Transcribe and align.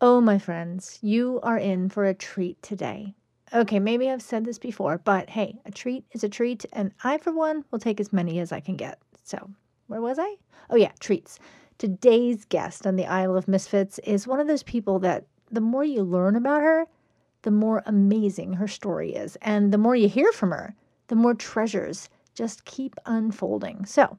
Oh, 0.00 0.20
my 0.20 0.38
friends, 0.38 0.98
you 1.00 1.40
are 1.42 1.56
in 1.56 1.88
for 1.88 2.04
a 2.04 2.12
treat 2.14 2.62
today. 2.62 3.14
Okay, 3.54 3.78
maybe 3.78 4.10
I've 4.10 4.20
said 4.20 4.44
this 4.44 4.58
before, 4.58 4.98
but 4.98 5.30
hey, 5.30 5.58
a 5.64 5.70
treat 5.70 6.04
is 6.12 6.22
a 6.22 6.28
treat, 6.28 6.66
and 6.72 6.92
I, 7.02 7.16
for 7.16 7.32
one, 7.32 7.64
will 7.70 7.78
take 7.78 7.98
as 7.98 8.12
many 8.12 8.38
as 8.38 8.52
I 8.52 8.60
can 8.60 8.76
get. 8.76 8.98
So, 9.24 9.50
where 9.86 10.02
was 10.02 10.18
I? 10.18 10.36
Oh, 10.68 10.76
yeah, 10.76 10.92
treats. 11.00 11.38
Today's 11.78 12.44
guest 12.44 12.86
on 12.86 12.96
the 12.96 13.06
Isle 13.06 13.36
of 13.36 13.48
Misfits 13.48 13.98
is 14.00 14.26
one 14.26 14.38
of 14.40 14.46
those 14.46 14.62
people 14.62 14.98
that 14.98 15.26
the 15.50 15.62
more 15.62 15.84
you 15.84 16.02
learn 16.02 16.36
about 16.36 16.60
her, 16.62 16.86
the 17.42 17.50
more 17.50 17.82
amazing 17.86 18.54
her 18.54 18.68
story 18.68 19.14
is. 19.14 19.36
And 19.40 19.72
the 19.72 19.78
more 19.78 19.96
you 19.96 20.08
hear 20.08 20.30
from 20.32 20.50
her, 20.50 20.74
the 21.08 21.16
more 21.16 21.34
treasures 21.34 22.10
just 22.34 22.66
keep 22.66 22.96
unfolding. 23.06 23.86
So, 23.86 24.18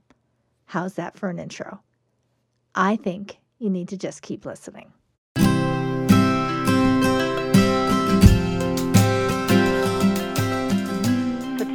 how's 0.65 0.95
that 0.95 1.17
for 1.17 1.29
an 1.29 1.37
intro? 1.39 1.81
I 2.75 2.95
think 2.95 3.39
you 3.59 3.69
need 3.69 3.89
to 3.89 3.97
just 3.97 4.21
keep 4.23 4.45
listening. 4.45 4.93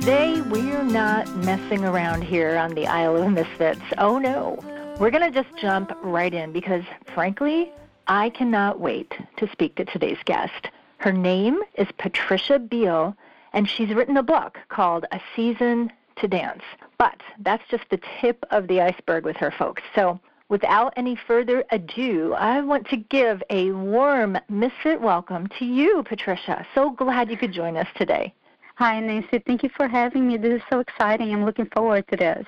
Today, 0.03 0.41
we're 0.41 0.83
not 0.83 1.33
messing 1.45 1.85
around 1.85 2.23
here 2.23 2.57
on 2.57 2.75
the 2.75 2.89
Isle 2.89 3.23
of 3.23 3.31
Misfits. 3.31 3.81
Oh 3.99 4.19
no. 4.19 4.59
We're 4.99 5.13
going 5.13 5.33
to 5.33 5.43
just 5.43 5.57
jump 5.61 5.97
right 6.03 6.35
in 6.35 6.51
because, 6.53 6.83
frankly, 7.15 7.71
I 8.09 8.31
cannot 8.31 8.81
wait 8.81 9.15
to 9.37 9.49
speak 9.53 9.77
to 9.77 9.85
today's 9.85 10.19
guest. 10.25 10.71
Her 10.97 11.13
name 11.13 11.61
is 11.77 11.87
Patricia 11.99 12.59
Beal, 12.59 13.17
and 13.53 13.69
she's 13.69 13.95
written 13.95 14.17
a 14.17 14.25
book 14.25 14.59
called 14.71 15.07
A 15.13 15.21
Season 15.37 15.93
to 16.17 16.27
Dance. 16.27 16.65
But 16.99 17.21
that's 17.39 17.63
just 17.71 17.85
the 17.89 18.01
tip 18.21 18.45
of 18.51 18.67
the 18.67 18.81
iceberg 18.81 19.25
with 19.25 19.37
her, 19.37 19.53
folks. 19.53 19.83
So, 19.95 20.19
without 20.49 20.95
any 20.97 21.15
further 21.15 21.63
ado, 21.71 22.35
I 22.35 22.61
want 22.61 22.89
to 22.89 22.97
give 22.97 23.41
a 23.51 23.71
warm 23.71 24.37
Misfit 24.49 25.01
welcome 25.01 25.47
to 25.61 25.65
you, 25.65 26.03
Patricia. 26.03 26.67
So 26.75 26.91
glad 26.91 27.31
you 27.31 27.37
could 27.37 27.53
join 27.53 27.77
us 27.77 27.87
today. 27.95 28.35
Hi, 28.77 28.99
Nancy. 29.01 29.39
Thank 29.47 29.63
you 29.63 29.69
for 29.77 29.87
having 29.87 30.27
me. 30.27 30.37
This 30.39 30.55
is 30.55 30.63
so 30.71 30.81
exciting. 30.81 31.33
I'm 31.33 31.45
looking 31.45 31.67
forward 31.75 32.07
to 32.09 32.17
this. 32.17 32.47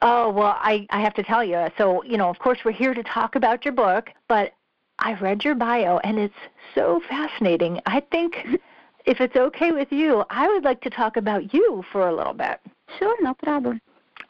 Oh, 0.00 0.30
well, 0.30 0.56
I, 0.60 0.86
I 0.90 1.00
have 1.00 1.14
to 1.14 1.22
tell 1.22 1.42
you. 1.42 1.66
So, 1.76 2.04
you 2.04 2.16
know, 2.16 2.28
of 2.28 2.38
course, 2.38 2.58
we're 2.64 2.72
here 2.72 2.94
to 2.94 3.02
talk 3.02 3.34
about 3.34 3.64
your 3.64 3.74
book, 3.74 4.10
but 4.28 4.52
I 4.98 5.14
read 5.14 5.44
your 5.44 5.54
bio 5.54 5.98
and 5.98 6.18
it's 6.18 6.34
so 6.74 7.00
fascinating. 7.08 7.80
I 7.86 8.00
think 8.12 8.36
if 9.06 9.20
it's 9.20 9.36
okay 9.36 9.72
with 9.72 9.90
you, 9.90 10.24
I 10.30 10.48
would 10.48 10.64
like 10.64 10.80
to 10.82 10.90
talk 10.90 11.16
about 11.16 11.52
you 11.52 11.84
for 11.90 12.08
a 12.08 12.14
little 12.14 12.34
bit. 12.34 12.60
Sure, 12.98 13.16
no 13.20 13.34
problem. 13.34 13.80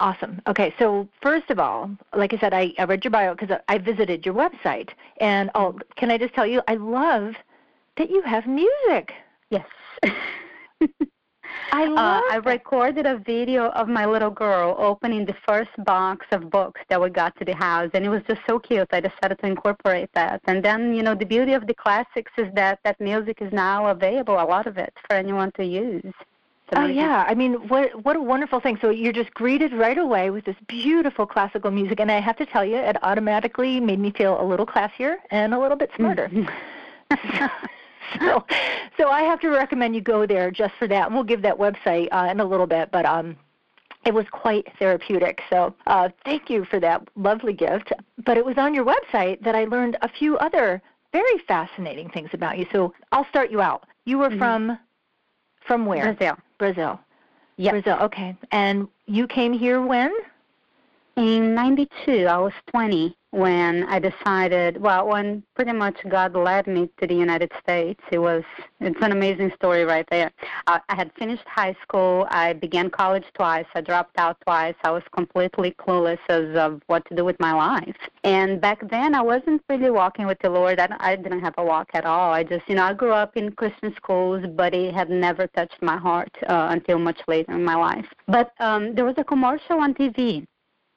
Awesome. 0.00 0.40
Okay, 0.46 0.74
so 0.78 1.08
first 1.22 1.50
of 1.50 1.58
all, 1.58 1.90
like 2.14 2.32
I 2.32 2.38
said, 2.38 2.54
I, 2.54 2.72
I 2.78 2.84
read 2.84 3.04
your 3.04 3.10
bio 3.10 3.34
because 3.34 3.56
I 3.68 3.78
visited 3.78 4.24
your 4.24 4.34
website. 4.34 4.90
And 5.20 5.50
oh, 5.54 5.78
can 5.96 6.10
I 6.10 6.18
just 6.18 6.34
tell 6.34 6.46
you, 6.46 6.62
I 6.68 6.74
love 6.74 7.34
that 7.96 8.10
you 8.10 8.22
have 8.22 8.46
music. 8.46 9.12
Yes. 9.50 9.66
I 11.72 11.86
love. 11.86 11.98
Uh, 11.98 12.32
I 12.32 12.36
recorded 12.36 13.06
a 13.06 13.18
video 13.18 13.70
of 13.70 13.88
my 13.88 14.06
little 14.06 14.30
girl 14.30 14.76
opening 14.78 15.24
the 15.24 15.34
first 15.46 15.70
box 15.84 16.26
of 16.32 16.50
books 16.50 16.80
that 16.88 17.00
we 17.00 17.10
got 17.10 17.36
to 17.38 17.44
the 17.44 17.54
house, 17.54 17.90
and 17.94 18.04
it 18.04 18.08
was 18.08 18.22
just 18.28 18.40
so 18.48 18.58
cute. 18.58 18.88
I 18.92 19.00
decided 19.00 19.38
to 19.40 19.46
incorporate 19.46 20.10
that. 20.14 20.40
And 20.46 20.64
then, 20.64 20.94
you 20.94 21.02
know, 21.02 21.14
the 21.14 21.26
beauty 21.26 21.52
of 21.52 21.66
the 21.66 21.74
classics 21.74 22.32
is 22.38 22.46
that 22.54 22.78
that 22.84 23.00
music 23.00 23.38
is 23.40 23.52
now 23.52 23.88
available, 23.88 24.34
a 24.34 24.44
lot 24.44 24.66
of 24.66 24.78
it, 24.78 24.94
for 25.08 25.16
anyone 25.16 25.52
to 25.52 25.64
use. 25.64 26.14
oh 26.74 26.86
yeah, 26.86 27.24
I 27.28 27.34
mean, 27.34 27.54
what 27.68 28.04
what 28.04 28.16
a 28.16 28.20
wonderful 28.20 28.60
thing! 28.60 28.78
So 28.80 28.90
you're 28.90 29.12
just 29.12 29.32
greeted 29.34 29.72
right 29.72 29.98
away 29.98 30.30
with 30.30 30.44
this 30.44 30.56
beautiful 30.68 31.26
classical 31.26 31.70
music, 31.70 32.00
and 32.00 32.10
I 32.10 32.20
have 32.20 32.36
to 32.38 32.46
tell 32.46 32.64
you, 32.64 32.76
it 32.76 32.96
automatically 33.02 33.80
made 33.80 34.00
me 34.00 34.12
feel 34.12 34.40
a 34.40 34.44
little 34.44 34.66
classier 34.66 35.16
and 35.30 35.54
a 35.54 35.58
little 35.58 35.76
bit 35.76 35.90
smarter. 35.96 36.30
so, 38.20 38.44
so 38.98 39.08
I 39.08 39.22
have 39.22 39.40
to 39.40 39.48
recommend 39.48 39.94
you 39.94 40.00
go 40.00 40.26
there 40.26 40.50
just 40.50 40.74
for 40.78 40.88
that. 40.88 41.06
And 41.06 41.14
we'll 41.14 41.24
give 41.24 41.42
that 41.42 41.56
website 41.56 42.08
uh, 42.12 42.28
in 42.30 42.40
a 42.40 42.44
little 42.44 42.66
bit, 42.66 42.90
but 42.90 43.04
um, 43.06 43.36
it 44.04 44.14
was 44.14 44.24
quite 44.30 44.66
therapeutic. 44.78 45.40
So 45.50 45.74
uh, 45.86 46.08
thank 46.24 46.48
you 46.48 46.64
for 46.64 46.80
that 46.80 47.06
lovely 47.16 47.52
gift. 47.52 47.92
But 48.24 48.36
it 48.36 48.44
was 48.44 48.56
on 48.56 48.74
your 48.74 48.84
website 48.84 49.42
that 49.42 49.54
I 49.54 49.64
learned 49.64 49.96
a 50.02 50.08
few 50.08 50.36
other 50.38 50.80
very 51.12 51.38
fascinating 51.48 52.10
things 52.10 52.30
about 52.32 52.58
you. 52.58 52.66
So 52.72 52.92
I'll 53.12 53.26
start 53.28 53.50
you 53.50 53.60
out. 53.60 53.84
You 54.04 54.18
were 54.18 54.28
mm-hmm. 54.28 54.38
from 54.38 54.78
from 55.66 55.86
where? 55.86 56.14
Brazil. 56.14 56.36
Brazil. 56.58 57.00
Yeah. 57.56 57.72
Brazil. 57.72 57.98
Okay. 58.02 58.36
And 58.52 58.86
you 59.06 59.26
came 59.26 59.52
here 59.52 59.84
when? 59.84 60.12
In 61.16 61.54
92, 61.54 62.26
I 62.26 62.36
was 62.38 62.52
20 62.70 63.16
when 63.36 63.84
I 63.84 63.98
decided, 63.98 64.80
well, 64.80 65.06
when 65.08 65.42
pretty 65.54 65.72
much 65.72 65.96
God 66.08 66.34
led 66.34 66.66
me 66.66 66.88
to 66.98 67.06
the 67.06 67.14
United 67.14 67.52
States, 67.62 68.00
it 68.10 68.18
was, 68.18 68.42
it's 68.80 69.02
an 69.02 69.12
amazing 69.12 69.52
story 69.54 69.84
right 69.84 70.06
there. 70.10 70.32
I, 70.66 70.80
I 70.88 70.94
had 70.94 71.12
finished 71.18 71.44
high 71.46 71.76
school. 71.82 72.26
I 72.30 72.54
began 72.54 72.88
college 72.88 73.26
twice. 73.34 73.66
I 73.74 73.82
dropped 73.82 74.18
out 74.18 74.40
twice. 74.40 74.74
I 74.84 74.90
was 74.90 75.02
completely 75.14 75.72
clueless 75.72 76.18
as 76.30 76.56
of 76.56 76.80
what 76.86 77.04
to 77.08 77.14
do 77.14 77.26
with 77.26 77.38
my 77.38 77.52
life. 77.52 77.96
And 78.24 78.58
back 78.58 78.88
then, 78.88 79.14
I 79.14 79.20
wasn't 79.20 79.62
really 79.68 79.90
walking 79.90 80.26
with 80.26 80.38
the 80.40 80.48
Lord. 80.48 80.80
I, 80.80 80.88
I 80.98 81.16
didn't 81.16 81.40
have 81.40 81.54
a 81.58 81.64
walk 81.64 81.90
at 81.92 82.06
all. 82.06 82.32
I 82.32 82.42
just, 82.42 82.66
you 82.68 82.76
know, 82.76 82.84
I 82.84 82.94
grew 82.94 83.12
up 83.12 83.36
in 83.36 83.52
Christian 83.52 83.94
schools, 83.96 84.46
but 84.54 84.72
it 84.72 84.94
had 84.94 85.10
never 85.10 85.46
touched 85.48 85.82
my 85.82 85.98
heart 85.98 86.34
uh, 86.48 86.68
until 86.70 86.98
much 86.98 87.20
later 87.28 87.52
in 87.52 87.62
my 87.62 87.74
life. 87.76 88.06
But 88.28 88.52
um, 88.60 88.94
there 88.94 89.04
was 89.04 89.16
a 89.18 89.24
commercial 89.24 89.78
on 89.78 89.92
TV 89.92 90.46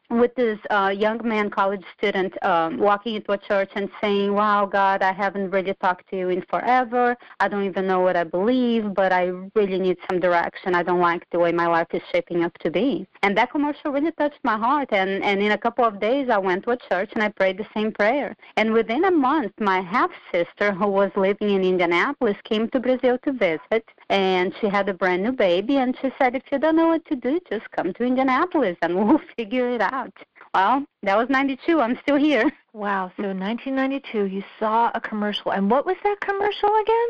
with 0.09 0.34
this 0.36 0.58
uh, 0.72 0.94
young 0.96 1.20
man, 1.24 1.50
college 1.50 1.84
student, 1.97 2.34
um, 2.44 2.80
walking 2.80 3.16
into 3.16 3.31
a 3.31 3.38
church 3.38 3.70
and 3.75 3.90
saying, 4.02 4.34
Wow, 4.34 4.66
God, 4.66 5.03
I 5.03 5.14
haven't 5.14 5.52
really 5.52 5.74
talked 5.75 6.09
to 6.09 6.18
you 6.18 6.30
in 6.30 6.42
forever. 6.50 7.16
I 7.40 7.47
don't 7.47 7.66
even 7.66 7.86
know 7.86 8.00
what 8.00 8.16
I 8.16 8.24
believe, 8.24 8.94
but 8.96 9.12
I 9.12 9.31
really 9.56 9.80
need 9.80 9.98
some 10.09 10.19
direction. 10.19 10.74
I 10.74 10.84
don't 10.84 11.00
like 11.00 11.30
the 11.31 11.40
way 11.40 11.52
my 11.52 11.68
life 11.68 11.88
is 11.94 12.02
shaping 12.12 12.44
up 12.44 12.58
to 12.59 12.72
be. 12.72 13.08
And 13.22 13.38
that 13.38 13.52
commercial 13.52 13.92
really 13.92 14.12
touched 14.14 14.40
my 14.44 14.58
heart. 14.58 14.90
And, 14.92 15.24
and 15.24 15.42
in 15.42 15.52
a 15.52 15.58
couple 15.58 15.86
of 15.86 16.00
days, 16.00 16.30
I 16.30 16.38
went 16.40 16.64
to 16.64 16.72
a 16.72 16.78
church 16.78 17.12
and 17.14 17.24
I 17.24 17.30
prayed 17.30 17.58
the 17.58 17.68
same 17.74 17.92
prayer. 17.92 18.36
And 18.58 18.74
within 18.74 19.06
a 19.06 19.12
month, 19.12 19.53
my 19.59 19.81
half 19.81 20.12
sister, 20.31 20.72
who 20.72 20.88
was 20.88 21.12
living 21.16 21.52
in 21.52 21.64
Indianapolis, 21.64 22.38
came 22.46 22.68
to 22.69 22.80
Brazil 22.80 23.19
to 23.25 23.31
visit. 23.31 23.86
And 24.09 24.56
she 24.59 24.69
had 24.69 24.90
a 24.90 24.94
brand 24.94 25.22
new 25.22 25.34
baby. 25.34 25.78
And 25.78 25.96
she 26.02 26.12
said, 26.18 26.36
If 26.36 26.44
you 26.52 26.58
don't 26.58 26.75
know 26.75 26.88
what 26.88 27.06
to 27.06 27.16
do, 27.16 27.40
just 27.50 27.69
come 27.72 27.94
to 27.94 28.03
Indianapolis 28.03 28.78
and 28.81 28.96
we'll 29.08 29.22
figure 29.38 29.69
it 29.69 29.81
out 29.81 29.99
out. 30.00 30.14
Well, 30.54 30.86
that 31.04 31.18
was 31.18 31.30
92. 31.30 31.80
I'm 31.80 31.98
still 32.02 32.16
here. 32.16 32.52
Wow. 32.74 33.12
So 33.18 33.24
1992, 33.24 34.26
you 34.26 34.44
saw 34.60 34.92
a 34.94 35.02
commercial. 35.02 35.52
And 35.52 35.70
what 35.70 35.86
was 35.86 35.98
that 36.04 36.18
commercial 36.22 36.70
again? 36.84 37.10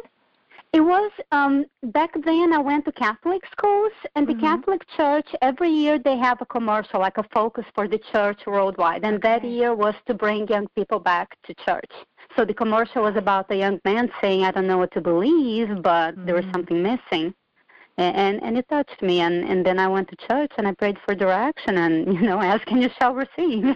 It 0.72 0.82
was 0.82 1.12
um, 1.32 1.66
back 1.84 2.12
then. 2.24 2.54
I 2.54 2.60
went 2.60 2.86
to 2.86 2.92
Catholic 2.92 3.42
schools, 3.52 3.92
and 4.16 4.28
the 4.28 4.34
mm-hmm. 4.34 4.46
Catholic 4.50 4.82
Church 4.96 5.28
every 5.42 5.72
year 5.72 5.98
they 5.98 6.16
have 6.18 6.40
a 6.42 6.46
commercial, 6.46 7.00
like 7.00 7.18
a 7.18 7.26
focus 7.34 7.66
for 7.74 7.88
the 7.88 8.00
church 8.12 8.42
worldwide. 8.46 9.04
And 9.04 9.20
that 9.24 9.44
year 9.44 9.74
was 9.74 9.96
to 10.06 10.14
bring 10.14 10.48
young 10.48 10.68
people 10.76 11.00
back 11.00 11.36
to 11.46 11.56
church. 11.66 11.92
So 12.36 12.46
the 12.46 12.54
commercial 12.54 13.02
was 13.02 13.16
about 13.16 13.50
a 13.50 13.56
young 13.56 13.80
man 13.84 14.12
saying, 14.22 14.44
"I 14.46 14.52
don't 14.52 14.68
know 14.68 14.78
what 14.78 14.94
to 14.94 15.02
believe, 15.02 15.70
but 15.82 16.12
mm-hmm. 16.12 16.26
there 16.26 16.36
was 16.36 16.46
mm-hmm. 16.46 16.54
something 16.54 16.84
missing." 16.84 17.34
And 18.00 18.42
and 18.44 18.58
it 18.58 18.68
touched 18.70 19.02
me 19.02 19.22
and 19.22 19.44
and 19.50 19.66
then 19.66 19.80
i 19.80 19.88
went 19.88 20.08
to 20.10 20.16
church 20.28 20.52
and 20.58 20.68
i 20.68 20.74
prayed 20.74 20.98
for 21.06 21.16
direction 21.16 21.78
and 21.78 22.14
you 22.14 22.22
know 22.22 22.42
ask 22.42 22.70
and 22.72 22.82
you 22.82 22.90
shall 23.00 23.14
receive 23.14 23.76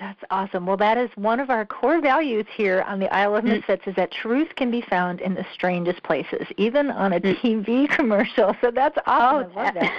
that's 0.00 0.22
awesome. 0.30 0.64
Well, 0.64 0.78
that 0.78 0.96
is 0.96 1.10
one 1.16 1.40
of 1.40 1.50
our 1.50 1.66
core 1.66 2.00
values 2.00 2.46
here 2.56 2.82
on 2.88 2.98
the 2.98 3.14
Isle 3.14 3.36
of 3.36 3.44
mm. 3.44 3.48
Misfits 3.48 3.82
is 3.86 3.94
that 3.96 4.10
truth 4.10 4.48
can 4.56 4.70
be 4.70 4.80
found 4.88 5.20
in 5.20 5.34
the 5.34 5.44
strangest 5.52 6.02
places, 6.04 6.46
even 6.56 6.90
on 6.90 7.12
a 7.12 7.20
mm. 7.20 7.38
TV 7.40 7.86
commercial. 7.96 8.56
So 8.62 8.70
that's 8.74 8.96
awesome. 9.06 9.52
Oh, 9.54 9.60
I 9.60 9.64
love 9.64 9.74
that. 9.74 9.92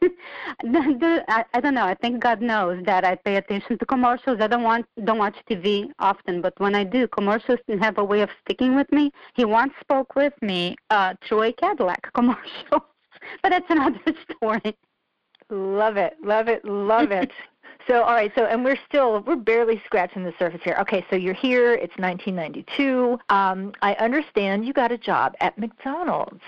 I, 1.28 1.44
I 1.52 1.60
don't 1.60 1.74
know. 1.74 1.84
I 1.84 1.94
think 1.94 2.22
God 2.22 2.40
knows 2.40 2.82
that 2.86 3.04
I 3.04 3.16
pay 3.16 3.36
attention 3.36 3.78
to 3.78 3.86
commercials. 3.86 4.38
I 4.40 4.46
don't 4.46 4.62
want 4.62 4.86
don't 5.04 5.18
watch 5.18 5.36
TV 5.48 5.90
often, 5.98 6.40
but 6.40 6.54
when 6.58 6.74
I 6.74 6.84
do, 6.84 7.06
commercials 7.08 7.58
have 7.80 7.98
a 7.98 8.04
way 8.04 8.22
of 8.22 8.30
sticking 8.44 8.74
with 8.74 8.90
me. 8.92 9.12
He 9.34 9.44
once 9.44 9.72
spoke 9.80 10.14
with 10.14 10.34
me 10.40 10.76
uh, 10.88 11.14
through 11.26 11.42
a 11.42 11.52
Cadillac 11.52 12.12
commercial 12.14 12.84
but 13.42 13.50
that's 13.50 13.66
another 13.68 14.00
story. 14.30 14.76
Love 15.50 15.96
it, 15.96 16.16
love 16.22 16.48
it, 16.48 16.64
love 16.64 17.10
it. 17.10 17.30
so, 17.86 18.02
all 18.02 18.14
right, 18.14 18.32
so 18.34 18.46
and 18.46 18.64
we're 18.64 18.78
still 18.88 19.20
we're 19.20 19.36
barely 19.36 19.82
scratching 19.84 20.24
the 20.24 20.32
surface 20.38 20.60
here. 20.64 20.76
Okay, 20.80 21.04
so 21.10 21.16
you're 21.16 21.34
here. 21.34 21.74
It's 21.74 21.96
1992. 21.98 23.18
Um, 23.28 23.72
I 23.82 23.94
understand 23.94 24.64
you 24.64 24.72
got 24.72 24.90
a 24.90 24.98
job 24.98 25.34
at 25.40 25.58
McDonald's. 25.58 26.42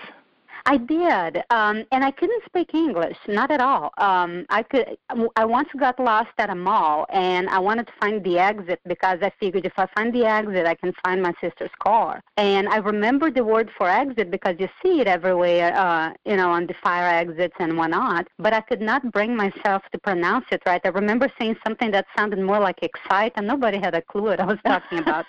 I 0.67 0.75
did, 0.75 1.43
um, 1.49 1.85
and 1.93 2.03
I 2.03 2.11
couldn't 2.11 2.43
speak 2.45 2.73
English, 2.73 3.15
not 3.29 3.51
at 3.51 3.61
all. 3.61 3.93
Um, 3.97 4.45
I 4.49 4.63
could. 4.63 4.97
I 5.37 5.45
once 5.45 5.69
got 5.79 5.97
lost 5.97 6.31
at 6.37 6.49
a 6.49 6.55
mall, 6.55 7.05
and 7.09 7.47
I 7.47 7.57
wanted 7.57 7.87
to 7.87 7.93
find 8.01 8.21
the 8.21 8.37
exit 8.37 8.81
because 8.85 9.19
I 9.21 9.31
figured 9.39 9.65
if 9.65 9.71
I 9.77 9.87
find 9.95 10.13
the 10.13 10.25
exit, 10.25 10.65
I 10.65 10.75
can 10.75 10.91
find 11.05 11.21
my 11.21 11.33
sister's 11.39 11.71
car. 11.79 12.21
And 12.35 12.67
I 12.67 12.77
remember 12.77 13.31
the 13.31 13.45
word 13.45 13.69
for 13.77 13.87
exit 13.87 14.29
because 14.29 14.55
you 14.59 14.67
see 14.83 14.99
it 14.99 15.07
everywhere, 15.07 15.73
uh, 15.73 16.11
you 16.25 16.35
know, 16.35 16.51
on 16.51 16.67
the 16.67 16.73
fire 16.83 17.07
exits 17.07 17.55
and 17.59 17.77
whatnot. 17.77 18.27
But 18.37 18.51
I 18.51 18.59
could 18.59 18.81
not 18.81 19.09
bring 19.13 19.37
myself 19.37 19.83
to 19.93 19.97
pronounce 19.97 20.47
it 20.51 20.61
right. 20.65 20.81
I 20.83 20.89
remember 20.89 21.29
saying 21.39 21.55
something 21.65 21.91
that 21.91 22.07
sounded 22.17 22.39
more 22.39 22.59
like 22.59 22.79
excite, 22.81 23.31
and 23.37 23.47
nobody 23.47 23.77
had 23.77 23.95
a 23.95 24.01
clue 24.01 24.23
what 24.23 24.41
I 24.41 24.45
was 24.45 24.59
talking 24.65 24.99
about. 24.99 25.27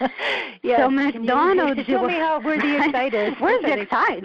yes. 0.64 0.80
So 0.80 0.90
McDonald's. 0.90 1.86
Show 1.86 2.04
me 2.04 2.14
how 2.14 2.40
where 2.40 2.58
the 2.58 2.76
excite 2.84 3.14
is. 3.14 3.34
Where's 3.38 3.62
the 3.62 3.80
excite? 3.82 4.24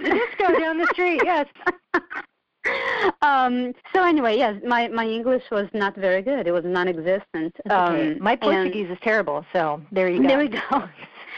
Down 0.60 0.78
the 0.78 0.88
street. 0.88 1.22
Yes. 1.24 1.48
um, 3.22 3.74
so 3.94 4.04
anyway, 4.04 4.38
yes, 4.38 4.56
my 4.66 4.88
my 4.88 5.06
English 5.06 5.44
was 5.52 5.68
not 5.74 5.96
very 5.96 6.22
good. 6.22 6.48
It 6.48 6.52
was 6.52 6.64
non-existent. 6.66 7.56
Okay. 7.66 8.14
Um, 8.14 8.22
my 8.22 8.36
Portuguese 8.36 8.90
is 8.90 8.98
terrible. 9.02 9.46
So 9.54 9.82
there 9.92 10.10
you 10.10 10.22
go. 10.22 10.28
There 10.28 10.40
we 10.40 10.48
go. 10.50 10.90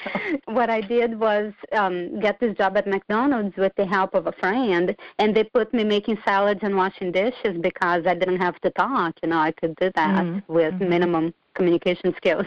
what 0.46 0.70
I 0.70 0.82
did 0.82 1.20
was 1.20 1.54
um, 1.74 2.20
get 2.20 2.40
this 2.40 2.56
job 2.58 2.78
at 2.78 2.88
McDonald's 2.88 3.56
with 3.58 3.74
the 3.76 3.86
help 3.86 4.14
of 4.14 4.28
a 4.28 4.32
friend, 4.34 4.96
and 5.18 5.36
they 5.36 5.44
put 5.44 5.74
me 5.74 5.84
making 5.84 6.18
salads 6.26 6.62
and 6.64 6.76
washing 6.76 7.12
dishes 7.12 7.58
because 7.62 8.06
I 8.06 8.16
didn't 8.16 8.40
have 8.40 8.60
to 8.62 8.70
talk. 8.72 9.16
You 9.22 9.30
know, 9.30 9.40
I 9.40 9.52
could 9.52 9.76
do 9.76 9.92
that 9.96 10.26
mm-hmm. 10.26 10.54
with 10.54 10.74
mm-hmm. 10.76 10.90
minimum 10.90 11.34
communication 11.54 12.14
skills. 12.18 12.46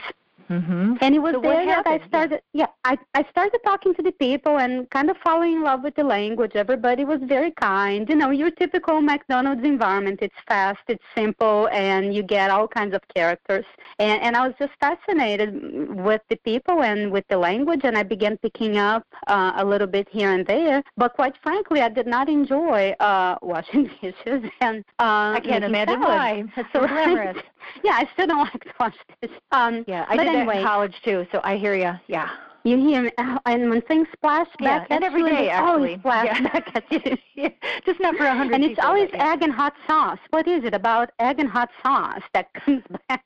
Mm-hmm. 0.50 0.94
And 1.00 1.14
it 1.14 1.18
was 1.18 1.34
so 1.34 1.40
there 1.40 1.66
that? 1.66 1.86
I 1.86 2.06
started. 2.06 2.42
Yeah. 2.52 2.66
I 2.84 2.98
I 3.14 3.24
started 3.30 3.60
talking 3.64 3.94
to 3.94 4.02
the 4.02 4.12
people 4.12 4.58
and 4.58 4.88
kind 4.90 5.10
of 5.10 5.16
falling 5.18 5.54
in 5.54 5.62
love 5.62 5.82
with 5.82 5.94
the 5.94 6.04
language. 6.04 6.52
Everybody 6.54 7.04
was 7.04 7.20
very 7.22 7.50
kind. 7.52 8.08
You 8.08 8.16
know, 8.16 8.30
your 8.30 8.50
typical 8.50 9.00
McDonald's 9.00 9.64
environment. 9.64 10.18
It's 10.22 10.34
fast, 10.48 10.80
it's 10.88 11.04
simple, 11.14 11.68
and 11.72 12.14
you 12.14 12.22
get 12.22 12.50
all 12.50 12.68
kinds 12.68 12.94
of 12.94 13.02
characters. 13.14 13.64
And 13.98 14.20
and 14.22 14.36
I 14.36 14.46
was 14.46 14.54
just 14.58 14.72
fascinated 14.80 15.94
with 15.94 16.22
the 16.28 16.36
people 16.36 16.82
and 16.82 17.10
with 17.10 17.26
the 17.28 17.38
language, 17.38 17.80
and 17.84 17.96
I 17.96 18.02
began 18.02 18.36
picking 18.38 18.78
up 18.78 19.06
uh, 19.26 19.52
a 19.56 19.64
little 19.64 19.86
bit 19.86 20.08
here 20.10 20.32
and 20.32 20.46
there. 20.46 20.82
But 20.96 21.14
quite 21.14 21.34
frankly, 21.42 21.80
I 21.80 21.88
did 21.88 22.06
not 22.06 22.28
enjoy 22.28 22.94
uh, 23.00 23.36
washing 23.42 23.90
dishes 24.02 24.50
and 24.60 24.84
uh, 24.98 25.34
I 25.36 25.40
can't 25.42 25.64
imagine 25.64 26.02
salads. 26.02 26.08
why. 26.08 26.44
It's 26.56 26.68
so 26.72 26.86
glamorous. 26.86 27.38
yeah, 27.84 27.92
I 27.92 28.08
still 28.12 28.26
don't 28.26 28.38
like 28.52 28.64
to 28.64 28.72
wash 28.78 28.94
dishes. 29.20 29.36
Um, 29.52 29.84
yeah, 29.86 30.06
I 30.08 30.16
did 30.16 30.31
anyway, 30.34 30.58
in 30.58 30.64
college 30.64 30.94
too, 31.04 31.26
so 31.32 31.40
I 31.44 31.56
hear 31.56 31.74
you. 31.74 31.92
Yeah. 32.08 32.30
You 32.64 32.76
hear 32.78 33.02
me, 33.02 33.10
oh, 33.18 33.38
and 33.46 33.70
when 33.70 33.82
things 33.82 34.06
splash 34.12 34.46
Yeah, 34.60 34.78
back 34.78 34.86
and 34.90 35.02
at 35.02 35.06
every 35.08 35.22
you, 35.22 35.28
day, 35.30 35.50
actually. 35.50 35.72
always 35.72 35.98
splash 35.98 36.26
Yeah. 36.26 36.42
back 36.52 36.70
at 36.76 36.92
you. 36.92 37.16
yeah. 37.34 37.48
Just 37.84 37.98
not 38.00 38.16
for 38.16 38.24
a 38.24 38.36
hundred 38.36 38.54
and 38.54 38.64
it's 38.64 38.78
always 38.80 39.10
but 39.10 39.18
yeah. 39.18 39.32
egg 39.32 39.42
and 39.42 39.52
hot 39.52 39.74
sauce. 39.88 40.18
What 40.30 40.46
is 40.46 40.62
it 40.64 40.72
about 40.72 41.10
egg 41.18 41.40
and 41.40 41.48
hot 41.48 41.70
sauce 41.84 42.22
that 42.34 42.52
comes 42.54 42.82
back? 43.08 43.24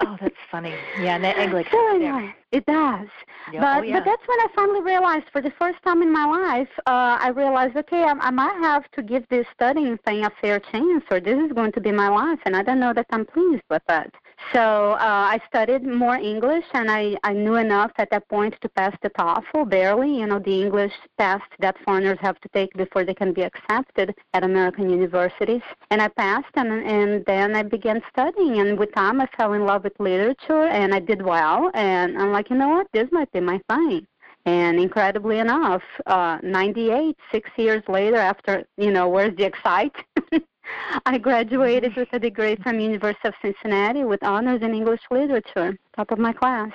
Oh, 0.00 0.16
that's 0.20 0.34
funny. 0.50 0.80
Yeah, 0.98 1.16
and 1.16 1.24
that 1.24 1.36
egg 1.36 1.52
like 1.52 1.68
So 1.70 1.96
yeah. 1.96 2.16
anyway, 2.16 2.34
it 2.52 2.66
does. 2.66 3.08
Yeah, 3.52 3.60
But 3.60 3.78
oh, 3.78 3.82
yeah. 3.82 3.94
but 3.94 4.04
that's 4.04 4.22
when 4.28 4.40
I 4.40 4.46
finally 4.54 4.82
realized, 4.82 5.24
for 5.32 5.40
the 5.40 5.52
first 5.58 5.82
time 5.82 6.02
in 6.02 6.12
my 6.12 6.24
life, 6.24 6.68
uh, 6.86 7.16
I 7.20 7.28
realized, 7.30 7.76
okay, 7.76 8.02
I, 8.04 8.12
I 8.12 8.30
might 8.30 8.58
have 8.60 8.88
to 8.92 9.02
give 9.02 9.26
this 9.28 9.46
studying 9.54 9.98
thing 10.06 10.24
a 10.24 10.30
fair 10.40 10.60
chance, 10.60 11.04
or 11.10 11.18
this 11.18 11.38
is 11.38 11.52
going 11.52 11.72
to 11.72 11.80
be 11.80 11.90
my 11.90 12.08
life, 12.08 12.38
and 12.44 12.54
I 12.54 12.62
don't 12.62 12.78
know 12.78 12.92
that 12.92 13.06
I'm 13.10 13.24
pleased 13.26 13.64
with 13.70 13.82
that. 13.88 14.12
So 14.52 14.92
uh, 14.92 14.98
I 15.34 15.40
studied 15.48 15.84
more 15.84 16.16
English, 16.16 16.64
and 16.74 16.90
I, 16.90 17.16
I 17.24 17.32
knew 17.32 17.54
enough 17.54 17.92
at 17.96 18.10
that 18.10 18.28
point 18.28 18.54
to 18.60 18.68
pass 18.68 18.94
the 19.02 19.10
TOEFL, 19.10 19.70
barely, 19.70 20.18
you 20.18 20.26
know, 20.26 20.38
the 20.38 20.62
English 20.62 20.92
test 21.18 21.44
that 21.60 21.76
foreigners 21.84 22.18
have 22.20 22.40
to 22.40 22.48
take 22.48 22.72
before 22.74 23.04
they 23.04 23.14
can 23.14 23.32
be 23.32 23.42
accepted 23.42 24.14
at 24.34 24.44
American 24.44 24.90
universities. 24.90 25.62
And 25.90 26.02
I 26.02 26.08
passed, 26.08 26.52
and, 26.54 26.72
and 26.72 27.24
then 27.24 27.54
I 27.54 27.62
began 27.62 28.02
studying, 28.10 28.58
and 28.60 28.78
with 28.78 28.92
time 28.94 29.20
I 29.20 29.28
fell 29.36 29.52
in 29.52 29.64
love 29.64 29.84
with 29.84 29.98
literature, 29.98 30.64
and 30.64 30.92
I 30.92 30.98
did 30.98 31.22
well, 31.22 31.70
and 31.74 32.18
I'm 32.18 32.32
like, 32.42 32.50
you 32.50 32.56
know 32.56 32.70
what, 32.70 32.88
this 32.92 33.08
might 33.12 33.30
be 33.30 33.38
my 33.38 33.60
thing. 33.68 34.04
And 34.44 34.80
incredibly 34.80 35.38
enough, 35.38 35.82
uh, 36.06 36.38
98, 36.42 37.16
six 37.30 37.48
years 37.56 37.84
later, 37.86 38.16
after, 38.16 38.64
you 38.76 38.90
know, 38.90 39.08
where's 39.08 39.36
the 39.36 39.44
excite? 39.44 39.94
I 41.06 41.18
graduated 41.18 41.94
with 41.94 42.08
a 42.12 42.18
degree 42.18 42.56
from 42.56 42.80
University 42.80 43.28
of 43.28 43.34
Cincinnati 43.40 44.02
with 44.02 44.24
honors 44.24 44.62
in 44.62 44.74
English 44.74 45.02
literature, 45.12 45.78
top 45.94 46.10
of 46.10 46.18
my 46.18 46.32
class. 46.32 46.72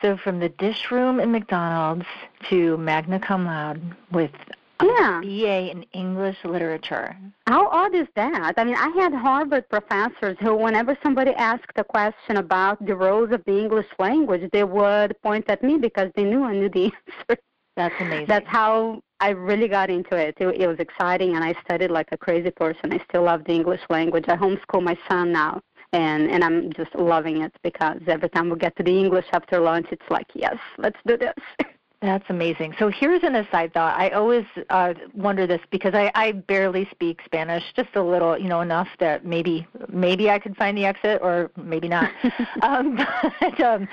So 0.00 0.16
from 0.16 0.40
the 0.40 0.48
dish 0.48 0.90
room 0.90 1.20
in 1.20 1.32
McDonald's 1.32 2.06
to 2.48 2.78
magna 2.78 3.20
cum 3.20 3.44
laude 3.44 3.82
with 4.10 4.32
Yeah. 4.82 5.20
BA 5.22 5.70
in 5.70 5.82
English 5.92 6.36
literature. 6.44 7.16
How 7.46 7.68
odd 7.68 7.94
is 7.94 8.06
that? 8.16 8.54
I 8.56 8.64
mean, 8.64 8.76
I 8.76 8.88
had 8.88 9.12
Harvard 9.12 9.68
professors 9.68 10.36
who, 10.40 10.54
whenever 10.54 10.96
somebody 11.02 11.32
asked 11.32 11.76
a 11.76 11.84
question 11.84 12.36
about 12.36 12.84
the 12.84 12.94
roles 12.94 13.32
of 13.32 13.42
the 13.44 13.58
English 13.58 13.86
language, 13.98 14.48
they 14.52 14.64
would 14.64 15.20
point 15.22 15.48
at 15.48 15.62
me 15.62 15.78
because 15.78 16.10
they 16.16 16.24
knew 16.24 16.44
I 16.44 16.54
knew 16.54 16.68
the 16.68 16.84
answer. 17.28 17.42
That's 17.76 17.94
amazing. 18.00 18.26
That's 18.26 18.48
how 18.48 19.00
I 19.20 19.30
really 19.30 19.68
got 19.68 19.90
into 19.90 20.16
it. 20.16 20.36
it. 20.38 20.60
It 20.60 20.66
was 20.66 20.78
exciting, 20.78 21.34
and 21.36 21.44
I 21.44 21.54
studied 21.64 21.90
like 21.90 22.08
a 22.12 22.16
crazy 22.16 22.50
person. 22.50 22.92
I 22.92 23.02
still 23.08 23.24
love 23.24 23.44
the 23.44 23.52
English 23.52 23.80
language. 23.90 24.24
I 24.28 24.36
homeschool 24.36 24.82
my 24.82 24.98
son 25.08 25.32
now, 25.32 25.60
and 25.92 26.30
and 26.30 26.42
I'm 26.42 26.72
just 26.72 26.94
loving 26.94 27.42
it 27.42 27.52
because 27.62 28.00
every 28.06 28.28
time 28.30 28.50
we 28.50 28.56
get 28.58 28.76
to 28.76 28.82
the 28.82 28.98
English 28.98 29.26
after 29.32 29.60
lunch, 29.60 29.86
it's 29.90 30.10
like, 30.10 30.26
yes, 30.34 30.56
let's 30.78 30.98
do 31.06 31.16
this. 31.16 31.34
That's 32.02 32.24
amazing. 32.30 32.74
So 32.78 32.88
here's 32.88 33.22
an 33.24 33.34
aside 33.34 33.74
thought. 33.74 33.98
I 33.98 34.08
always 34.10 34.46
uh, 34.70 34.94
wonder 35.14 35.46
this 35.46 35.60
because 35.70 35.94
I, 35.94 36.10
I 36.14 36.32
barely 36.32 36.88
speak 36.90 37.20
Spanish, 37.26 37.62
just 37.76 37.90
a 37.94 38.02
little, 38.02 38.38
you 38.38 38.48
know, 38.48 38.62
enough 38.62 38.88
that 39.00 39.26
maybe 39.26 39.66
maybe 39.92 40.30
I 40.30 40.38
could 40.38 40.56
find 40.56 40.78
the 40.78 40.86
exit 40.86 41.20
or 41.22 41.50
maybe 41.62 41.88
not. 41.88 42.10
um, 42.62 42.98
but, 43.40 43.60
um, 43.60 43.86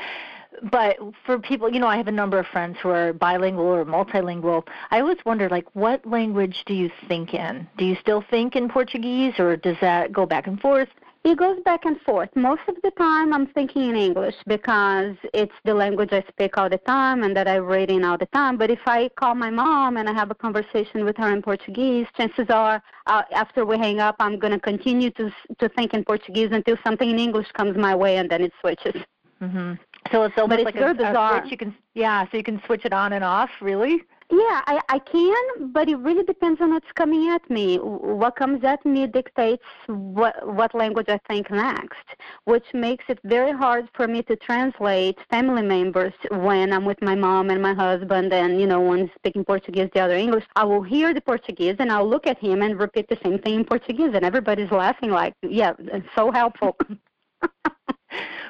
but 0.71 0.98
for 1.25 1.38
people, 1.38 1.69
you 1.69 1.80
know, 1.80 1.88
I 1.88 1.98
have 1.98 2.07
a 2.07 2.12
number 2.13 2.39
of 2.39 2.48
friends 2.48 2.77
who 2.81 2.89
are 2.89 3.12
bilingual 3.12 3.65
or 3.65 3.83
multilingual. 3.83 4.65
I 4.89 5.01
always 5.01 5.18
wonder, 5.25 5.50
like, 5.50 5.65
what 5.75 6.06
language 6.06 6.63
do 6.65 6.74
you 6.74 6.89
think 7.09 7.33
in? 7.33 7.68
Do 7.77 7.83
you 7.83 7.98
still 8.00 8.24
think 8.30 8.56
in 8.56 8.69
Portuguese, 8.69 9.33
or 9.38 9.57
does 9.57 9.75
that 9.81 10.13
go 10.13 10.25
back 10.25 10.48
and 10.48 10.59
forth? 10.59 10.89
It 11.27 11.38
goes 11.38 11.59
back 11.65 11.83
and 11.83 12.00
forth. 12.03 12.33
Most 12.38 12.62
of 12.69 12.75
the 12.83 12.91
time, 12.91 13.33
I'm 13.33 13.47
thinking 13.47 13.89
in 13.89 13.97
English 13.97 14.35
because 14.47 15.13
it's 15.33 15.51
the 15.65 15.74
language 15.74 16.13
I 16.13 16.24
speak 16.29 16.57
all 16.57 16.69
the 16.69 16.77
time 16.77 17.24
and 17.24 17.35
that 17.35 17.50
I 17.50 17.57
read 17.57 17.91
in 17.91 18.06
all 18.06 18.18
the 18.18 18.27
time. 18.27 18.56
But 18.56 18.71
if 18.71 18.79
I 18.85 19.09
call 19.09 19.35
my 19.35 19.50
mom 19.50 19.97
and 19.97 20.07
I 20.07 20.13
have 20.13 20.31
a 20.31 20.35
conversation 20.35 21.03
with 21.03 21.18
her 21.18 21.29
in 21.33 21.41
Portuguese, 21.41 22.07
chances 22.15 22.45
are 22.50 22.81
uh, 23.07 23.24
after 23.33 23.65
we 23.65 23.77
hang 23.77 24.00
up, 24.00 24.15
I'm 24.19 24.39
going 24.39 24.53
to 24.53 24.59
continue 24.59 25.12
to 25.19 25.29
to 25.59 25.68
think 25.68 25.94
in 25.94 26.06
Portuguese 26.06 26.51
until 26.53 26.77
something 26.81 27.09
in 27.09 27.19
English 27.19 27.51
comes 27.51 27.75
my 27.75 27.94
way, 27.94 28.15
and 28.15 28.30
then 28.31 28.41
it 28.41 28.53
switches. 28.62 28.95
hmm 29.39 29.73
So 30.13 30.23
it's 30.23 30.38
almost 30.38 30.50
But 30.50 30.59
it's 30.59 30.65
like 30.65 30.75
very 30.75 30.97
a, 30.97 31.12
a 31.12 31.30
switch. 31.30 31.51
You 31.51 31.57
can, 31.57 31.75
yeah, 31.94 32.23
so 32.31 32.38
you 32.38 32.44
can 32.44 32.62
switch 32.65 32.85
it 32.85 32.94
on 32.94 33.12
and 33.12 33.25
off. 33.25 33.50
Really? 33.59 33.95
Yeah, 34.29 34.62
I, 34.68 34.81
I 34.89 35.00
can, 35.00 35.71
but 35.71 35.88
it 35.88 35.95
really 35.95 36.24
depends 36.24 36.59
on 36.59 36.74
what's 36.74 36.91
coming 36.95 37.29
at 37.29 37.50
me. 37.50 37.77
What 37.77 38.35
comes 38.35 38.62
at 38.65 38.85
me 38.85 39.07
dictates 39.07 39.63
what 39.88 40.35
what 40.45 40.75
language 40.75 41.07
I 41.07 41.18
think 41.29 41.50
next, 41.50 42.03
which 42.44 42.65
makes 42.74 43.06
it 43.07 43.19
very 43.24 43.53
hard 43.53 43.88
for 43.94 44.06
me 44.06 44.24
to 44.24 44.35
translate 44.35 45.18
family 45.29 45.62
members 45.62 46.12
when 46.29 46.74
I'm 46.74 46.83
with 46.83 47.01
my 47.01 47.15
mom 47.15 47.50
and 47.51 47.62
my 47.62 47.74
husband, 47.74 48.33
and 48.33 48.59
you 48.59 48.68
know, 48.68 48.81
one's 48.81 49.09
speaking 49.15 49.45
Portuguese, 49.45 49.90
the 49.94 50.02
other 50.02 50.18
English. 50.18 50.44
I 50.57 50.66
will 50.66 50.83
hear 50.83 51.13
the 51.13 51.21
Portuguese 51.21 51.78
and 51.80 51.90
I'll 51.90 52.09
look 52.09 52.28
at 52.28 52.37
him 52.37 52.61
and 52.61 52.78
repeat 52.78 53.07
the 53.07 53.18
same 53.23 53.40
thing 53.40 53.56
in 53.56 53.66
Portuguese, 53.66 54.11
and 54.13 54.25
everybody's 54.25 54.71
laughing 54.71 55.09
like, 55.09 55.35
yeah, 55.42 55.71
it's 55.80 56.07
so 56.16 56.31
helpful. 56.31 56.75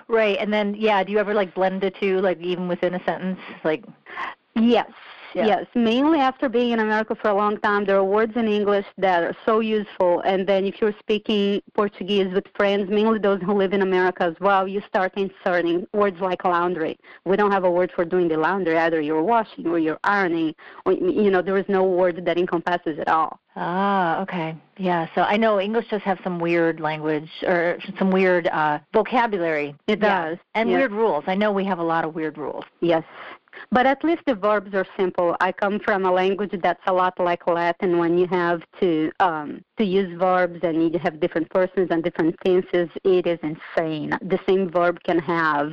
Right, 0.09 0.37
and 0.39 0.53
then 0.53 0.73
yeah, 0.75 1.03
do 1.03 1.11
you 1.11 1.19
ever 1.19 1.33
like 1.33 1.53
blend 1.53 1.81
the 1.81 1.91
two, 1.91 2.21
like 2.21 2.39
even 2.39 2.69
within 2.69 2.93
a 2.93 3.03
sentence, 3.03 3.39
like? 3.65 3.83
Yes, 4.55 4.89
Yeah. 5.33 5.45
yes. 5.47 5.65
Mainly 5.75 6.19
after 6.19 6.49
being 6.49 6.71
in 6.71 6.79
America 6.79 7.15
for 7.15 7.29
a 7.29 7.33
long 7.33 7.57
time, 7.59 7.85
there 7.85 7.97
are 7.97 8.03
words 8.03 8.33
in 8.35 8.47
English 8.47 8.85
that 8.97 9.23
are 9.23 9.35
so 9.45 9.59
useful. 9.59 10.21
And 10.21 10.47
then 10.47 10.65
if 10.65 10.81
you're 10.81 10.95
speaking 10.99 11.61
Portuguese 11.73 12.33
with 12.33 12.45
friends, 12.55 12.89
mainly 12.89 13.19
those 13.19 13.41
who 13.41 13.53
live 13.53 13.73
in 13.73 13.81
America 13.81 14.23
as 14.23 14.35
well, 14.39 14.67
you 14.67 14.81
start 14.87 15.13
inserting 15.15 15.87
words 15.93 16.19
like 16.19 16.43
laundry. 16.45 16.97
We 17.25 17.35
don't 17.35 17.51
have 17.51 17.63
a 17.63 17.71
word 17.71 17.91
for 17.95 18.05
doing 18.05 18.27
the 18.27 18.37
laundry. 18.37 18.77
Either 18.77 19.01
you're 19.01 19.23
washing 19.23 19.67
or 19.67 19.79
you're 19.79 19.99
ironing. 20.03 20.55
Or, 20.85 20.93
you 20.93 21.29
know, 21.29 21.41
there 21.41 21.57
is 21.57 21.65
no 21.67 21.83
word 21.83 22.23
that 22.25 22.37
encompasses 22.37 22.97
it 22.97 23.07
all. 23.07 23.39
Ah, 23.59 24.21
okay. 24.21 24.55
Yeah, 24.77 25.07
so 25.15 25.21
I 25.21 25.35
know 25.35 25.59
English 25.59 25.87
does 25.89 26.03
have 26.03 26.19
some 26.23 26.39
weird 26.39 26.79
language 26.79 27.29
or 27.43 27.79
some 27.97 28.11
weird 28.11 28.45
uh 28.47 28.77
vocabulary. 28.93 29.75
It 29.87 29.99
Yeah. 29.99 30.29
does. 30.29 30.37
And 30.53 30.69
yes. 30.69 30.77
weird 30.77 30.91
rules. 30.91 31.23
I 31.25 31.33
know 31.33 31.51
we 31.51 31.65
have 31.65 31.79
a 31.79 31.83
lot 31.83 32.05
of 32.05 32.13
weird 32.13 32.37
rules. 32.37 32.65
Yes. 32.81 33.03
But 33.71 33.85
at 33.85 34.03
least 34.03 34.21
the 34.25 34.35
verbs 34.35 34.73
are 34.73 34.85
simple. 34.97 35.35
I 35.39 35.51
come 35.51 35.79
from 35.79 36.05
a 36.05 36.11
language 36.11 36.53
that's 36.61 36.81
a 36.87 36.93
lot 36.93 37.19
like 37.19 37.47
Latin 37.47 37.97
when 37.97 38.17
you 38.17 38.27
have 38.27 38.61
to 38.79 39.11
um, 39.19 39.63
to 39.77 39.83
use 39.83 40.17
verbs 40.17 40.59
and 40.63 40.93
you 40.93 40.99
have 40.99 41.19
different 41.19 41.49
persons 41.49 41.87
and 41.91 42.03
different 42.03 42.35
tenses. 42.45 42.89
It 43.03 43.27
is 43.27 43.39
insane. 43.43 44.11
The 44.21 44.39
same 44.47 44.69
verb 44.69 44.99
can 45.03 45.19
have 45.19 45.71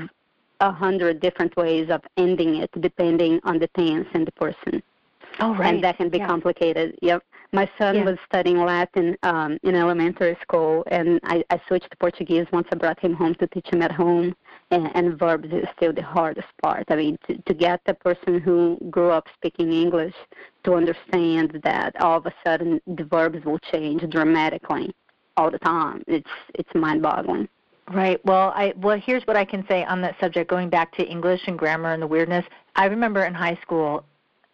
a 0.61 0.71
hundred 0.71 1.21
different 1.21 1.57
ways 1.57 1.91
of 1.91 2.01
ending 2.17 2.57
it 2.57 2.71
depending 2.81 3.41
on 3.45 3.59
the 3.59 3.69
tense 3.77 4.09
and 4.15 4.27
the 4.27 4.33
person. 4.33 4.83
Oh, 5.41 5.55
right. 5.55 5.75
And 5.75 5.85
that 5.85 5.97
can 5.97 6.09
be 6.09 6.19
yeah. 6.19 6.27
complicated. 6.27 6.97
Yep. 7.03 7.23
My 7.53 7.69
son 7.79 7.97
Yeah. 7.97 8.05
was 8.05 8.19
studying 8.27 8.59
Latin 8.59 9.17
um, 9.23 9.59
in 9.63 9.75
elementary 9.75 10.37
school, 10.43 10.85
and 10.89 11.21
I, 11.25 11.45
I 11.51 11.61
switched 11.67 11.91
to 11.91 11.97
Portuguese 11.97 12.47
once 12.53 12.69
I 12.73 12.77
brought 12.77 13.01
him 13.01 13.15
home 13.15 13.35
to 13.37 13.47
teach 13.49 13.69
him 13.69 13.83
at 13.83 13.93
home. 13.93 14.35
And, 14.71 14.91
and 14.97 15.19
verbs 15.19 15.49
is 15.53 15.67
still 15.77 15.93
the 15.93 16.03
hardest 16.03 16.49
part. 16.63 16.85
I 16.89 16.97
mean, 16.97 17.19
to, 17.29 17.37
to 17.37 17.55
get 17.55 17.81
the 17.87 17.95
person 17.95 18.41
who 18.41 18.79
grew 18.91 19.11
up 19.11 19.29
speaking 19.35 19.73
English 19.73 20.15
to 20.65 20.75
understand 20.75 21.61
that 21.63 21.95
all 22.01 22.19
of 22.19 22.27
a 22.27 22.33
sudden 22.45 22.81
the 22.87 23.05
verbs 23.05 23.45
will 23.45 23.59
change 23.59 24.03
dramatically 24.11 24.93
all 25.37 25.51
the 25.51 25.59
time. 25.59 26.03
It's 26.07 26.31
it's 26.55 26.75
mind-boggling. 26.75 27.49
Right. 27.93 28.25
Well, 28.25 28.53
I 28.55 28.73
well 28.77 28.99
here's 28.99 29.25
what 29.25 29.37
I 29.37 29.45
can 29.45 29.67
say 29.69 29.85
on 29.85 30.01
that 30.01 30.19
subject. 30.19 30.49
Going 30.49 30.71
back 30.71 30.93
to 30.97 31.05
English 31.05 31.43
and 31.47 31.59
grammar 31.59 31.93
and 31.93 32.03
the 32.03 32.07
weirdness, 32.07 32.45
I 32.77 32.87
remember 32.87 33.25
in 33.25 33.35
high 33.35 33.59
school, 33.61 34.05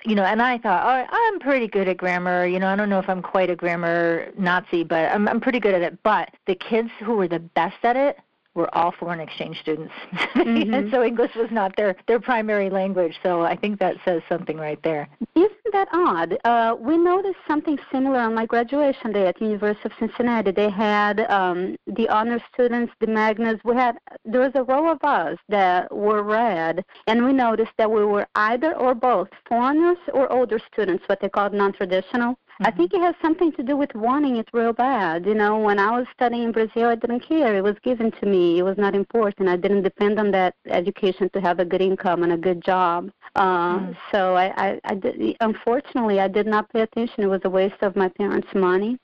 you 0.04 0.14
know, 0.16 0.24
and 0.24 0.42
I 0.42 0.58
thought, 0.58 0.82
oh, 0.84 1.06
I'm 1.12 1.38
pretty 1.40 1.68
good 1.68 1.86
at 1.86 1.96
grammar. 1.96 2.46
You 2.46 2.58
know, 2.58 2.66
I 2.66 2.74
don't 2.74 2.88
know 2.88 2.98
if 2.98 3.08
I'm 3.08 3.22
quite 3.22 3.50
a 3.50 3.56
grammar 3.56 4.32
Nazi, 4.36 4.82
but 4.82 5.12
I'm 5.12 5.28
I'm 5.28 5.40
pretty 5.40 5.60
good 5.60 5.74
at 5.74 5.82
it. 5.82 6.02
But 6.02 6.30
the 6.46 6.56
kids 6.56 6.90
who 6.98 7.14
were 7.14 7.28
the 7.28 7.38
best 7.38 7.76
at 7.84 7.96
it 7.96 8.18
were 8.54 8.73
all 8.75 8.92
foreign 8.92 9.21
exchange 9.21 9.61
students, 9.61 9.92
Mhm. 10.35 10.75
and 10.75 10.90
so 10.90 11.02
English 11.02 11.35
was 11.37 11.50
not 11.50 11.76
their 11.76 11.95
their 12.07 12.21
primary 12.21 12.69
language. 12.71 13.19
So 13.23 13.42
I 13.42 13.57
think 13.57 13.78
that 13.78 13.97
says 14.04 14.23
something 14.28 14.57
right 14.57 14.80
there. 14.83 15.09
Isn't 15.35 15.73
that 15.73 15.88
odd? 15.92 16.37
Uh, 16.45 16.75
we 16.78 16.97
noticed 16.97 17.38
something 17.47 17.78
similar 17.92 18.19
on 18.19 18.35
my 18.35 18.47
graduation 18.47 19.12
day 19.12 19.26
at 19.26 19.38
the 19.38 19.45
University 19.47 19.87
of 19.88 19.92
Cincinnati. 19.99 20.50
They 20.50 20.71
had 20.71 21.21
um, 21.30 21.76
the 21.87 22.09
honor 22.09 22.40
students, 22.52 22.92
the 23.00 23.07
Magnus. 23.07 23.61
We 23.64 23.75
had 23.76 23.97
there 24.25 24.40
was 24.40 24.52
a 24.57 24.64
row 24.64 24.90
of 24.90 24.99
us 25.04 25.38
that 25.49 25.95
were 25.95 26.23
red, 26.23 26.85
and 27.07 27.25
we 27.25 27.33
noticed 27.33 27.73
that 27.78 27.90
we 27.90 28.04
were 28.04 28.26
either 28.35 28.75
or 28.76 28.95
both 28.95 29.28
foreigners 29.49 29.99
or 30.12 30.30
older 30.33 30.59
students, 30.73 31.04
what 31.09 31.21
they 31.21 31.28
called 31.28 31.52
non-traditional. 31.52 32.37
I 32.62 32.70
think 32.70 32.92
it 32.92 33.00
has 33.00 33.14
something 33.22 33.52
to 33.52 33.62
do 33.62 33.76
with 33.76 33.94
wanting 33.94 34.36
it 34.36 34.48
real 34.52 34.72
bad. 34.72 35.24
You 35.26 35.34
know, 35.34 35.58
when 35.58 35.78
I 35.78 35.90
was 35.98 36.06
studying 36.12 36.42
in 36.44 36.52
Brazil, 36.52 36.88
I 36.88 36.94
didn't 36.94 37.20
care. 37.20 37.56
It 37.56 37.62
was 37.62 37.76
given 37.82 38.10
to 38.12 38.26
me. 38.26 38.58
It 38.58 38.62
was 38.62 38.76
not 38.76 38.94
important. 38.94 39.48
I 39.48 39.56
didn't 39.56 39.82
depend 39.82 40.18
on 40.18 40.30
that 40.32 40.54
education 40.66 41.30
to 41.30 41.40
have 41.40 41.58
a 41.58 41.64
good 41.64 41.80
income 41.80 42.22
and 42.22 42.32
a 42.32 42.36
good 42.36 42.62
job. 42.62 43.10
Uh, 43.34 43.78
Mm. 43.80 43.96
So 44.12 44.34
I, 44.36 44.46
I, 44.66 44.80
I 44.84 44.94
did, 44.94 45.36
unfortunately, 45.40 46.20
I 46.20 46.28
did 46.28 46.46
not 46.46 46.70
pay 46.72 46.80
attention. 46.82 47.24
It 47.24 47.28
was 47.28 47.40
a 47.44 47.50
waste 47.50 47.82
of 47.82 47.96
my 47.96 48.08
parents' 48.08 48.54
money. 48.54 48.98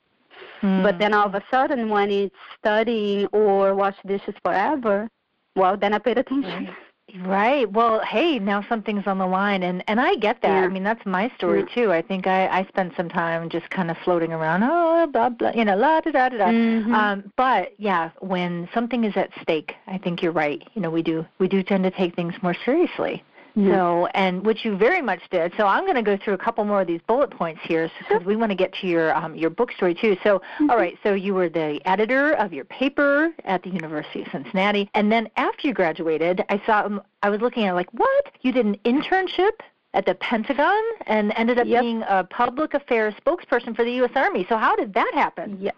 But 0.61 0.95
Mm. 0.95 0.99
then 0.99 1.13
all 1.13 1.25
of 1.25 1.35
a 1.35 1.43
sudden, 1.49 1.89
when 1.89 2.11
it's 2.11 2.35
studying 2.59 3.27
or 3.27 3.73
wash 3.75 3.95
dishes 4.05 4.35
forever, 4.43 5.07
well, 5.55 5.75
then 5.77 5.93
I 5.93 5.99
paid 5.99 6.17
attention. 6.17 6.65
Right. 6.65 6.75
Right. 7.23 7.71
Well, 7.71 8.01
hey, 8.03 8.37
now 8.37 8.65
something's 8.67 9.07
on 9.07 9.17
the 9.17 9.25
line, 9.25 9.63
and 9.63 9.81
and 9.87 9.99
I 9.99 10.15
get 10.15 10.41
that. 10.41 10.65
I 10.65 10.67
mean, 10.67 10.83
that's 10.83 11.05
my 11.05 11.31
story 11.37 11.59
Yeah. 11.61 11.73
too. 11.73 11.91
I 11.93 12.01
think 12.01 12.27
I 12.27 12.47
I 12.47 12.65
spent 12.65 12.95
some 12.97 13.07
time 13.07 13.47
just 13.49 13.69
kind 13.69 13.89
of 13.89 13.97
floating 13.99 14.33
around. 14.33 14.63
Oh, 14.63 15.07
blah 15.07 15.29
blah. 15.29 15.51
You 15.55 15.63
know, 15.63 15.77
la 15.77 16.01
da 16.01 16.11
da 16.11 16.29
da 16.29 16.37
da. 16.37 16.45
Mhm. 16.51 16.93
Um, 16.93 17.31
but 17.37 17.73
yeah, 17.77 18.09
when 18.19 18.67
something 18.73 19.05
is 19.05 19.15
at 19.15 19.29
stake, 19.41 19.73
I 19.87 19.97
think 19.97 20.21
you're 20.21 20.33
right. 20.33 20.61
You 20.73 20.81
know, 20.81 20.89
we 20.89 21.01
do 21.01 21.25
we 21.39 21.47
do 21.47 21.63
tend 21.63 21.85
to 21.85 21.91
take 21.91 22.13
things 22.13 22.33
more 22.41 22.55
seriously. 22.65 23.23
Yeah. 23.57 23.71
So, 23.71 24.05
and 24.13 24.45
which 24.45 24.63
you 24.63 24.77
very 24.77 25.01
much 25.01 25.19
did. 25.31 25.51
So, 25.57 25.65
I'm 25.65 25.83
going 25.83 25.95
to 25.95 26.03
go 26.03 26.15
through 26.23 26.35
a 26.35 26.37
couple 26.37 26.63
more 26.63 26.81
of 26.81 26.87
these 26.87 27.01
bullet 27.07 27.31
points 27.31 27.59
here 27.63 27.89
because 28.07 28.23
we 28.23 28.35
want 28.35 28.51
to 28.51 28.55
get 28.55 28.71
to 28.81 28.87
your 28.87 29.15
um, 29.15 29.35
your 29.35 29.49
book 29.49 29.71
story 29.71 29.95
too. 29.95 30.15
So, 30.23 30.41
Mhm. 30.59 30.69
all 30.69 30.77
right. 30.77 30.95
So, 31.01 31.15
you 31.15 31.33
were 31.33 31.49
the 31.49 31.81
editor 31.85 32.33
of 32.33 32.53
your 32.53 32.65
paper 32.65 33.33
at 33.45 33.63
the 33.63 33.69
University 33.71 34.21
of 34.21 34.27
Cincinnati, 34.31 34.89
and 34.93 35.11
then 35.11 35.27
after 35.37 35.67
you 35.67 35.73
graduated, 35.73 36.43
I 36.49 36.61
saw 36.67 36.85
um, 36.85 37.01
I 37.23 37.29
was 37.31 37.41
looking 37.41 37.65
at 37.65 37.73
like 37.73 37.89
what 37.93 38.25
you 38.41 38.51
did 38.51 38.65
an 38.67 38.77
internship 38.85 39.53
at 39.95 40.05
the 40.05 40.13
Pentagon 40.15 40.83
and 41.07 41.33
ended 41.35 41.57
up 41.57 41.65
Yep. 41.65 41.81
being 41.81 42.03
a 42.07 42.23
public 42.25 42.75
affairs 42.75 43.15
spokesperson 43.25 43.75
for 43.75 43.83
the 43.83 43.91
U.S. 43.93 44.11
Army. 44.15 44.45
So, 44.47 44.57
how 44.57 44.75
did 44.75 44.93
that 44.93 45.11
happen? 45.15 45.57
Yes. 45.59 45.73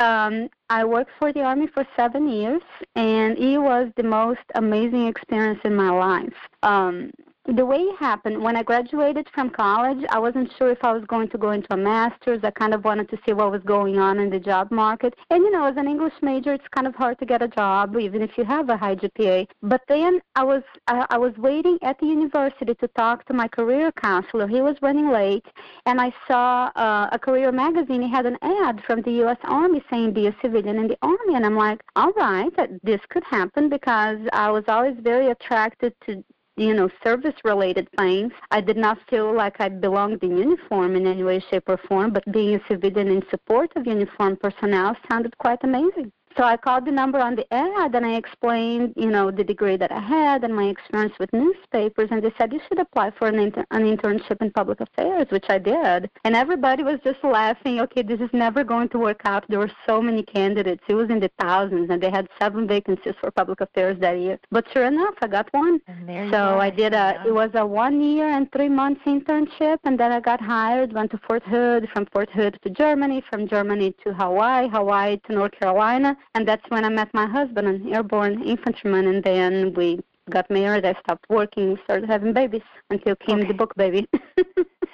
Um, 0.00 0.48
I 0.70 0.84
worked 0.84 1.10
for 1.18 1.32
the 1.32 1.42
Army 1.42 1.66
for 1.66 1.86
seven 1.96 2.28
years, 2.28 2.62
and 2.96 3.38
it 3.38 3.58
was 3.58 3.90
the 3.96 4.02
most 4.02 4.40
amazing 4.54 5.06
experience 5.06 5.60
in 5.64 5.74
my 5.74 5.90
life. 5.90 6.34
Um, 6.62 7.10
the 7.46 7.64
way 7.64 7.76
it 7.76 7.96
happened, 7.98 8.42
when 8.42 8.56
I 8.56 8.62
graduated 8.62 9.28
from 9.34 9.50
college, 9.50 10.02
I 10.08 10.18
wasn't 10.18 10.50
sure 10.56 10.70
if 10.70 10.82
I 10.82 10.92
was 10.92 11.04
going 11.04 11.28
to 11.28 11.36
go 11.36 11.50
into 11.50 11.72
a 11.74 11.76
master's. 11.76 12.42
I 12.42 12.50
kind 12.50 12.72
of 12.72 12.84
wanted 12.84 13.10
to 13.10 13.18
see 13.26 13.34
what 13.34 13.50
was 13.50 13.62
going 13.62 13.98
on 13.98 14.18
in 14.18 14.30
the 14.30 14.40
job 14.40 14.70
market. 14.70 15.14
And, 15.30 15.42
you 15.42 15.50
know, 15.50 15.66
as 15.66 15.76
an 15.76 15.86
English 15.86 16.14
major, 16.22 16.54
it's 16.54 16.66
kind 16.74 16.86
of 16.86 16.94
hard 16.94 17.18
to 17.18 17.26
get 17.26 17.42
a 17.42 17.48
job, 17.48 17.96
even 17.98 18.22
if 18.22 18.38
you 18.38 18.44
have 18.44 18.70
a 18.70 18.78
high 18.78 18.96
GPA. 18.96 19.48
But 19.62 19.82
then 19.88 20.20
I 20.36 20.42
was, 20.42 20.62
I, 20.88 21.04
I 21.10 21.18
was 21.18 21.36
waiting 21.36 21.78
at 21.82 21.98
the 22.00 22.06
university 22.06 22.74
to 22.74 22.88
talk 22.88 23.26
to 23.26 23.34
my 23.34 23.46
career 23.48 23.92
counselor. 23.92 24.48
He 24.48 24.62
was 24.62 24.76
running 24.80 25.10
late, 25.10 25.46
and 25.84 26.00
I 26.00 26.14
saw 26.26 26.70
uh, 26.76 27.10
a 27.12 27.18
career 27.18 27.52
magazine. 27.52 28.02
It 28.02 28.08
had 28.08 28.24
an 28.24 28.38
ad 28.40 28.82
from 28.86 29.02
the 29.02 29.12
U.S. 29.24 29.38
Army 29.44 29.82
saying 29.90 30.14
be 30.14 30.28
a 30.28 30.36
civilian 30.40 30.78
in 30.78 30.88
the 30.88 30.98
Army, 31.02 31.34
and 31.34 31.44
I'm 31.44 31.56
like, 31.56 31.82
all 31.94 32.12
right, 32.12 32.50
this 32.82 33.00
could 33.10 33.24
happen 33.24 33.68
because 33.68 34.18
I 34.32 34.50
was 34.50 34.64
always 34.66 34.96
very 35.02 35.30
attracted 35.30 35.92
to 36.06 36.24
you 36.56 36.74
know, 36.74 36.88
service 37.02 37.34
related 37.44 37.88
things. 37.98 38.32
I 38.50 38.60
did 38.60 38.76
not 38.76 38.98
feel 39.08 39.34
like 39.34 39.60
I 39.60 39.68
belonged 39.68 40.22
in 40.22 40.36
uniform 40.36 40.94
in 40.96 41.06
any 41.06 41.24
way, 41.24 41.40
shape, 41.50 41.68
or 41.68 41.76
form, 41.76 42.12
but 42.12 42.30
being 42.32 42.54
a 42.54 42.60
civilian 42.68 43.08
in 43.08 43.22
support 43.28 43.72
of 43.76 43.86
uniformed 43.86 44.40
personnel 44.40 44.96
sounded 45.10 45.36
quite 45.38 45.62
amazing. 45.64 46.12
So 46.36 46.42
I 46.42 46.56
called 46.56 46.84
the 46.84 46.90
number 46.90 47.18
on 47.18 47.36
the 47.36 47.46
ad 47.54 47.94
and 47.94 48.04
I 48.04 48.14
explained, 48.16 48.94
you 48.96 49.10
know, 49.10 49.30
the 49.30 49.44
degree 49.44 49.76
that 49.76 49.92
I 49.92 50.00
had 50.00 50.42
and 50.42 50.54
my 50.54 50.64
experience 50.64 51.14
with 51.20 51.32
newspapers. 51.32 52.08
And 52.10 52.22
they 52.22 52.32
said 52.36 52.52
you 52.52 52.60
should 52.68 52.80
apply 52.80 53.12
for 53.12 53.28
an, 53.28 53.38
inter- 53.38 53.64
an 53.70 53.82
internship 53.84 54.42
in 54.42 54.50
public 54.50 54.80
affairs, 54.80 55.26
which 55.30 55.46
I 55.48 55.58
did. 55.58 56.10
And 56.24 56.34
everybody 56.34 56.82
was 56.82 56.98
just 57.04 57.22
laughing. 57.22 57.80
Okay, 57.80 58.02
this 58.02 58.20
is 58.20 58.30
never 58.32 58.64
going 58.64 58.88
to 58.90 58.98
work 58.98 59.20
out. 59.24 59.44
There 59.48 59.60
were 59.60 59.70
so 59.86 60.02
many 60.02 60.24
candidates. 60.24 60.82
It 60.88 60.94
was 60.94 61.08
in 61.08 61.20
the 61.20 61.30
thousands, 61.40 61.90
and 61.90 62.02
they 62.02 62.10
had 62.10 62.28
seven 62.40 62.66
vacancies 62.66 63.14
for 63.20 63.30
public 63.30 63.60
affairs 63.60 63.98
that 64.00 64.18
year. 64.18 64.38
But 64.50 64.66
sure 64.72 64.84
enough, 64.86 65.14
I 65.22 65.28
got 65.28 65.52
one. 65.52 65.80
And 65.86 66.08
there 66.08 66.24
you 66.24 66.30
So. 66.32 66.58
I 66.58 66.70
did 66.70 66.94
a. 66.94 67.22
It 67.26 67.34
was 67.34 67.50
a 67.54 67.64
one 67.64 68.00
year 68.00 68.28
and 68.28 68.50
three 68.52 68.68
months 68.68 69.02
internship, 69.06 69.78
and 69.84 69.98
then 69.98 70.10
I 70.10 70.20
got 70.20 70.40
hired. 70.40 70.92
Went 70.92 71.12
to 71.12 71.20
Fort 71.28 71.44
Hood, 71.44 71.88
from 71.92 72.06
Fort 72.06 72.30
Hood 72.30 72.58
to 72.62 72.70
Germany, 72.70 73.22
from 73.30 73.46
Germany 73.46 73.94
to 74.04 74.12
Hawaii, 74.14 74.68
Hawaii 74.68 75.18
to 75.26 75.32
North 75.32 75.52
Carolina, 75.52 76.16
and 76.34 76.46
that's 76.46 76.64
when 76.68 76.84
I 76.84 76.88
met 76.88 77.12
my 77.14 77.26
husband, 77.26 77.68
an 77.68 77.92
airborne 77.94 78.42
infantryman, 78.42 79.06
and 79.06 79.22
then 79.22 79.74
we 79.74 80.00
got 80.30 80.50
married. 80.50 80.84
I 80.86 80.94
stopped 81.00 81.26
working, 81.28 81.78
started 81.84 82.08
having 82.08 82.32
babies 82.32 82.62
until 82.90 83.14
came 83.16 83.40
Okay. 83.40 83.48
the 83.48 83.54
book 83.54 83.74
baby. 83.76 84.08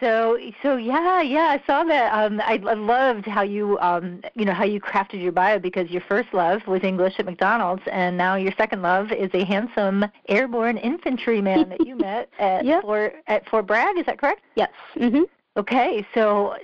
So, 0.00 0.38
so 0.62 0.76
yeah, 0.78 1.20
yeah, 1.20 1.48
I 1.60 1.62
saw 1.66 1.84
that. 1.84 2.10
Um, 2.14 2.40
I, 2.40 2.58
I 2.66 2.72
loved 2.72 3.26
how 3.26 3.42
you, 3.42 3.78
um, 3.80 4.22
you 4.34 4.46
know, 4.46 4.54
how 4.54 4.64
you 4.64 4.80
crafted 4.80 5.22
your 5.22 5.30
bio 5.30 5.58
because 5.58 5.90
your 5.90 6.00
first 6.08 6.32
love 6.32 6.66
was 6.66 6.82
English 6.82 7.16
at 7.18 7.26
McDonald's, 7.26 7.82
and 7.92 8.16
now 8.16 8.34
your 8.36 8.52
second 8.56 8.80
love 8.80 9.12
is 9.12 9.28
a 9.34 9.44
handsome 9.44 10.06
airborne 10.30 10.78
infantryman 10.78 11.68
that 11.68 11.86
you 11.86 11.96
met 11.98 12.30
at 12.38 12.64
Yep. 12.64 12.80
Fort 12.82 13.14
at 13.26 13.46
Fort 13.50 13.66
Bragg. 13.66 13.98
Is 13.98 14.06
that 14.06 14.18
correct? 14.18 14.40
yes. 14.56 14.70
Mhm. 14.96 15.24
Okay, 15.56 16.06
so 16.14 16.54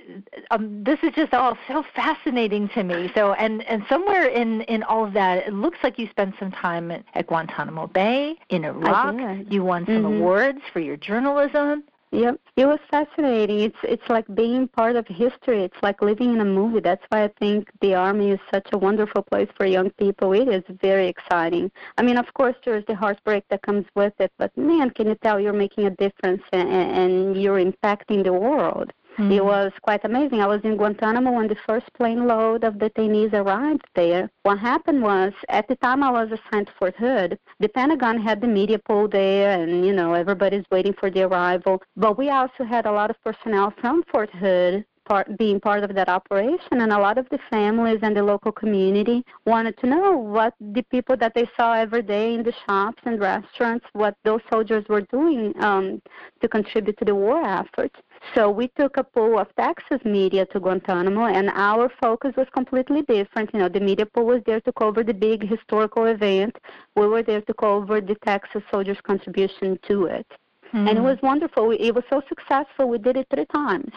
um, 0.49 0.81
this 0.83 0.97
is 1.03 1.11
just 1.13 1.33
all 1.33 1.57
so 1.67 1.83
fascinating 1.93 2.69
to 2.69 2.83
me. 2.83 3.11
So, 3.13 3.33
and 3.33 3.61
and 3.63 3.83
somewhere 3.89 4.27
in 4.27 4.61
in 4.61 4.81
all 4.83 5.03
of 5.05 5.11
that, 5.13 5.45
it 5.45 5.53
looks 5.53 5.77
like 5.83 5.99
you 5.99 6.07
spent 6.09 6.35
some 6.39 6.51
time 6.51 6.89
at, 6.91 7.03
at 7.13 7.27
Guantanamo 7.27 7.87
Bay 7.87 8.35
in 8.49 8.63
Iraq. 8.63 9.15
You 9.49 9.63
won 9.63 9.85
some 9.85 10.03
Mhm. 10.03 10.17
awards 10.17 10.61
for 10.71 10.79
your 10.79 10.95
journalism. 10.95 11.83
Yep, 12.11 12.39
it 12.55 12.65
was 12.65 12.79
fascinating. 12.89 13.59
It's 13.59 13.77
it's 13.83 14.09
like 14.09 14.25
being 14.33 14.67
part 14.69 14.95
of 14.95 15.05
history. 15.07 15.63
It's 15.63 15.81
like 15.83 16.01
living 16.01 16.33
in 16.33 16.39
a 16.39 16.45
movie. 16.45 16.79
That's 16.79 17.03
why 17.09 17.23
I 17.25 17.27
think 17.39 17.69
the 17.81 17.95
army 17.95 18.31
is 18.31 18.39
such 18.51 18.67
a 18.71 18.77
wonderful 18.77 19.23
place 19.23 19.49
for 19.57 19.65
young 19.65 19.89
people. 19.91 20.31
It 20.31 20.47
is 20.47 20.63
very 20.81 21.07
exciting. 21.07 21.69
I 21.97 22.03
mean, 22.03 22.17
of 22.17 22.33
course, 22.33 22.55
there's 22.63 22.85
the 22.85 22.95
heartbreak 22.95 23.43
that 23.49 23.61
comes 23.61 23.85
with 23.93 24.13
it, 24.19 24.31
but 24.37 24.55
man, 24.57 24.89
can 24.91 25.07
you 25.07 25.15
tell 25.15 25.39
you're 25.39 25.51
making 25.51 25.85
a 25.85 25.89
difference 25.91 26.43
and, 26.53 26.69
and 26.69 27.41
you're 27.41 27.59
impacting 27.59 28.23
the 28.23 28.33
world? 28.33 28.93
Mm-hmm. 29.17 29.31
It 29.31 29.43
was 29.43 29.71
quite 29.81 30.05
amazing. 30.05 30.41
I 30.41 30.47
was 30.47 30.61
in 30.63 30.77
Guantanamo 30.77 31.31
when 31.31 31.47
the 31.47 31.57
first 31.65 31.91
plane 31.93 32.27
load 32.27 32.63
of 32.63 32.75
detainees 32.75 33.33
arrived 33.33 33.87
there. 33.95 34.29
What 34.43 34.59
happened 34.59 35.01
was, 35.01 35.33
at 35.49 35.67
the 35.67 35.75
time 35.77 36.03
I 36.03 36.11
was 36.11 36.29
assigned 36.31 36.67
to 36.67 36.73
Fort 36.77 36.95
Hood, 36.95 37.39
the 37.59 37.69
Pentagon 37.69 38.21
had 38.21 38.41
the 38.41 38.47
media 38.47 38.77
pool 38.77 39.07
there, 39.07 39.59
and 39.59 39.83
you 39.85 39.93
know 39.93 40.13
everybody's 40.13 40.65
waiting 40.71 40.93
for 40.93 41.09
the 41.09 41.23
arrival. 41.23 41.81
But 41.95 42.17
we 42.17 42.29
also 42.29 42.63
had 42.63 42.85
a 42.85 42.91
lot 42.91 43.09
of 43.09 43.15
personnel 43.23 43.73
from 43.81 44.03
Fort 44.11 44.29
Hood 44.29 44.85
part 45.07 45.37
being 45.37 45.59
part 45.59 45.83
of 45.83 45.95
that 45.95 46.09
operation 46.09 46.81
and 46.81 46.91
a 46.91 46.99
lot 46.99 47.17
of 47.17 47.27
the 47.29 47.39
families 47.49 47.99
and 48.01 48.15
the 48.15 48.21
local 48.21 48.51
community 48.51 49.23
wanted 49.45 49.77
to 49.77 49.87
know 49.87 50.11
what 50.17 50.53
the 50.59 50.83
people 50.91 51.15
that 51.15 51.33
they 51.33 51.47
saw 51.55 51.73
every 51.73 52.01
day 52.01 52.33
in 52.33 52.43
the 52.43 52.53
shops 52.65 53.01
and 53.05 53.19
restaurants 53.19 53.85
what 53.93 54.15
those 54.23 54.41
soldiers 54.51 54.83
were 54.89 55.01
doing 55.01 55.53
um, 55.61 56.01
to 56.41 56.47
contribute 56.47 56.97
to 56.97 57.05
the 57.05 57.15
war 57.15 57.41
effort 57.43 57.91
so 58.35 58.49
we 58.49 58.67
took 58.79 58.97
a 58.97 59.03
pool 59.03 59.39
of 59.39 59.47
Texas 59.55 59.99
media 60.05 60.45
to 60.47 60.59
Guantanamo, 60.59 61.25
and 61.25 61.49
our 61.53 61.89
focus 62.01 62.33
was 62.35 62.47
completely 62.53 63.01
different. 63.03 63.49
You 63.53 63.59
know, 63.59 63.69
the 63.69 63.79
media 63.79 64.05
pool 64.05 64.25
was 64.25 64.41
there 64.45 64.61
to 64.61 64.73
cover 64.73 65.03
the 65.03 65.13
big 65.13 65.47
historical 65.47 66.05
event. 66.05 66.57
We 66.95 67.07
were 67.07 67.23
there 67.23 67.41
to 67.41 67.53
cover 67.53 68.01
the 68.01 68.15
Texas 68.25 68.63
soldiers' 68.71 69.01
contribution 69.01 69.79
to 69.87 70.05
it. 70.05 70.27
Mm-hmm. 70.67 70.87
And 70.87 70.97
it 70.97 71.01
was 71.01 71.17
wonderful. 71.23 71.71
It 71.71 71.91
was 71.91 72.03
so 72.09 72.21
successful. 72.27 72.89
We 72.89 72.97
did 72.97 73.17
it 73.17 73.27
three 73.33 73.45
times. 73.45 73.93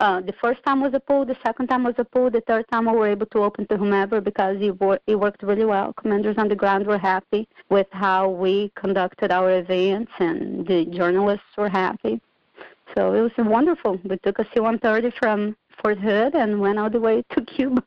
Uh, 0.00 0.20
the 0.20 0.32
first 0.40 0.62
time 0.64 0.80
was 0.80 0.94
a 0.94 1.00
pool, 1.00 1.26
the 1.26 1.36
second 1.44 1.66
time 1.66 1.84
was 1.84 1.94
a 1.98 2.04
pool, 2.04 2.30
the 2.30 2.40
third 2.46 2.64
time 2.72 2.86
we 2.86 2.96
were 2.96 3.06
able 3.06 3.26
to 3.26 3.42
open 3.42 3.66
to 3.66 3.76
whomever 3.76 4.18
because 4.18 4.56
it, 4.58 4.80
wor- 4.80 4.98
it 5.06 5.14
worked 5.14 5.42
really 5.42 5.66
well. 5.66 5.92
Commanders 5.92 6.36
on 6.38 6.48
the 6.48 6.54
ground 6.54 6.86
were 6.86 6.96
happy 6.96 7.46
with 7.68 7.86
how 7.90 8.30
we 8.30 8.72
conducted 8.76 9.30
our 9.30 9.58
events, 9.58 10.10
and 10.18 10.66
the 10.66 10.86
journalists 10.86 11.54
were 11.58 11.68
happy. 11.68 12.18
So 12.96 13.14
it 13.14 13.20
was 13.20 13.32
wonderful. 13.38 13.98
We 14.04 14.16
took 14.18 14.38
a 14.38 14.44
C-130 14.52 15.12
from 15.18 15.56
Fort 15.82 15.98
Hood 15.98 16.34
and 16.34 16.60
went 16.60 16.78
all 16.78 16.90
the 16.90 17.00
way 17.00 17.22
to 17.30 17.40
Cuba. 17.56 17.82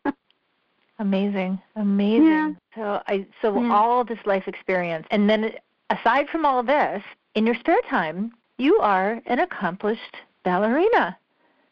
Amazing, 0.99 1.59
amazing. 1.75 2.25
Yeah. 2.25 2.51
So 2.75 3.01
I 3.07 3.25
so 3.41 3.59
Yeah. 3.61 3.73
all 3.73 4.03
this 4.03 4.19
life 4.25 4.47
experience, 4.47 5.07
and 5.11 5.29
then 5.29 5.51
aside 5.89 6.29
from 6.29 6.45
all 6.45 6.59
of 6.59 6.67
this, 6.67 7.03
in 7.35 7.45
your 7.45 7.55
spare 7.55 7.81
time, 7.89 8.31
you 8.57 8.77
are 8.79 9.21
an 9.25 9.39
accomplished 9.39 10.15
ballerina. 10.43 11.17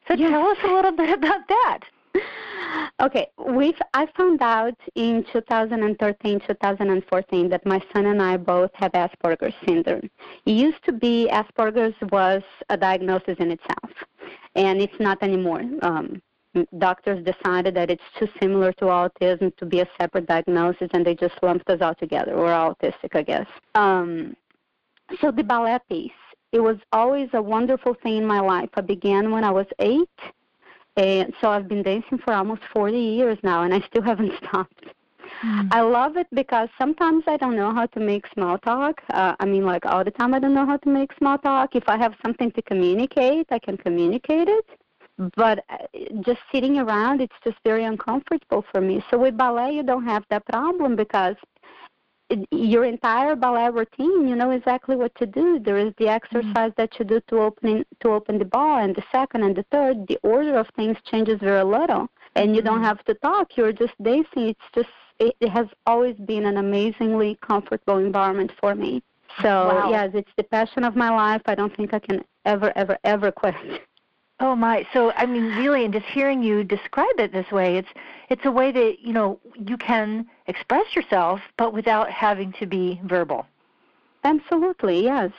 So 0.08 0.16
Yes. 0.16 0.32
tell 0.32 0.48
us 0.48 0.58
a 0.64 0.68
little 0.68 0.92
bit 0.92 1.10
about 1.10 1.48
that. 1.48 1.80
Okay, 3.02 3.28
we've 3.38 3.80
I 3.96 4.06
found 4.16 4.44
out 4.44 4.76
in 4.94 5.26
2013, 5.34 6.40
2014 6.48 7.50
that 7.50 7.66
my 7.66 7.82
son 7.94 8.06
and 8.06 8.22
I 8.22 8.38
both 8.38 8.70
have 8.76 8.92
Asperger's 8.92 9.56
syndrome. 9.66 10.08
It 10.46 10.52
used 10.52 10.84
to 10.86 10.92
be 10.92 11.28
Asperger's 11.32 11.96
was 12.12 12.44
a 12.70 12.78
diagnosis 12.78 13.38
in 13.40 13.52
itself, 13.52 13.92
and 14.56 14.80
it's 14.80 15.00
not 15.00 15.24
anymore. 15.24 15.64
Um, 15.82 16.22
doctors 16.78 17.26
decided 17.26 17.74
that 17.76 17.90
it's 17.90 18.04
too 18.20 18.28
similar 18.40 18.72
to 18.74 18.86
autism 18.86 19.56
to 19.58 19.66
be 19.66 19.80
a 19.80 19.88
separate 20.00 20.28
diagnosis, 20.28 20.90
and 20.94 21.04
they 21.04 21.16
just 21.16 21.42
lumped 21.42 21.70
us 21.72 21.82
all 21.82 21.96
together. 21.96 22.36
We're 22.36 22.54
autistic, 22.54 23.16
I 23.16 23.24
guess. 23.24 23.48
Um, 23.74 24.36
so 25.20 25.32
the 25.32 25.44
ballet 25.44 25.80
piece, 25.90 26.12
it 26.52 26.60
was 26.60 26.78
always 26.92 27.30
a 27.34 27.42
wonderful 27.42 27.96
thing 28.04 28.18
in 28.18 28.26
my 28.26 28.42
life. 28.42 28.70
I 28.76 28.82
began 28.82 29.32
when 29.32 29.44
I 29.44 29.52
was 29.52 29.66
eight 29.80 30.10
and 30.98 31.34
so 31.40 31.50
I've 31.50 31.68
been 31.68 31.84
dancing 31.84 32.18
for 32.18 32.34
almost 32.34 32.62
40 32.74 32.98
years 32.98 33.38
now, 33.44 33.64
and 33.64 33.74
I 33.74 33.82
still 33.88 34.02
haven't 34.12 34.34
stopped. 34.44 34.86
I 35.72 35.82
love 35.82 36.18
it 36.18 36.28
because 36.34 36.70
sometimes 36.78 37.24
I 37.26 37.38
don't 37.38 37.56
know 37.56 37.74
how 37.74 37.88
to 37.88 38.00
make 38.00 38.26
small 38.34 38.58
talk. 38.60 39.02
Uh, 39.10 39.36
I 39.40 39.46
mean, 39.46 39.66
like 39.66 39.86
all 39.86 40.04
the 40.04 40.12
time, 40.12 40.34
I 40.34 40.40
don't 40.40 40.54
know 40.54 40.66
how 40.66 40.78
to 40.78 40.90
make 40.90 41.12
small 41.18 41.38
talk. 41.38 41.76
If 41.76 41.88
I 41.88 41.98
have 41.98 42.14
something 42.22 42.52
to 42.52 42.62
communicate, 42.62 43.48
I 43.50 43.58
can 43.58 43.78
communicate 43.78 44.48
it. 44.48 44.66
But 45.36 45.64
uh, 45.70 45.78
just 46.22 46.42
sitting 46.52 46.78
around, 46.78 47.22
it's 47.22 47.36
just 47.44 47.58
very 47.64 47.86
uncomfortable 47.86 48.64
for 48.72 48.82
me. 48.82 49.04
So 49.10 49.18
with 49.18 49.38
ballet, 49.38 49.72
you 49.72 49.84
don't 49.84 50.06
have 50.06 50.24
that 50.30 50.46
problem 50.46 50.96
because 50.96 51.36
your 52.52 52.86
entire 52.86 53.36
ballet 53.36 53.70
routine, 53.70 54.28
you 54.28 54.36
know 54.36 54.52
exactly 54.52 54.96
what 54.96 55.14
to 55.16 55.26
do. 55.26 55.60
There 55.60 55.78
is 55.78 55.94
the 55.98 56.06
mm-hmm. 56.06 56.20
exercise 56.20 56.72
that 56.78 56.98
you 57.00 57.06
do 57.06 57.22
to 57.30 57.40
open 57.40 57.86
to 58.02 58.10
open 58.10 58.40
the 58.40 58.46
ball, 58.46 58.80
and 58.80 58.96
the 58.96 59.04
second 59.12 59.44
and 59.44 59.56
the 59.56 59.66
third. 59.72 60.08
The 60.08 60.20
order 60.24 60.58
of 60.58 60.68
things 60.76 60.98
changes 61.10 61.40
very 61.40 61.64
little, 61.64 62.08
and 62.36 62.56
you 62.56 62.62
don't 62.62 62.76
mm-hmm. 62.76 62.86
have 62.86 63.04
to 63.06 63.14
talk. 63.16 63.58
You're 63.58 63.74
just 63.74 63.94
dancing. 64.02 64.50
It's 64.50 64.70
just 64.74 64.90
it, 65.20 65.36
it 65.40 65.50
has 65.50 65.68
always 65.86 66.16
been 66.16 66.46
an 66.46 66.58
amazingly 66.58 67.38
comfortable 67.42 67.98
environment 67.98 68.52
for 68.60 68.76
me. 68.76 69.04
So 69.42 69.50
Wow. 69.50 69.90
yes, 69.90 70.12
it's 70.14 70.32
the 70.36 70.44
passion 70.44 70.84
of 70.84 70.96
my 70.96 71.10
life. 71.10 71.42
I 71.46 71.56
don't 71.56 71.76
think 71.76 71.94
I 71.94 72.00
can 72.00 72.24
ever, 72.46 72.74
ever, 72.76 72.98
ever 73.04 73.32
quit. 73.32 73.56
Oh 74.42 74.56
my! 74.56 74.86
So 74.94 75.14
I 75.16 75.26
mean, 75.26 75.56
really, 75.56 75.86
and 75.86 75.94
just 75.94 76.06
hearing 76.08 76.44
you 76.44 76.64
describe 76.66 77.20
it 77.20 77.32
this 77.32 77.50
way, 77.52 77.78
it's 77.78 77.88
it's 78.30 78.46
a 78.46 78.52
way 78.52 78.72
that 78.74 79.00
you 79.00 79.14
know 79.14 79.40
you 79.56 79.78
can 79.78 80.28
express 80.48 80.96
yourself, 80.96 81.42
but 81.58 81.74
without 81.74 82.10
having 82.12 82.52
to 82.54 82.66
be 82.66 83.00
verbal. 83.06 83.46
Absolutely, 84.24 85.04
yes. 85.04 85.32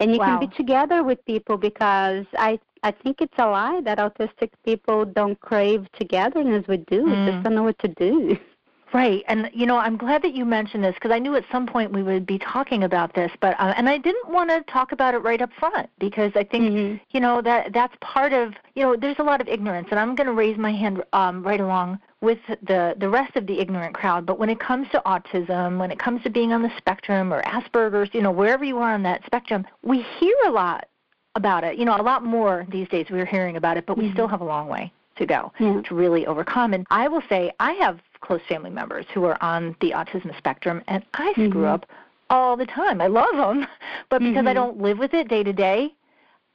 And 0.00 0.12
you 0.14 0.20
Wow. 0.20 0.26
can 0.26 0.38
be 0.38 0.46
together 0.48 1.02
with 1.02 1.24
people 1.26 1.56
because 1.58 2.26
I 2.38 2.58
I 2.82 2.92
think 2.92 3.20
it's 3.20 3.38
a 3.38 3.46
lie 3.46 3.80
that 3.82 3.98
autistic 3.98 4.50
people 4.64 5.04
don't 5.04 5.38
crave 5.40 5.86
togetherness. 5.92 6.66
We 6.68 6.78
do. 6.78 7.10
We 7.10 7.16
Mm. 7.16 7.24
just 7.26 7.42
don't 7.42 7.54
know 7.54 7.64
what 7.64 7.78
to 7.80 7.88
do. 7.88 8.38
Right, 8.94 9.24
and 9.26 9.50
you 9.52 9.66
know, 9.66 9.76
I'm 9.76 9.96
glad 9.96 10.22
that 10.22 10.34
you 10.34 10.44
mentioned 10.44 10.84
this 10.84 10.94
because 10.94 11.10
I 11.10 11.18
knew 11.18 11.34
at 11.34 11.44
some 11.50 11.66
point 11.66 11.92
we 11.92 12.04
would 12.04 12.24
be 12.24 12.38
talking 12.38 12.84
about 12.84 13.12
this, 13.12 13.32
but 13.40 13.58
uh, 13.58 13.74
and 13.76 13.88
I 13.88 13.98
didn't 13.98 14.28
want 14.28 14.50
to 14.50 14.62
talk 14.72 14.92
about 14.92 15.14
it 15.14 15.18
right 15.18 15.42
up 15.42 15.50
front 15.58 15.90
because 15.98 16.30
I 16.36 16.44
think 16.44 16.72
Mhm. 16.72 17.00
you 17.10 17.18
know 17.18 17.42
that 17.42 17.72
that's 17.72 17.92
part 18.00 18.32
of 18.32 18.54
you 18.76 18.84
know 18.84 18.94
there's 18.94 19.18
a 19.18 19.24
lot 19.24 19.40
of 19.40 19.48
ignorance, 19.48 19.88
and 19.90 19.98
I'm 19.98 20.14
going 20.14 20.28
to 20.28 20.32
raise 20.32 20.56
my 20.56 20.70
hand 20.70 21.02
um, 21.12 21.42
right 21.42 21.58
along 21.58 21.98
with 22.20 22.38
the 22.62 22.94
the 22.96 23.08
rest 23.08 23.34
of 23.34 23.48
the 23.48 23.58
ignorant 23.58 23.94
crowd. 23.94 24.26
But 24.26 24.38
when 24.38 24.48
it 24.48 24.60
comes 24.60 24.88
to 24.90 25.02
autism, 25.04 25.76
when 25.80 25.90
it 25.90 25.98
comes 25.98 26.22
to 26.22 26.30
being 26.30 26.52
on 26.52 26.62
the 26.62 26.70
spectrum 26.76 27.34
or 27.34 27.42
Asperger's, 27.42 28.14
you 28.14 28.22
know, 28.22 28.30
wherever 28.30 28.62
you 28.62 28.78
are 28.78 28.94
on 28.94 29.02
that 29.02 29.26
spectrum, 29.26 29.66
we 29.82 30.02
hear 30.20 30.36
a 30.46 30.52
lot 30.52 30.86
about 31.34 31.64
it. 31.64 31.78
You 31.78 31.84
know, 31.84 31.96
a 31.96 32.00
lot 32.00 32.22
more 32.24 32.64
these 32.68 32.88
days 32.90 33.06
we're 33.10 33.26
hearing 33.26 33.56
about 33.56 33.76
it, 33.76 33.86
but 33.86 33.98
we 33.98 34.04
Mhm. 34.08 34.12
still 34.12 34.28
have 34.28 34.40
a 34.40 34.44
long 34.44 34.68
way 34.68 34.92
to 35.16 35.26
go 35.26 35.52
Yeah. 35.58 35.80
to 35.82 35.94
really 35.94 36.26
overcome. 36.26 36.72
And 36.74 36.86
I 36.90 37.08
will 37.08 37.22
say, 37.28 37.52
I 37.60 37.72
have 37.74 38.00
close 38.20 38.40
family 38.48 38.70
members 38.70 39.06
who 39.12 39.24
are 39.24 39.36
on 39.42 39.76
the 39.80 39.90
autism 39.92 40.36
spectrum, 40.36 40.82
and 40.88 41.04
I 41.14 41.32
screw 41.32 41.48
Mhm. 41.64 41.72
up 41.72 41.86
all 42.30 42.56
the 42.56 42.66
time. 42.66 43.00
I 43.00 43.06
love 43.06 43.36
them, 43.36 43.66
but 44.08 44.20
because 44.20 44.46
I 44.46 44.52
Mhm. 44.52 44.54
don't 44.54 44.78
live 44.78 44.98
with 44.98 45.14
it 45.14 45.28
day 45.28 45.42
to 45.42 45.52
day, 45.52 45.94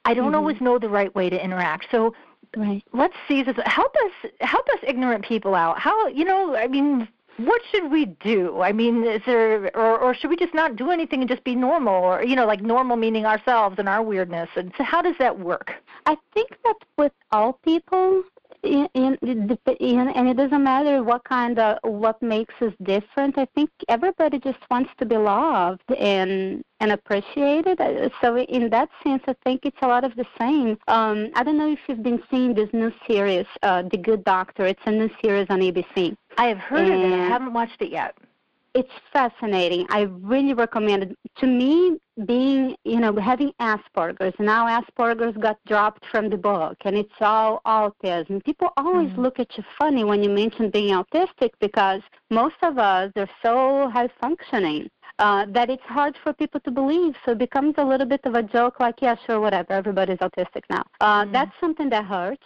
I 0.06 0.14
don't 0.14 0.32
Mhm. 0.32 0.38
always 0.38 0.62
know 0.62 0.80
the 0.80 0.90
right 0.90 1.14
way 1.14 1.30
to 1.30 1.44
interact. 1.44 1.88
So 1.92 2.14
Right. 2.58 2.84
let's 2.94 3.16
see 3.28 3.44
this. 3.44 3.58
Help 3.66 3.96
us, 4.06 4.32
help 4.42 4.68
us 4.70 4.80
ignorant 4.82 5.24
people 5.24 5.54
out. 5.54 5.78
How 5.78 6.08
you 6.08 6.26
know? 6.26 6.56
I 6.56 6.68
mean. 6.68 7.08
What 7.38 7.62
should 7.72 7.90
we 7.90 8.04
do? 8.04 8.60
I 8.62 8.74
mean, 8.74 9.06
is 9.06 9.22
there, 9.26 9.72
or, 9.74 9.98
or 9.98 10.14
should 10.14 10.30
we 10.30 10.36
just 10.36 10.54
not 10.54 10.76
do 10.76 10.92
anything 10.92 11.22
and 11.22 11.30
just 11.30 11.46
be 11.46 11.56
normal, 11.56 11.94
or 12.04 12.22
you 12.22 12.36
know, 12.36 12.46
like 12.46 12.60
normal 12.62 12.98
meaning 12.98 13.26
ourselves 13.26 13.80
and 13.80 13.88
our 13.88 14.02
weirdness? 14.02 14.50
And 14.58 14.74
so, 14.78 14.84
how 14.84 15.02
does 15.02 15.16
that 15.20 15.40
work? 15.40 15.74
I 16.06 16.18
think 16.34 16.58
that 16.66 16.76
with 16.98 17.14
all 17.32 17.54
people, 17.64 18.24
in, 18.64 18.88
in, 18.94 19.18
in, 19.22 20.08
and 20.08 20.30
it 20.30 20.38
doesn't 20.38 20.64
matter 20.64 21.04
what 21.04 21.24
kind 21.24 21.60
of 21.60 21.78
what 21.84 22.22
makes 22.22 22.54
us 22.62 22.74
different. 22.84 23.38
I 23.38 23.46
think 23.56 23.70
everybody 23.88 24.40
just 24.40 24.60
wants 24.70 24.92
to 25.00 25.06
be 25.06 25.18
loved 25.18 25.90
and 25.98 26.64
and 26.80 26.92
appreciated. 26.92 27.80
Uh, 27.82 28.10
So 28.22 28.38
in 28.38 28.70
that 28.70 28.90
sense, 29.04 29.24
I 29.28 29.36
think 29.44 29.62
it's 29.64 29.78
a 29.82 29.88
lot 29.88 30.04
of 30.04 30.16
the 30.16 30.26
same. 30.40 30.78
Um, 30.88 31.30
I 31.36 31.44
don't 31.44 31.58
know 31.58 31.72
if 31.72 31.80
you've 31.88 32.04
been 32.04 32.24
seeing 32.32 32.54
this 32.54 32.70
new 32.74 32.92
series, 33.08 33.46
uh, 33.64 33.84
The 33.84 33.98
Good 33.98 34.24
Doctor. 34.24 34.66
It's 34.66 34.82
a 34.86 34.92
new 34.92 35.10
series 35.22 35.48
on 35.50 35.60
ABC. 35.60 36.16
I 36.38 36.48
have 36.48 36.58
heard 36.58 36.88
of 36.88 37.00
it. 37.00 37.14
I 37.14 37.28
haven't 37.28 37.54
watched 37.54 37.82
it 37.82 37.92
yet. 37.92 38.16
It's 38.74 38.92
fascinating. 39.12 39.86
I 39.90 40.02
really 40.02 40.54
recommend 40.54 41.04
it. 41.04 41.18
To 41.38 41.48
me, 41.48 41.98
being, 42.26 42.76
you 42.84 43.00
know, 43.00 43.16
having 43.16 43.52
Asperger's, 43.60 44.36
now 44.40 44.66
Asperger's 44.68 45.38
got 45.38 45.58
dropped 45.66 46.06
from 46.12 46.30
the 46.30 46.38
book 46.38 46.78
and 46.86 46.96
it's 46.98 47.20
all 47.22 47.62
autism. 47.66 48.44
People 48.44 48.70
always 48.78 49.12
Mhm. 49.12 49.18
look 49.18 49.40
at 49.40 49.58
you 49.58 49.64
funny 49.78 50.04
when 50.04 50.22
you 50.24 50.30
mention 50.30 50.70
being 50.70 50.94
autistic 50.94 51.52
because 51.60 52.02
most 52.30 52.56
of 52.62 52.78
us 52.78 53.12
are 53.16 53.30
so 53.42 53.90
high 53.90 54.10
functioning. 54.20 54.90
Uh, 55.20 55.46
that 55.50 55.70
it's 55.70 55.84
hard 55.84 56.16
for 56.24 56.32
people 56.34 56.62
to 56.62 56.72
believe, 56.72 57.14
so 57.26 57.32
it 57.32 57.38
becomes 57.38 57.74
a 57.78 57.84
little 57.84 58.06
bit 58.08 58.22
of 58.26 58.36
a 58.36 58.42
joke, 58.44 58.80
like, 58.80 59.02
yeah, 59.02 59.16
sure, 59.26 59.40
whatever, 59.40 59.74
everybody's 59.74 60.18
autistic 60.20 60.64
now. 60.70 60.84
Uh, 61.02 61.26
Mhm. 61.26 61.32
That's 61.34 61.52
something 61.60 61.90
that 61.90 62.06
hurts 62.06 62.46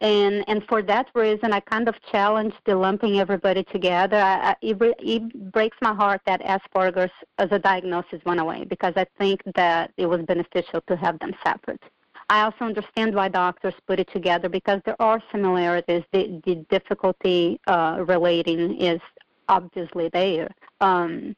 and 0.00 0.44
and 0.48 0.64
for 0.68 0.82
that 0.82 1.08
reason, 1.14 1.52
I 1.52 1.60
kind 1.60 1.88
of 1.88 1.94
challenge 2.10 2.54
the 2.64 2.74
lumping 2.74 3.20
everybody 3.20 3.64
together. 3.64 4.16
I, 4.16 4.50
I, 4.50 4.56
it, 4.62 4.78
it 4.98 5.52
breaks 5.52 5.76
my 5.82 5.94
heart 5.94 6.22
that 6.26 6.40
Asperger's 6.42 7.12
as 7.38 7.48
a 7.52 7.58
diagnosis 7.58 8.20
went 8.24 8.40
away 8.40 8.64
because 8.64 8.94
I 8.96 9.06
think 9.18 9.42
that 9.54 9.92
it 9.96 10.06
was 10.06 10.22
beneficial 10.22 10.80
to 10.88 10.96
have 10.96 11.18
them 11.18 11.34
separate. 11.44 11.82
I 12.30 12.42
also 12.42 12.64
understand 12.64 13.14
why 13.14 13.28
doctors 13.28 13.74
put 13.86 13.98
it 13.98 14.10
together 14.12 14.48
because 14.48 14.80
there 14.84 15.00
are 15.02 15.20
similarities. 15.32 16.04
The, 16.12 16.40
the 16.46 16.64
difficulty 16.70 17.60
uh, 17.66 18.04
relating 18.06 18.80
is 18.80 19.00
obviously 19.48 20.08
there. 20.10 20.48
Um, 20.80 21.34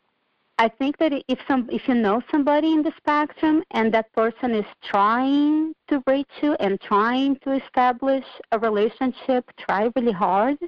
I 0.59 0.69
think 0.69 0.99
that 0.99 1.13
if 1.29 1.39
some 1.49 1.69
if 1.73 1.89
you 1.89 1.95
know 1.95 2.23
somebody 2.31 2.73
in 2.73 2.83
the 2.83 2.93
spectrum 2.97 3.63
and 3.71 3.93
that 3.95 4.13
person 4.13 4.55
is 4.55 4.67
trying 4.83 5.75
to 5.89 6.03
reach 6.07 6.31
you 6.43 6.55
and 6.61 6.81
trying 6.81 7.37
to 7.45 7.53
establish 7.53 8.25
a 8.53 8.59
relationship, 8.59 9.51
try 9.59 9.91
really 9.97 10.13
hard. 10.13 10.59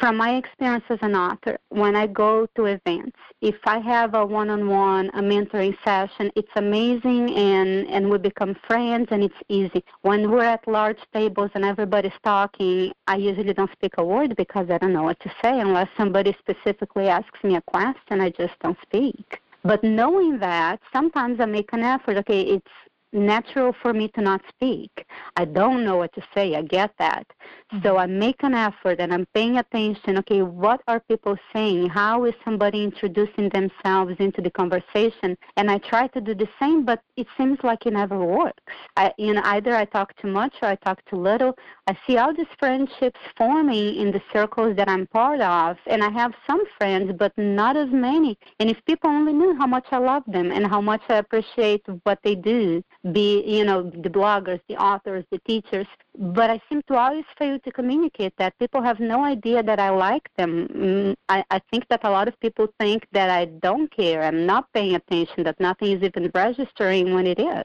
From 0.00 0.16
my 0.16 0.36
experience 0.36 0.84
as 0.88 0.98
an 1.02 1.14
author, 1.14 1.58
when 1.68 1.94
I 1.94 2.06
go 2.06 2.46
to 2.56 2.64
events, 2.64 3.18
if 3.42 3.56
I 3.66 3.80
have 3.80 4.14
a 4.14 4.24
one-on-one, 4.24 5.10
a 5.10 5.20
mentoring 5.20 5.76
session, 5.84 6.32
it's 6.34 6.50
amazing 6.56 7.36
and, 7.36 7.86
and 7.86 8.08
we 8.08 8.16
become 8.16 8.56
friends 8.66 9.08
and 9.10 9.22
it's 9.22 9.42
easy. 9.50 9.84
When 10.00 10.30
we're 10.30 10.44
at 10.44 10.66
large 10.66 11.00
tables 11.12 11.50
and 11.54 11.66
everybody's 11.66 12.18
talking, 12.24 12.92
I 13.08 13.16
usually 13.16 13.52
don't 13.52 13.70
speak 13.72 13.92
a 13.98 14.04
word 14.04 14.36
because 14.36 14.70
I 14.70 14.78
don't 14.78 14.94
know 14.94 15.02
what 15.02 15.20
to 15.20 15.28
say 15.42 15.60
unless 15.60 15.88
somebody 15.98 16.34
specifically 16.38 17.08
asks 17.08 17.44
me 17.44 17.56
a 17.56 17.60
question. 17.60 18.22
I 18.22 18.30
just 18.30 18.58
don't 18.60 18.78
speak. 18.80 19.42
But 19.62 19.84
knowing 19.84 20.38
that, 20.38 20.80
sometimes 20.94 21.40
I 21.40 21.44
make 21.44 21.74
an 21.74 21.80
effort. 21.80 22.16
Okay, 22.16 22.40
it's 22.40 22.72
natural 23.12 23.74
for 23.82 23.92
me 23.92 24.08
to 24.08 24.20
not 24.20 24.40
speak. 24.48 25.06
I 25.36 25.44
don't 25.44 25.84
know 25.84 25.96
what 25.96 26.12
to 26.14 26.22
say. 26.34 26.54
I 26.54 26.62
get 26.62 26.92
that. 26.98 27.26
Mm-hmm. 27.72 27.82
So 27.82 27.96
I 27.96 28.06
make 28.06 28.42
an 28.42 28.54
effort 28.54 29.00
and 29.00 29.12
I'm 29.12 29.26
paying 29.34 29.58
attention. 29.58 30.18
Okay, 30.18 30.42
what 30.42 30.80
are 30.86 31.00
people 31.00 31.36
saying? 31.52 31.88
How 31.88 32.24
is 32.24 32.34
somebody 32.44 32.84
introducing 32.84 33.48
themselves 33.48 34.14
into 34.18 34.40
the 34.40 34.50
conversation? 34.50 35.36
And 35.56 35.70
I 35.70 35.78
try 35.78 36.06
to 36.08 36.20
do 36.20 36.34
the 36.34 36.48
same, 36.58 36.84
but 36.84 37.02
it 37.16 37.26
seems 37.36 37.58
like 37.62 37.86
it 37.86 37.92
never 37.92 38.18
works. 38.18 38.62
I, 38.96 39.12
you 39.18 39.34
know, 39.34 39.42
either 39.44 39.74
I 39.74 39.84
talk 39.84 40.16
too 40.16 40.28
much 40.28 40.54
or 40.62 40.68
I 40.68 40.76
talk 40.76 41.04
too 41.06 41.16
little. 41.16 41.56
I 41.86 41.96
see 42.06 42.16
all 42.18 42.34
these 42.34 42.46
friendships 42.58 43.20
forming 43.36 43.96
in 43.96 44.12
the 44.12 44.22
circles 44.32 44.76
that 44.76 44.88
I'm 44.88 45.06
part 45.08 45.40
of, 45.40 45.76
and 45.86 46.02
I 46.02 46.10
have 46.10 46.32
some 46.46 46.62
friends, 46.78 47.12
but 47.18 47.36
not 47.36 47.76
as 47.76 47.90
many. 47.90 48.38
And 48.58 48.70
if 48.70 48.84
people 48.84 49.10
only 49.10 49.32
knew 49.32 49.56
how 49.56 49.66
much 49.66 49.86
I 49.90 49.98
love 49.98 50.22
them 50.26 50.52
and 50.52 50.66
how 50.66 50.80
much 50.80 51.02
I 51.08 51.16
appreciate 51.16 51.82
what 52.04 52.18
they 52.22 52.34
do, 52.34 52.82
be 53.12 53.42
you 53.46 53.64
know 53.64 53.82
the 53.82 54.10
bloggers, 54.10 54.60
the 54.68 54.76
authors, 54.76 55.24
the 55.30 55.38
teachers. 55.40 55.86
But 56.18 56.50
I 56.50 56.60
seem 56.68 56.82
to 56.88 56.96
always 56.96 57.24
fail 57.38 57.58
to 57.58 57.72
communicate 57.72 58.34
that. 58.38 58.58
People 58.58 58.82
have 58.82 59.00
no 59.00 59.24
idea 59.24 59.62
that 59.62 59.80
I 59.80 59.90
like 59.90 60.28
them. 60.36 60.68
Mm, 60.68 61.16
I, 61.28 61.44
I 61.50 61.60
think 61.70 61.86
that 61.88 62.00
a 62.04 62.10
lot 62.10 62.28
of 62.28 62.38
people 62.40 62.68
think 62.78 63.06
that 63.12 63.30
I 63.30 63.46
don't 63.46 63.94
care. 63.94 64.22
I'm 64.22 64.44
not 64.44 64.70
paying 64.72 64.94
attention. 64.94 65.44
That 65.44 65.58
nothing 65.60 65.92
is 65.92 66.02
even 66.02 66.30
registering 66.34 67.14
when 67.14 67.26
it 67.26 67.40
is. 67.40 67.64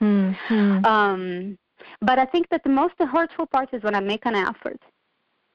Mm-hmm. 0.00 0.84
Um, 0.84 1.58
but 2.00 2.18
I 2.18 2.24
think 2.24 2.48
that 2.50 2.62
the 2.62 2.70
most 2.70 2.94
hurtful 2.98 3.46
part 3.46 3.68
is 3.72 3.82
when 3.82 3.94
I 3.94 4.00
make 4.00 4.24
an 4.26 4.34
effort 4.34 4.80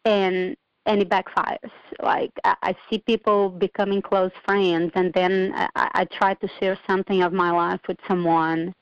and 0.06 0.56
and 0.86 1.02
it 1.02 1.10
backfires. 1.10 1.72
Like 2.02 2.32
I, 2.44 2.56
I 2.62 2.76
see 2.90 3.00
people 3.00 3.50
becoming 3.50 4.02
close 4.02 4.32
friends, 4.46 4.92
and 4.96 5.14
then 5.14 5.54
I, 5.56 5.68
I 5.76 6.06
try 6.06 6.34
to 6.36 6.48
share 6.60 6.78
something 6.88 7.24
of 7.24 7.34
my 7.34 7.52
life 7.52 7.80
with 7.88 7.98
someone, 8.08 8.74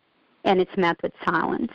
and 0.43 0.59
it's 0.59 0.75
met 0.77 1.01
with 1.03 1.13
silence. 1.25 1.71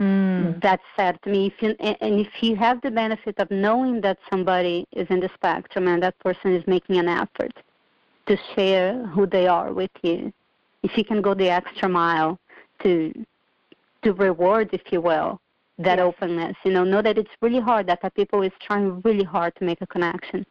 Mm. 0.00 0.60
That's 0.60 0.82
sad 0.96 1.18
to 1.22 1.30
me. 1.30 1.46
If 1.46 1.62
you, 1.62 1.70
and 1.80 2.20
if 2.20 2.42
you 2.42 2.54
have 2.56 2.80
the 2.82 2.90
benefit 2.90 3.38
of 3.38 3.50
knowing 3.50 4.00
that 4.02 4.18
somebody 4.30 4.86
is 4.92 5.06
in 5.08 5.20
the 5.20 5.30
spectrum 5.34 5.88
and 5.88 6.02
that 6.02 6.18
person 6.18 6.54
is 6.54 6.66
making 6.66 6.98
an 6.98 7.08
effort 7.08 7.52
to 8.26 8.36
share 8.54 9.06
who 9.06 9.26
they 9.26 9.46
are 9.46 9.72
with 9.72 9.90
you, 10.02 10.32
if 10.82 10.96
you 10.98 11.04
can 11.04 11.22
go 11.22 11.34
the 11.34 11.48
extra 11.48 11.88
mile 11.88 12.38
to 12.82 13.12
to 14.02 14.12
reward, 14.12 14.68
if 14.72 14.92
you 14.92 15.00
will, 15.00 15.40
that 15.78 15.98
yes. 15.98 16.04
openness. 16.06 16.56
You 16.64 16.72
know, 16.72 16.84
know 16.84 17.02
that 17.02 17.18
it's 17.18 17.30
really 17.40 17.58
hard. 17.60 17.86
That 17.86 18.00
people 18.14 18.42
is 18.42 18.52
trying 18.60 19.00
really 19.00 19.24
hard 19.24 19.54
to 19.56 19.64
make 19.64 19.80
a 19.80 19.86
connection. 19.86 20.44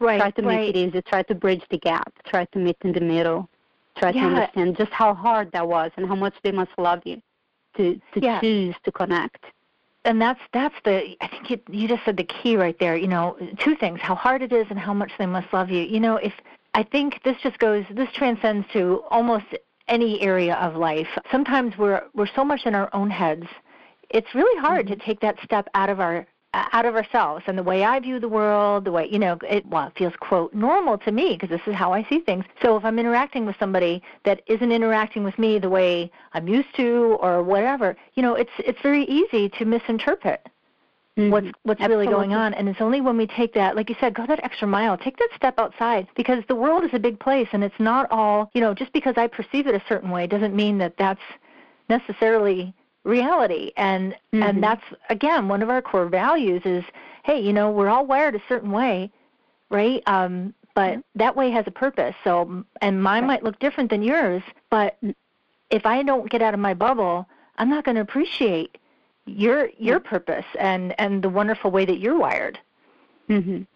Right. 0.00 0.18
Try 0.18 0.30
to 0.30 0.42
right. 0.42 0.56
make 0.56 0.74
it 0.74 0.78
easy. 0.78 1.02
Try 1.02 1.22
to 1.24 1.34
bridge 1.34 1.62
the 1.70 1.78
gap. 1.78 2.12
Try 2.24 2.44
to 2.46 2.58
meet 2.58 2.76
in 2.82 2.92
the 2.92 3.00
middle. 3.00 3.48
Try 3.98 4.10
yeah. 4.10 4.22
to 4.22 4.26
understand 4.28 4.76
just 4.76 4.92
how 4.92 5.14
hard 5.14 5.52
that 5.52 5.66
was 5.66 5.90
and 5.96 6.06
how 6.06 6.14
much 6.14 6.34
they 6.42 6.52
must 6.52 6.70
love 6.78 7.00
you 7.04 7.20
to 7.76 8.00
to 8.14 8.20
yeah. 8.20 8.40
choose 8.40 8.74
to 8.84 8.92
connect. 8.92 9.44
And 10.04 10.20
that's 10.20 10.40
that's 10.52 10.74
the 10.84 11.16
I 11.20 11.28
think 11.28 11.50
you 11.50 11.60
you 11.70 11.88
just 11.88 12.04
said 12.04 12.16
the 12.16 12.24
key 12.24 12.56
right 12.56 12.78
there. 12.78 12.96
You 12.96 13.08
know, 13.08 13.36
two 13.58 13.74
things: 13.74 14.00
how 14.00 14.14
hard 14.14 14.42
it 14.42 14.52
is 14.52 14.66
and 14.70 14.78
how 14.78 14.94
much 14.94 15.12
they 15.18 15.26
must 15.26 15.52
love 15.52 15.70
you. 15.70 15.82
You 15.82 16.00
know, 16.00 16.16
if 16.16 16.32
I 16.74 16.82
think 16.82 17.20
this 17.24 17.36
just 17.42 17.58
goes 17.58 17.84
this 17.90 18.08
transcends 18.14 18.66
to 18.72 19.02
almost 19.10 19.46
any 19.88 20.20
area 20.20 20.54
of 20.56 20.76
life. 20.76 21.08
Sometimes 21.30 21.76
we're 21.78 22.02
we're 22.14 22.28
so 22.34 22.44
much 22.44 22.66
in 22.66 22.74
our 22.74 22.90
own 22.94 23.10
heads 23.10 23.46
it's 24.10 24.34
really 24.34 24.60
hard 24.60 24.86
mm-hmm. 24.86 24.98
to 24.98 25.04
take 25.04 25.20
that 25.20 25.36
step 25.44 25.68
out 25.74 25.90
of 25.90 26.00
our 26.00 26.26
out 26.54 26.86
of 26.86 26.96
ourselves 26.96 27.44
and 27.46 27.58
the 27.58 27.62
way 27.62 27.84
I 27.84 28.00
view 28.00 28.18
the 28.18 28.28
world, 28.28 28.84
the 28.84 28.92
way 28.92 29.08
you 29.10 29.18
know 29.18 29.38
it 29.48 29.66
well 29.66 29.88
it 29.88 29.92
feels 29.96 30.14
quote 30.20 30.54
normal 30.54 30.98
to 30.98 31.12
me 31.12 31.34
because 31.34 31.50
this 31.50 31.66
is 31.66 31.74
how 31.74 31.92
I 31.92 32.04
see 32.08 32.20
things. 32.20 32.44
So 32.62 32.76
if 32.76 32.84
I'm 32.84 32.98
interacting 32.98 33.44
with 33.44 33.56
somebody 33.58 34.02
that 34.24 34.42
isn't 34.46 34.72
interacting 34.72 35.24
with 35.24 35.38
me 35.38 35.58
the 35.58 35.68
way 35.68 36.10
I'm 36.32 36.48
used 36.48 36.74
to 36.76 37.18
or 37.20 37.42
whatever, 37.42 37.96
you 38.14 38.22
know, 38.22 38.34
it's 38.34 38.50
it's 38.58 38.80
very 38.82 39.04
easy 39.04 39.48
to 39.50 39.64
misinterpret 39.64 40.48
mm-hmm. 41.18 41.30
what's 41.30 41.48
what's 41.64 41.80
Absolutely. 41.80 42.06
really 42.06 42.16
going 42.16 42.32
on 42.32 42.54
and 42.54 42.68
it's 42.68 42.80
only 42.80 43.00
when 43.00 43.16
we 43.16 43.26
take 43.26 43.52
that 43.54 43.76
like 43.76 43.88
you 43.88 43.96
said 44.00 44.14
go 44.14 44.26
that 44.26 44.42
extra 44.42 44.66
mile 44.66 44.96
take 44.96 45.16
that 45.18 45.28
step 45.34 45.58
outside 45.58 46.06
because 46.16 46.42
the 46.48 46.54
world 46.54 46.84
is 46.84 46.90
a 46.92 46.98
big 46.98 47.18
place 47.18 47.48
and 47.52 47.64
it's 47.64 47.78
not 47.78 48.10
all 48.10 48.50
you 48.54 48.60
know 48.60 48.72
just 48.72 48.92
because 48.92 49.14
i 49.16 49.26
perceive 49.26 49.66
it 49.66 49.74
a 49.74 49.82
certain 49.88 50.10
way 50.10 50.26
doesn't 50.26 50.54
mean 50.54 50.78
that 50.78 50.94
that's 50.98 51.20
necessarily 51.88 52.72
reality. 53.08 53.72
And 53.76 54.12
mm-hmm. 54.12 54.42
and 54.42 54.62
that's 54.62 54.84
again 55.10 55.48
one 55.48 55.62
of 55.62 55.70
our 55.70 55.82
core 55.82 56.08
values 56.08 56.62
is 56.64 56.84
hey 57.24 57.40
you 57.40 57.52
know 57.52 57.70
we're 57.70 57.88
all 57.88 58.06
wired 58.06 58.34
a 58.34 58.42
certain 58.48 58.70
way 58.70 59.10
right? 59.70 60.02
Um 60.06 60.54
but 60.74 60.92
mm-hmm. 60.92 61.00
that 61.16 61.34
way 61.34 61.50
has 61.50 61.64
a 61.66 61.72
purpose. 61.72 62.14
So 62.22 62.64
and 62.80 63.02
mine 63.02 63.26
might 63.26 63.42
look 63.42 63.58
different 63.58 63.90
than 63.90 64.02
yours 64.02 64.42
but 64.70 64.98
if 65.70 65.84
i 65.84 66.02
don't 66.02 66.30
get 66.30 66.40
out 66.40 66.54
of 66.54 66.60
my 66.60 66.72
bubble 66.72 67.28
i'm 67.58 67.68
not 67.68 67.84
going 67.84 67.94
to 67.94 68.00
appreciate 68.00 68.78
your 69.26 69.68
your 69.76 70.00
purpose 70.00 70.46
and 70.58 70.94
and 70.98 71.22
the 71.22 71.28
wonderful 71.28 71.70
way 71.70 71.84
that 71.84 71.98
you're 71.98 72.18
wired. 72.18 72.58
Mhm 73.28 73.66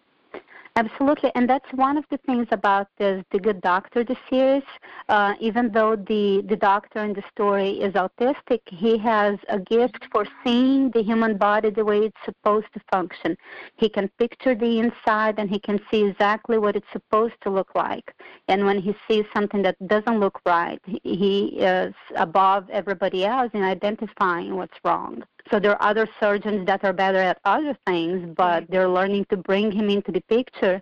Absolutely, 0.75 1.31
and 1.35 1.47
that's 1.47 1.71
one 1.75 1.99
of 1.99 2.05
the 2.11 2.17
things 2.25 2.47
about 2.51 2.87
the, 2.97 3.23
the 3.31 3.39
Good 3.39 3.61
Doctor, 3.61 4.05
the 4.05 4.17
series. 4.31 4.63
Uh, 5.11 5.35
even 5.39 5.71
though 5.71 5.97
the, 5.97 6.43
the 6.49 6.57
doctor 6.57 7.05
in 7.05 7.13
the 7.13 7.23
story 7.31 7.73
is 7.73 7.93
autistic, 7.93 8.61
he 8.67 8.97
has 8.97 9.37
a 9.51 9.59
gift 9.59 10.07
for 10.11 10.25
seeing 10.43 10.91
the 10.93 11.03
human 11.03 11.37
body 11.37 11.69
the 11.69 11.85
way 11.85 12.07
it's 12.07 12.17
supposed 12.25 12.69
to 12.73 12.81
function. 12.91 13.37
He 13.77 13.91
can 13.91 14.09
picture 14.19 14.55
the 14.55 14.79
inside 14.79 15.39
and 15.39 15.51
he 15.51 15.59
can 15.59 15.79
see 15.91 16.05
exactly 16.07 16.57
what 16.57 16.75
it's 16.75 16.91
supposed 16.91 17.35
to 17.43 17.51
look 17.51 17.75
like. 17.75 18.15
And 18.49 18.65
when 18.65 18.81
he 18.81 18.97
sees 19.07 19.27
something 19.35 19.61
that 19.63 19.77
doesn't 19.89 20.21
look 20.21 20.41
right, 20.47 20.81
he 21.05 21.49
is 21.59 21.93
above 22.17 22.71
everybody 22.71 23.27
else 23.27 23.51
in 23.53 23.63
identifying 23.63 24.57
what's 24.57 24.79
wrong. 24.85 25.23
So 25.51 25.59
there 25.59 25.73
are 25.73 25.91
other 25.91 26.09
surgeons 26.21 26.67
that 26.67 26.85
are 26.85 26.93
better 26.93 27.19
at 27.19 27.39
other 27.45 27.77
things, 27.87 28.35
but 28.37 28.65
they're 28.69 28.89
learning 28.89 29.27
to 29.31 29.37
bring 29.37 29.71
him 29.71 29.91
into 29.91 30.13
the 30.13 30.21
picture 30.23 30.81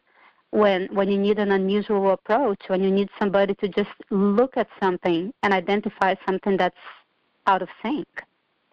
when 0.51 0.89
when 0.95 1.09
you 1.11 1.19
need 1.19 1.39
an 1.39 1.53
unusual 1.53 2.11
approach, 2.11 2.61
when 2.69 2.83
you 2.83 2.91
need 2.91 3.09
somebody 3.19 3.55
to 3.57 3.69
just 3.69 3.91
look 4.11 4.57
at 4.57 4.69
something 4.81 5.33
and 5.43 5.53
identify 5.53 6.15
something 6.27 6.57
that's 6.57 6.77
out 7.47 7.63
of 7.63 7.69
sync. 7.83 8.07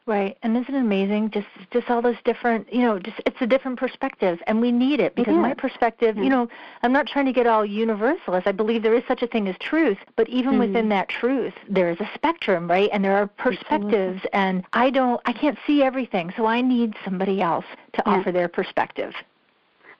Right, 0.07 0.37
and 0.41 0.55
isn't 0.55 0.73
it 0.73 0.79
amazing? 0.79 1.31
Just 1.31 1.47
just 1.69 1.89
all 1.89 2.01
those 2.01 2.15
different, 2.23 2.71
you 2.71 2.79
know, 2.79 2.97
just 2.97 3.17
it's 3.25 3.41
a 3.41 3.45
different 3.45 3.77
perspective, 3.77 4.39
and 4.47 4.61
we 4.61 4.71
need 4.71 5.01
it 5.01 5.15
because 5.15 5.35
my 5.35 5.53
perspective, 5.53 6.15
you 6.15 6.29
know, 6.29 6.47
I'm 6.81 6.93
not 6.93 7.07
trying 7.07 7.25
to 7.25 7.33
get 7.33 7.45
all 7.45 7.65
universalist. 7.65 8.47
I 8.47 8.53
believe 8.53 8.83
there 8.83 8.95
is 8.95 9.03
such 9.05 9.21
a 9.21 9.27
thing 9.27 9.49
as 9.49 9.57
truth, 9.59 9.97
but 10.15 10.29
even 10.29 10.51
mm-hmm. 10.51 10.59
within 10.61 10.87
that 10.89 11.09
truth, 11.09 11.53
there 11.69 11.89
is 11.89 11.99
a 11.99 12.09
spectrum, 12.15 12.69
right? 12.69 12.89
And 12.93 13.03
there 13.03 13.17
are 13.17 13.27
perspectives, 13.27 14.21
and 14.31 14.63
I 14.71 14.91
don't, 14.91 15.19
I 15.25 15.33
can't 15.33 15.57
see 15.67 15.83
everything, 15.83 16.31
so 16.37 16.45
I 16.45 16.61
need 16.61 16.95
somebody 17.03 17.41
else 17.41 17.65
to 17.91 18.03
yeah. 18.05 18.13
offer 18.13 18.31
their 18.31 18.47
perspective. 18.47 19.13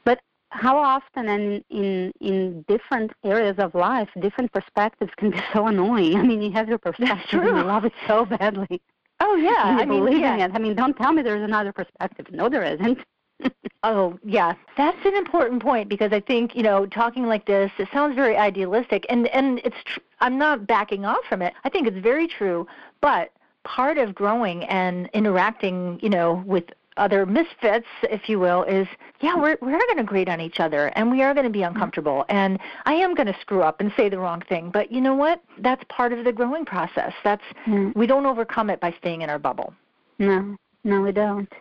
But 0.06 0.22
how 0.52 0.78
often 0.78 1.28
and 1.28 1.66
in 1.70 2.14
in 2.22 2.64
different 2.70 3.12
areas 3.26 3.58
of 3.60 3.76
life, 3.76 4.08
different 4.22 4.54
perspectives 4.54 5.12
can 5.18 5.32
be 5.32 5.42
so 5.54 5.68
annoying. 5.68 6.16
I 6.16 6.24
mean, 6.24 6.42
you 6.42 6.52
have 6.52 6.70
your 6.70 6.78
perspective 6.78 7.42
and 7.42 7.58
you 7.58 7.64
love 7.66 7.84
it 7.84 7.94
so 8.08 8.24
badly. 8.24 8.82
Oh 9.20 9.36
yeah, 9.36 9.78
I 9.80 9.86
mean, 9.86 10.04
believe 10.06 10.20
yeah. 10.20 10.36
in 10.36 10.40
it. 10.42 10.52
I 10.54 10.60
mean, 10.60 10.76
don't 10.76 10.96
tell 10.96 11.12
me 11.12 11.22
there's 11.22 11.44
another 11.44 11.74
perspective. 11.74 12.28
No, 12.32 12.50
there 12.50 12.64
isn't. 12.64 13.00
oh 13.84 14.18
yeah, 14.24 14.54
that's 14.78 14.98
an 15.06 15.16
important 15.16 15.62
point 15.62 15.90
because 15.90 16.12
I 16.14 16.20
think 16.20 16.56
you 16.56 16.64
know 16.64 16.86
talking 16.86 17.26
like 17.26 17.46
this, 17.46 17.72
it 17.78 17.88
sounds 17.94 18.16
very 18.16 18.38
idealistic, 18.38 19.06
and 19.10 19.28
and 19.28 19.60
it's 19.64 19.78
tr- 19.86 20.00
I'm 20.20 20.38
not 20.38 20.68
backing 20.68 21.06
off 21.06 21.24
from 21.28 21.42
it. 21.42 21.54
I 21.64 21.70
think 21.70 21.88
it's 21.88 21.98
very 21.98 22.28
true, 22.28 22.68
but 23.02 23.32
part 23.64 23.98
of 23.98 24.16
growing 24.16 24.64
and 24.66 25.10
interacting, 25.14 26.00
you 26.02 26.10
know, 26.10 26.44
with 26.46 26.66
other 26.98 27.26
misfits, 27.26 27.88
if 28.04 28.28
you 28.28 28.40
will, 28.40 28.64
is 28.64 28.88
yeah, 29.22 29.36
we're 29.36 29.58
we're 29.62 29.80
going 29.80 29.98
to 29.98 30.04
grate 30.04 30.30
on 30.30 30.40
each 30.42 30.60
other, 30.60 30.88
and 30.96 31.10
we 31.12 31.24
are 31.24 31.34
going 31.34 31.46
to 31.46 31.52
be 31.52 31.64
uncomfortable, 31.64 32.26
and 32.30 32.60
I 32.86 32.94
am 32.94 33.16
going 33.16 33.28
to 33.28 33.38
screw 33.42 33.62
up 33.62 33.82
and 33.82 33.92
say 33.98 34.10
the 34.10 34.20
wrong 34.20 34.42
thing. 34.48 34.70
But 34.72 34.92
you 34.92 35.02
know 35.02 35.16
what? 35.16 35.42
That's 35.60 35.84
part 35.90 36.14
of 36.14 36.24
the 36.24 36.32
growing 36.32 36.66
process. 36.66 37.14
That's 37.24 37.44
Mm. 37.66 37.96
we 37.96 38.08
don't 38.08 38.26
overcome 38.26 38.70
it 38.70 38.80
by 38.80 38.94
staying 39.00 39.22
in 39.22 39.30
our 39.30 39.40
bubble. 39.40 39.74
No, 40.20 40.56
no, 40.84 41.02
we 41.02 41.12
don't. 41.12 41.52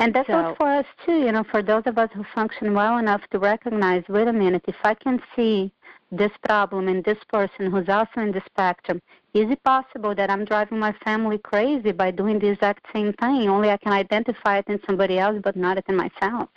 And 0.00 0.14
that's 0.14 0.26
So- 0.26 0.42
goes 0.42 0.56
for 0.56 0.68
us 0.68 0.86
too, 1.04 1.18
you 1.20 1.30
know, 1.30 1.44
for 1.44 1.62
those 1.62 1.82
of 1.86 1.98
us 1.98 2.10
who 2.14 2.24
function 2.24 2.74
well 2.74 2.96
enough 2.96 3.22
to 3.30 3.38
recognize, 3.38 4.02
wait 4.08 4.28
a 4.28 4.32
minute, 4.32 4.64
if 4.66 4.76
I 4.82 4.94
can 4.94 5.22
see 5.36 5.70
this 6.10 6.32
problem 6.48 6.88
in 6.88 7.02
this 7.02 7.22
person 7.24 7.70
who's 7.70 7.88
also 7.88 8.20
in 8.20 8.32
the 8.32 8.42
spectrum, 8.46 9.00
is 9.34 9.50
it 9.50 9.62
possible 9.62 10.14
that 10.14 10.30
I'm 10.30 10.44
driving 10.44 10.78
my 10.78 10.92
family 11.04 11.38
crazy 11.38 11.92
by 11.92 12.10
doing 12.10 12.38
the 12.38 12.48
exact 12.48 12.86
same 12.92 13.12
thing? 13.12 13.48
Only 13.48 13.70
I 13.70 13.76
can 13.76 13.92
identify 13.92 14.58
it 14.58 14.66
in 14.68 14.80
somebody 14.86 15.18
else 15.18 15.38
but 15.42 15.54
not 15.54 15.76
it 15.76 15.84
in 15.86 15.96
myself. 15.96 16.48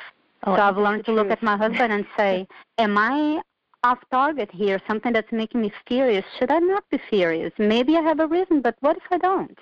Oh, 0.45 0.56
so 0.56 0.62
I've 0.62 0.77
learned 0.77 1.06
to 1.06 1.12
look 1.12 1.29
at 1.29 1.43
my 1.43 1.58
husband 1.58 1.91
and 1.91 2.06
say, 2.17 2.47
Am 2.77 2.97
I 2.97 3.41
off 3.84 3.99
target 4.10 4.49
here, 4.51 4.79
something 4.88 5.12
that's 5.12 5.32
making 5.32 5.62
me 5.62 5.71
furious? 5.86 6.25
Should 6.39 6.49
I 6.49 6.60
not 6.60 6.84
be 6.89 6.99
furious? 7.10 7.51
Maybe 7.58 7.97
I 7.97 8.01
have 8.01 8.21
a 8.21 8.27
reason, 8.27 8.62
but 8.62 8.75
what 8.79 8.95
if 8.97 9.03
I 9.12 9.17
don't? 9.17 9.58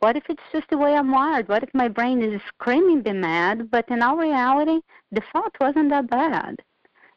What 0.00 0.16
if 0.16 0.24
it's 0.30 0.42
just 0.50 0.68
the 0.70 0.78
way 0.78 0.94
I'm 0.94 1.10
wired? 1.10 1.48
What 1.48 1.62
if 1.62 1.74
my 1.74 1.86
brain 1.86 2.22
is 2.22 2.40
screaming 2.48 3.02
be 3.02 3.12
mad, 3.12 3.70
but 3.70 3.86
in 3.90 4.02
all 4.02 4.16
reality, 4.16 4.80
the 5.12 5.22
thought 5.30 5.54
wasn't 5.60 5.90
that 5.90 6.08
bad? 6.08 6.56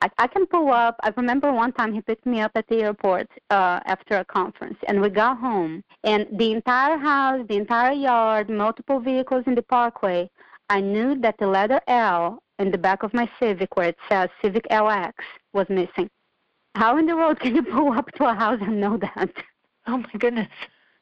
I, 0.01 0.09
I 0.17 0.27
can 0.27 0.45
pull 0.45 0.69
up. 0.69 0.97
I 1.01 1.13
remember 1.15 1.53
one 1.53 1.71
time 1.71 1.93
he 1.93 2.01
picked 2.01 2.25
me 2.25 2.41
up 2.41 2.51
at 2.55 2.67
the 2.67 2.81
airport 2.83 3.29
uh, 3.49 3.79
after 3.85 4.17
a 4.17 4.25
conference, 4.25 4.77
and 4.85 5.01
we 5.01 5.09
got 5.09 5.37
home, 5.37 5.81
and 6.03 6.27
the 6.33 6.51
entire 6.51 6.97
house, 6.97 7.45
the 7.47 7.55
entire 7.55 7.93
yard, 7.93 8.49
multiple 8.49 8.99
vehicles 8.99 9.45
in 9.47 9.55
the 9.55 9.61
parkway. 9.61 10.29
I 10.69 10.81
knew 10.81 11.15
that 11.21 11.37
the 11.37 11.47
letter 11.47 11.79
L 11.87 12.43
in 12.59 12.69
the 12.69 12.77
back 12.77 13.03
of 13.03 13.13
my 13.13 13.29
Civic, 13.39 13.77
where 13.77 13.89
it 13.89 13.97
says 14.09 14.29
Civic 14.41 14.67
LX, 14.69 15.13
was 15.53 15.69
missing. 15.69 16.09
How 16.75 16.97
in 16.97 17.05
the 17.05 17.15
world 17.15 17.39
can 17.39 17.55
you 17.55 17.63
pull 17.63 17.93
up 17.93 18.11
to 18.13 18.25
a 18.25 18.33
house 18.33 18.59
and 18.61 18.81
know 18.81 18.97
that? 18.97 19.29
Oh 19.85 19.97
my 19.97 20.13
goodness. 20.17 20.47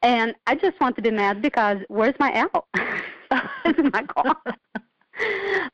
And 0.02 0.34
I 0.46 0.54
just 0.54 0.80
want 0.80 0.96
to 0.96 1.02
be 1.02 1.10
mad 1.10 1.40
because 1.40 1.78
where's 1.88 2.14
my 2.18 2.34
L? 2.34 2.66
it's 3.64 3.92
my 3.92 4.02
car. 4.02 4.36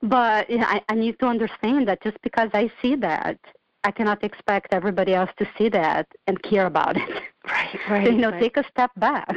but 0.02 0.50
yeah, 0.50 0.66
I, 0.66 0.82
I 0.88 0.94
need 0.94 1.18
to 1.20 1.26
understand 1.26 1.88
that 1.88 2.02
just 2.02 2.20
because 2.22 2.50
I 2.52 2.70
see 2.82 2.94
that, 2.96 3.38
I 3.84 3.90
cannot 3.90 4.22
expect 4.22 4.74
everybody 4.74 5.14
else 5.14 5.30
to 5.38 5.48
see 5.56 5.68
that 5.70 6.06
and 6.26 6.42
care 6.42 6.66
about 6.66 6.96
it. 6.96 7.22
Right, 7.46 7.78
right. 7.90 8.06
So, 8.06 8.12
you 8.12 8.18
know, 8.18 8.30
right. 8.30 8.40
take 8.40 8.56
a 8.58 8.64
step 8.70 8.90
back. 8.96 9.34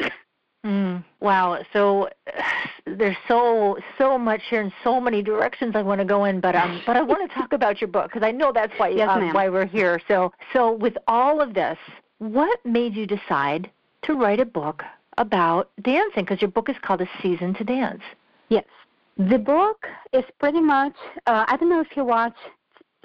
Mm, 0.66 1.04
wow. 1.22 1.64
So 1.74 2.10
there's 2.86 3.18
so 3.28 3.78
so 3.98 4.18
much 4.18 4.42
here 4.50 4.62
and 4.62 4.74
so 4.84 5.00
many 5.00 5.22
directions 5.22 5.76
I 5.76 5.82
want 5.82 6.00
to 6.00 6.06
go 6.06 6.26
in, 6.26 6.40
but 6.40 6.56
um, 6.56 6.82
but 6.86 6.98
I 6.98 7.02
want 7.02 7.30
to 7.30 7.36
talk 7.36 7.54
about 7.54 7.82
your 7.82 7.88
book 7.88 8.12
because 8.12 8.24
I 8.26 8.32
know 8.32 8.52
that's 8.52 8.74
why 8.78 8.90
yes, 9.02 9.10
um, 9.10 9.34
why 9.34 9.50
we're 9.50 9.66
here. 9.66 10.02
So 10.08 10.32
so 10.54 10.74
with 10.74 10.98
all 11.08 11.42
of 11.42 11.54
this, 11.54 11.78
what 12.20 12.60
made 12.66 12.96
you 12.96 13.08
decide 13.08 13.72
to 14.04 14.14
write 14.14 14.40
a 14.40 14.46
book 14.46 14.84
about 15.18 15.70
dancing? 15.82 16.24
Because 16.24 16.42
your 16.42 16.52
book 16.52 16.70
is 16.70 16.76
called 16.82 17.02
A 17.02 17.10
Season 17.22 17.54
to 17.56 17.64
Dance. 17.64 18.02
Yes. 18.50 18.66
The 19.18 19.38
book 19.38 19.86
is 20.14 20.24
pretty 20.40 20.62
much, 20.62 20.96
uh, 21.28 21.46
I 21.48 21.58
don't 21.58 21.70
know 21.70 21.82
if 21.82 21.96
you 21.96 22.04
watch 22.04 22.36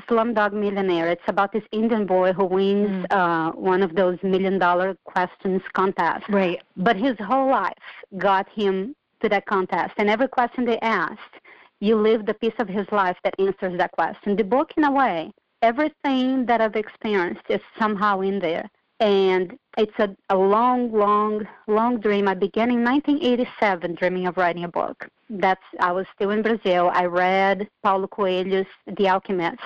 Slumdog 0.09 0.53
Millionaire. 0.53 1.09
It's 1.11 1.23
about 1.27 1.53
this 1.53 1.65
Indian 1.73 2.07
boy 2.07 2.33
who 2.33 2.45
wins 2.45 3.07
Mm. 3.07 3.07
uh, 3.11 3.53
one 3.53 3.83
of 3.83 3.95
those 3.95 4.19
million 4.23 4.59
dollar 4.59 4.97
questions 5.05 5.63
contests. 5.73 6.29
Right. 6.29 6.63
But 6.77 6.97
his 6.97 7.17
whole 7.19 7.49
life 7.51 7.75
got 8.19 8.49
him 8.49 8.95
to 9.21 9.29
that 9.29 9.47
contest. 9.47 9.95
And 9.99 10.09
every 10.09 10.29
question 10.29 10.65
they 10.65 10.79
asked, 10.81 11.35
you 11.81 11.97
lived 11.97 12.29
a 12.29 12.35
piece 12.35 12.59
of 12.59 12.69
his 12.69 12.87
life 12.93 13.17
that 13.25 13.35
answers 13.39 13.77
that 13.79 13.93
question. 13.93 14.37
The 14.37 14.45
book, 14.45 14.73
in 14.77 14.85
a 14.85 14.91
way, 14.91 15.33
everything 15.63 16.47
that 16.47 16.61
I've 16.61 16.77
experienced 16.77 17.43
is 17.49 17.61
somehow 17.79 18.21
in 18.21 18.39
there. 18.39 18.71
And 19.01 19.59
it's 19.77 19.99
a, 19.99 20.17
a 20.31 20.37
long, 20.37 20.91
long, 20.91 21.47
long 21.67 22.01
dream. 22.01 22.29
I 22.29 22.35
began 22.35 22.71
in 22.71 22.83
1987 22.83 23.95
dreaming 23.95 24.27
of 24.27 24.37
writing 24.37 24.65
a 24.65 24.69
book. 24.69 25.09
That's 25.29 25.61
I 25.81 25.93
was 25.93 26.07
still 26.15 26.31
in 26.31 26.43
Brazil. 26.43 26.91
I 26.93 27.05
read 27.05 27.69
Paulo 27.83 28.07
Coelho's 28.07 28.67
The 28.97 29.09
Alchemist, 29.09 29.61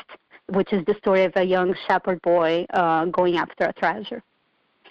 which 0.48 0.72
is 0.72 0.84
the 0.86 0.94
story 0.94 1.24
of 1.24 1.32
a 1.36 1.44
young 1.44 1.74
shepherd 1.86 2.20
boy 2.22 2.66
uh, 2.74 3.04
going 3.06 3.36
after 3.36 3.64
a 3.64 3.72
treasure. 3.74 4.22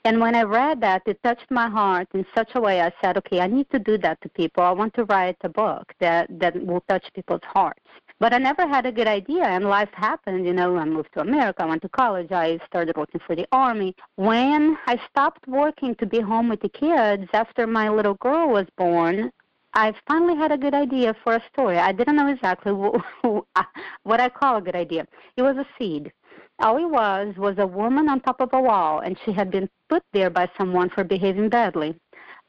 And 0.06 0.22
when 0.22 0.36
I 0.36 0.44
read 0.44 0.80
that, 0.82 1.02
it 1.06 1.22
touched 1.24 1.52
my 1.52 1.68
heart 1.70 2.08
in 2.14 2.26
such 2.34 2.52
a 2.56 2.62
way. 2.62 2.82
I 2.82 2.94
said, 3.02 3.18
okay, 3.18 3.42
I 3.42 3.48
need 3.48 3.70
to 3.72 3.80
do 3.80 3.98
that 3.98 4.22
to 4.22 4.30
people. 4.30 4.64
I 4.64 4.72
want 4.72 4.94
to 4.94 5.04
write 5.06 5.36
a 5.42 5.50
book 5.50 5.94
that 6.00 6.28
that 6.40 6.56
will 6.66 6.82
touch 6.88 7.06
people's 7.14 7.42
hearts. 7.44 7.84
But 8.20 8.34
I 8.34 8.38
never 8.38 8.68
had 8.68 8.86
a 8.86 8.92
good 8.92 9.08
idea, 9.08 9.46
and 9.46 9.64
life 9.64 9.94
happened. 9.94 10.46
You 10.46 10.52
know, 10.54 10.76
I 10.76 10.84
moved 10.84 11.14
to 11.14 11.22
America, 11.22 11.64
I 11.64 11.68
went 11.68 11.82
to 11.84 11.90
college, 11.90 12.32
I 12.32 12.60
started 12.68 12.98
working 12.98 13.22
for 13.26 13.34
the 13.34 13.48
Army. 13.54 13.96
When 14.16 14.78
I 14.88 15.00
stopped 15.10 15.48
working 15.48 15.96
to 15.96 16.06
be 16.06 16.20
home 16.20 16.50
with 16.50 16.60
the 16.60 16.68
kids 16.68 17.30
after 17.32 17.66
my 17.66 17.88
little 17.88 18.16
girl 18.16 18.50
was 18.50 18.68
born, 18.78 19.32
I 19.74 19.94
finally 20.06 20.36
had 20.36 20.52
a 20.52 20.58
good 20.58 20.74
idea 20.74 21.16
for 21.24 21.36
a 21.36 21.44
story. 21.54 21.78
I 21.78 21.94
didn't 21.94 22.18
know 22.18 22.28
exactly 22.28 22.74
what 24.04 24.20
I 24.20 24.28
call 24.28 24.58
a 24.58 24.62
good 24.62 24.76
idea. 24.76 25.08
It 25.38 25.44
was 25.44 25.56
a 25.56 25.66
seed. 25.78 26.12
All 26.60 26.76
it 26.78 26.90
was 26.90 27.36
was 27.38 27.58
a 27.58 27.68
woman 27.68 28.10
on 28.10 28.20
top 28.20 28.42
of 28.42 28.50
a 28.52 28.62
wall, 28.62 29.00
and 29.00 29.18
she 29.24 29.32
had 29.32 29.50
been 29.50 29.70
put 29.88 30.04
there 30.12 30.30
by 30.30 30.50
someone 30.58 30.90
for 30.90 31.06
behaving 31.06 31.48
badly. 31.48 31.96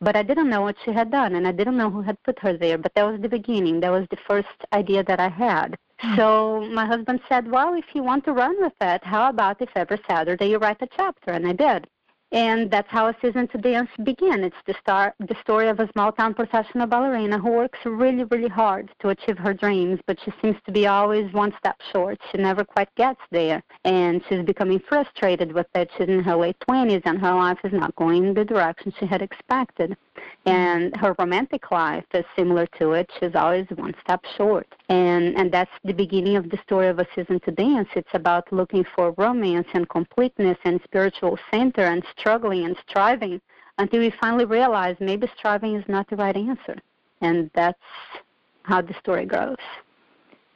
But 0.00 0.16
I 0.16 0.22
didn't 0.22 0.48
know 0.48 0.62
what 0.62 0.76
she 0.84 0.92
had 0.92 1.10
done, 1.10 1.34
and 1.34 1.46
I 1.46 1.52
didn't 1.52 1.76
know 1.76 1.90
who 1.90 2.00
had 2.00 2.22
put 2.22 2.38
her 2.40 2.56
there. 2.56 2.78
But 2.78 2.94
that 2.94 3.04
was 3.04 3.20
the 3.20 3.28
beginning. 3.28 3.80
That 3.80 3.90
was 3.90 4.06
the 4.10 4.16
first 4.26 4.48
idea 4.72 5.04
that 5.04 5.20
I 5.20 5.28
had. 5.28 5.76
Hmm. 5.98 6.16
So 6.16 6.68
my 6.72 6.86
husband 6.86 7.20
said, 7.28 7.50
Well, 7.50 7.74
if 7.74 7.84
you 7.94 8.02
want 8.02 8.24
to 8.24 8.32
run 8.32 8.56
with 8.60 8.72
it, 8.80 9.04
how 9.04 9.28
about 9.28 9.60
if 9.60 9.68
every 9.76 10.00
Saturday 10.08 10.50
you 10.50 10.58
write 10.58 10.80
a 10.80 10.88
chapter? 10.96 11.32
And 11.32 11.46
I 11.46 11.52
did. 11.52 11.86
And 12.32 12.70
that's 12.70 12.88
how 12.88 13.08
a 13.08 13.16
season 13.20 13.48
to 13.48 13.58
dance 13.58 13.90
began. 14.04 14.44
It's 14.44 14.54
the 14.64 14.74
start, 14.80 15.14
the 15.18 15.36
story 15.42 15.68
of 15.68 15.80
a 15.80 15.90
small 15.90 16.12
town 16.12 16.34
professional 16.34 16.86
ballerina 16.86 17.38
who 17.38 17.50
works 17.50 17.80
really, 17.84 18.22
really 18.24 18.48
hard 18.48 18.90
to 19.00 19.08
achieve 19.08 19.36
her 19.38 19.52
dreams, 19.52 19.98
but 20.06 20.16
she 20.24 20.32
seems 20.40 20.56
to 20.64 20.70
be 20.70 20.86
always 20.86 21.32
one 21.32 21.52
step 21.58 21.76
short. 21.92 22.20
She 22.30 22.38
never 22.38 22.64
quite 22.64 22.94
gets 22.94 23.20
there, 23.32 23.62
and 23.84 24.22
she's 24.28 24.44
becoming 24.44 24.78
frustrated 24.88 25.52
with 25.52 25.66
it. 25.74 25.90
She's 25.98 26.08
in 26.08 26.22
her 26.22 26.36
late 26.36 26.60
twenties, 26.60 27.02
and 27.04 27.18
her 27.18 27.34
life 27.34 27.58
is 27.64 27.72
not 27.72 27.96
going 27.96 28.32
the 28.32 28.44
direction 28.44 28.94
she 29.00 29.06
had 29.06 29.22
expected. 29.22 29.96
And 30.46 30.96
her 30.98 31.16
romantic 31.18 31.70
life 31.72 32.04
is 32.14 32.24
similar 32.36 32.66
to 32.78 32.92
it. 32.92 33.10
She's 33.18 33.34
always 33.34 33.66
one 33.74 33.94
step 34.04 34.24
short, 34.36 34.68
and 34.90 35.36
and 35.38 35.52
that's 35.52 35.70
the 35.84 35.94
beginning 35.94 36.36
of 36.36 36.50
the 36.50 36.58
story 36.66 36.88
of 36.88 36.98
a 36.98 37.06
season 37.14 37.38
to 37.40 37.52
dance. 37.52 37.88
It's 37.94 38.12
about 38.12 38.52
looking 38.52 38.84
for 38.94 39.12
romance 39.12 39.68
and 39.72 39.88
completeness 39.88 40.58
and 40.64 40.80
spiritual 40.82 41.38
center 41.50 41.82
and 41.82 42.02
struggling 42.18 42.64
and 42.64 42.76
striving 42.88 43.40
until 43.78 44.00
we 44.00 44.12
finally 44.20 44.44
realize 44.44 44.96
maybe 44.98 45.30
striving 45.38 45.76
is 45.76 45.84
not 45.88 46.10
the 46.10 46.16
right 46.16 46.36
answer. 46.36 46.76
And 47.20 47.50
that's 47.54 47.78
how 48.64 48.82
the 48.82 48.94
story 49.00 49.26
goes. 49.26 49.56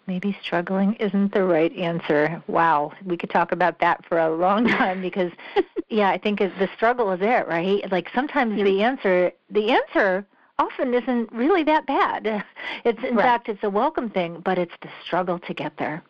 Maybe 0.09 0.37
struggling 0.43 0.95
isn't 0.95 1.33
the 1.33 1.45
right 1.45 1.73
answer. 1.77 2.43
Wow, 2.49 2.93
we 3.07 3.17
could 3.17 3.31
talk 3.31 3.53
about 3.53 3.79
that 3.79 4.05
for 4.07 4.19
a 4.19 4.35
long 4.35 4.67
time 4.81 5.01
because, 5.01 5.31
yeah, 5.89 6.11
I 6.11 6.19
think 6.19 6.41
the 6.41 6.69
struggle 6.75 7.13
is 7.13 7.21
there, 7.21 7.47
right? 7.47 7.91
Like 7.91 8.09
sometimes 8.13 8.57
the 8.57 8.83
answer, 8.83 9.31
the 9.51 9.71
answer 9.71 10.27
often 10.59 10.95
isn't 10.95 11.33
really 11.33 11.65
that 11.65 11.87
bad. 11.87 12.45
It's 12.85 13.03
in 13.03 13.17
Right. 13.17 13.25
fact, 13.25 13.49
it's 13.49 13.63
a 13.63 13.71
welcome 13.71 14.11
thing, 14.11 14.41
but 14.45 14.59
it's 14.59 14.75
the 14.83 14.89
struggle 15.05 15.39
to 15.39 15.55
get 15.55 15.73
there. 15.79 16.03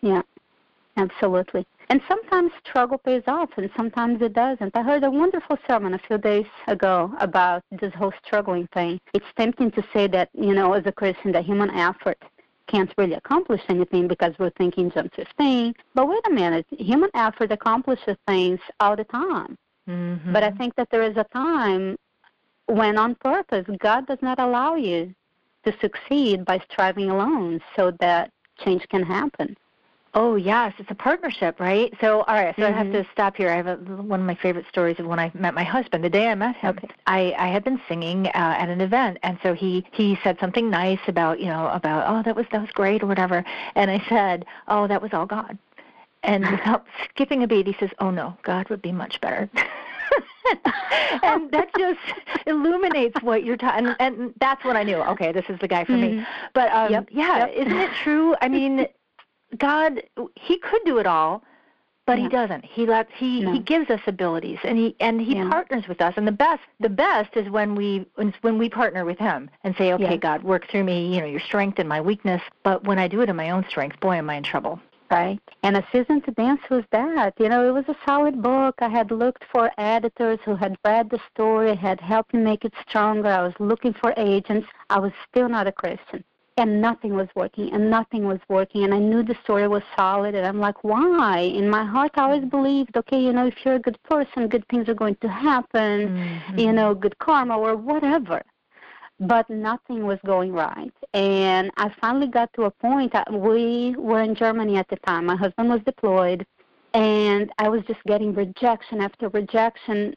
Yeah, 0.00 0.22
absolutely. 0.96 1.64
And 1.88 2.00
sometimes 2.08 2.52
struggle 2.64 2.98
pays 2.98 3.22
off, 3.26 3.50
and 3.56 3.70
sometimes 3.76 4.22
it 4.22 4.32
doesn't. 4.32 4.76
I 4.76 4.82
heard 4.82 5.04
a 5.04 5.10
wonderful 5.10 5.56
sermon 5.68 5.94
a 5.94 5.98
few 5.98 6.18
days 6.18 6.46
ago 6.68 7.12
about 7.18 7.62
this 7.80 7.92
whole 7.94 8.12
struggling 8.24 8.66
thing. 8.68 9.00
It's 9.12 9.26
tempting 9.36 9.70
to 9.72 9.82
say 9.92 10.06
that, 10.08 10.30
you 10.32 10.54
know, 10.54 10.72
as 10.72 10.84
a 10.86 10.92
Christian, 10.92 11.32
that 11.32 11.44
human 11.44 11.70
effort 11.70 12.18
can't 12.68 12.92
really 12.96 13.14
accomplish 13.14 13.60
anything 13.68 14.06
because 14.06 14.32
we're 14.38 14.50
thinking 14.50 14.90
John 14.90 15.10
15. 15.16 15.74
But 15.94 16.08
wait 16.08 16.26
a 16.26 16.30
minute, 16.30 16.66
human 16.70 17.10
effort 17.14 17.50
accomplishes 17.50 18.16
things 18.26 18.60
all 18.78 18.94
the 18.96 19.04
time. 19.04 19.56
Mm-hmm. 19.88 20.32
But 20.32 20.44
I 20.44 20.52
think 20.52 20.76
that 20.76 20.88
there 20.90 21.02
is 21.02 21.16
a 21.16 21.26
time 21.32 21.96
when, 22.70 22.98
on 22.98 23.14
purpose, 23.16 23.66
God 23.78 24.06
does 24.06 24.18
not 24.22 24.38
allow 24.38 24.74
you 24.74 25.14
to 25.64 25.74
succeed 25.80 26.44
by 26.44 26.60
striving 26.70 27.10
alone 27.10 27.60
so 27.76 27.90
that 28.00 28.30
change 28.58 28.86
can 28.88 29.02
happen. 29.02 29.56
Oh 30.12 30.34
yes, 30.34 30.72
it's 30.78 30.90
a 30.90 30.94
partnership, 30.94 31.60
right? 31.60 31.94
So 32.00 32.22
all 32.22 32.34
right, 32.34 32.52
so 32.58 32.66
I 32.66 32.72
have 32.72 32.88
Mhm. 32.88 32.92
to 32.92 33.06
stop 33.12 33.36
here. 33.36 33.48
I 33.48 33.54
have 33.54 33.68
a, 33.68 33.76
one 33.76 34.18
of 34.18 34.26
my 34.26 34.34
favorite 34.34 34.66
stories 34.68 34.98
of 34.98 35.06
when 35.06 35.20
I 35.20 35.30
met 35.34 35.54
my 35.54 35.62
husband. 35.62 36.02
The 36.02 36.10
day 36.10 36.26
I 36.28 36.34
met 36.34 36.56
him, 36.56 36.70
Okay. 36.70 36.88
I 37.06 37.32
I 37.38 37.46
had 37.46 37.62
been 37.62 37.80
singing 37.88 38.26
uh, 38.26 38.30
at 38.34 38.68
an 38.68 38.80
event, 38.80 39.18
and 39.22 39.38
so 39.40 39.54
he 39.54 39.84
he 39.92 40.18
said 40.24 40.36
something 40.40 40.68
nice 40.68 40.98
about 41.06 41.38
you 41.38 41.46
know 41.46 41.68
about 41.68 42.12
oh 42.12 42.22
that 42.24 42.34
was 42.34 42.46
that 42.50 42.60
was 42.60 42.70
great 42.72 43.04
or 43.04 43.06
whatever, 43.06 43.44
and 43.76 43.88
I 43.88 44.02
said 44.08 44.46
oh 44.66 44.88
that 44.88 45.00
was 45.00 45.12
all 45.12 45.26
God, 45.26 45.56
and 46.24 46.44
without 46.50 46.86
skipping 47.04 47.44
a 47.44 47.46
beat, 47.46 47.68
he 47.68 47.76
says 47.78 47.90
oh 48.00 48.10
no, 48.10 48.36
God 48.42 48.68
would 48.68 48.82
be 48.82 48.92
much 48.92 49.20
better. 49.20 49.48
and 51.22 51.50
that 51.52 51.68
just 51.78 51.98
illuminates 52.46 53.20
what 53.22 53.44
you're 53.44 53.56
talking, 53.56 53.86
and, 53.86 53.96
and 54.00 54.34
that's 54.40 54.64
when 54.64 54.76
I 54.76 54.82
knew, 54.82 54.96
okay, 54.96 55.32
this 55.32 55.44
is 55.48 55.58
the 55.60 55.68
guy 55.68 55.84
for 55.84 55.92
me. 55.92 56.08
Mhm. 56.14 56.26
But 56.54 56.72
um, 56.72 56.92
Yep, 56.92 57.08
yeah, 57.12 57.38
yep. 57.38 57.50
isn't 57.54 57.78
it 57.78 57.90
true? 58.02 58.34
I 58.40 58.48
mean, 58.58 58.86
God, 59.58 60.02
He 60.36 60.58
could 60.58 60.82
do 60.84 60.98
it 60.98 61.06
all, 61.06 61.42
but 62.06 62.18
He 62.18 62.28
doesn't. 62.28 62.64
He 62.64 62.86
lets 62.86 63.10
He 63.14 63.40
No. 63.40 63.52
He 63.52 63.58
gives 63.60 63.88
us 63.90 64.00
abilities, 64.06 64.58
and 64.64 64.76
He 64.78 64.96
and 65.00 65.20
He 65.20 65.36
Yeah. 65.36 65.48
partners 65.48 65.86
with 65.88 66.00
us. 66.00 66.14
And 66.16 66.26
the 66.26 66.32
best, 66.32 66.62
the 66.80 66.88
best 66.88 67.36
is 67.36 67.48
when 67.50 67.74
we 67.74 68.06
when 68.42 68.58
we 68.58 68.68
partner 68.68 69.04
with 69.04 69.18
Him 69.18 69.48
and 69.64 69.74
say, 69.76 69.92
okay, 69.92 70.12
Yeah. 70.12 70.16
God, 70.16 70.42
work 70.42 70.68
through 70.70 70.84
me. 70.84 71.14
You 71.14 71.20
know, 71.20 71.26
your 71.26 71.40
strength 71.40 71.78
and 71.78 71.88
my 71.88 72.00
weakness. 72.00 72.42
But 72.64 72.84
when 72.84 72.98
I 72.98 73.06
do 73.08 73.20
it 73.20 73.28
in 73.28 73.36
my 73.36 73.50
own 73.50 73.64
strength, 73.68 74.00
boy, 74.00 74.14
am 74.16 74.28
I 74.30 74.36
in 74.36 74.42
trouble. 74.42 74.80
Right? 75.10 75.40
And 75.62 75.76
a 75.76 75.86
season 75.92 76.20
to 76.22 76.30
dance 76.30 76.60
was 76.70 76.84
that. 76.92 77.34
You 77.38 77.48
know, 77.48 77.68
it 77.68 77.72
was 77.72 77.88
a 77.88 77.96
solid 78.06 78.40
book. 78.40 78.76
I 78.80 78.88
had 78.88 79.10
looked 79.10 79.44
for 79.52 79.70
editors 79.78 80.38
who 80.44 80.54
had 80.54 80.76
read 80.84 81.10
the 81.10 81.20
story, 81.32 81.74
had 81.74 82.00
helped 82.00 82.32
me 82.34 82.40
make 82.40 82.64
it 82.64 82.72
stronger. 82.88 83.28
I 83.28 83.42
was 83.42 83.54
looking 83.58 83.92
for 83.92 84.14
agents. 84.16 84.66
I 84.88 84.98
was 84.98 85.12
still 85.28 85.48
not 85.48 85.66
a 85.66 85.72
Christian. 85.72 86.24
And 86.56 86.82
nothing 86.82 87.14
was 87.14 87.28
working, 87.34 87.72
and 87.72 87.88
nothing 87.88 88.26
was 88.26 88.40
working. 88.48 88.84
And 88.84 88.92
I 88.92 88.98
knew 88.98 89.22
the 89.22 89.36
story 89.44 89.66
was 89.66 89.82
solid, 89.96 90.34
and 90.34 90.46
I'm 90.46 90.60
like, 90.60 90.84
why? 90.84 91.38
In 91.38 91.70
my 91.70 91.84
heart, 91.84 92.10
I 92.16 92.24
always 92.24 92.44
believed, 92.44 92.96
okay, 92.96 93.18
you 93.18 93.32
know, 93.32 93.46
if 93.46 93.54
you're 93.64 93.76
a 93.76 93.78
good 93.78 94.02
person, 94.02 94.48
good 94.48 94.66
things 94.68 94.88
are 94.88 94.94
going 94.94 95.16
to 95.22 95.28
happen, 95.28 96.42
Mhm. 96.50 96.58
you 96.58 96.72
know, 96.72 96.94
good 96.94 97.18
karma 97.18 97.56
or 97.56 97.76
whatever. 97.76 98.42
But 99.20 99.48
nothing 99.50 100.06
was 100.06 100.18
going 100.24 100.52
right. 100.52 100.92
And 101.12 101.70
I 101.76 101.92
finally 102.00 102.26
got 102.26 102.52
to 102.54 102.64
a 102.64 102.70
point. 102.70 103.14
We 103.30 103.94
were 103.96 104.22
in 104.22 104.34
Germany 104.34 104.78
at 104.78 104.88
the 104.88 104.96
time. 104.96 105.26
My 105.26 105.36
husband 105.36 105.68
was 105.68 105.80
deployed, 105.84 106.46
and 106.94 107.52
I 107.58 107.68
was 107.68 107.82
just 107.86 108.02
getting 108.04 108.34
rejection 108.34 109.00
after 109.00 109.28
rejection. 109.28 110.14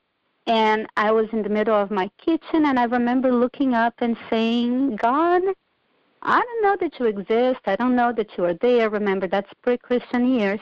And 0.48 0.88
I 0.98 1.12
was 1.12 1.28
in 1.32 1.44
the 1.44 1.50
middle 1.50 1.76
of 1.76 1.92
my 1.92 2.10
kitchen, 2.24 2.66
and 2.66 2.80
I 2.80 2.84
remember 2.86 3.32
looking 3.32 3.74
up 3.74 3.94
and 4.00 4.18
saying, 4.30 4.98
God, 4.98 5.42
I 6.22 6.39
don't 6.39 6.63
know 6.63 6.78
that 6.80 7.00
you 7.00 7.06
exist. 7.06 7.60
I 7.66 7.76
don't 7.76 7.96
know 7.96 8.13
that 8.13 8.38
you 8.38 8.46
are 8.46 8.54
there. 8.56 8.89
Remember, 8.89 9.28
that's 9.28 9.50
pre 9.62 9.78
Christian 9.78 10.34
years. 10.34 10.60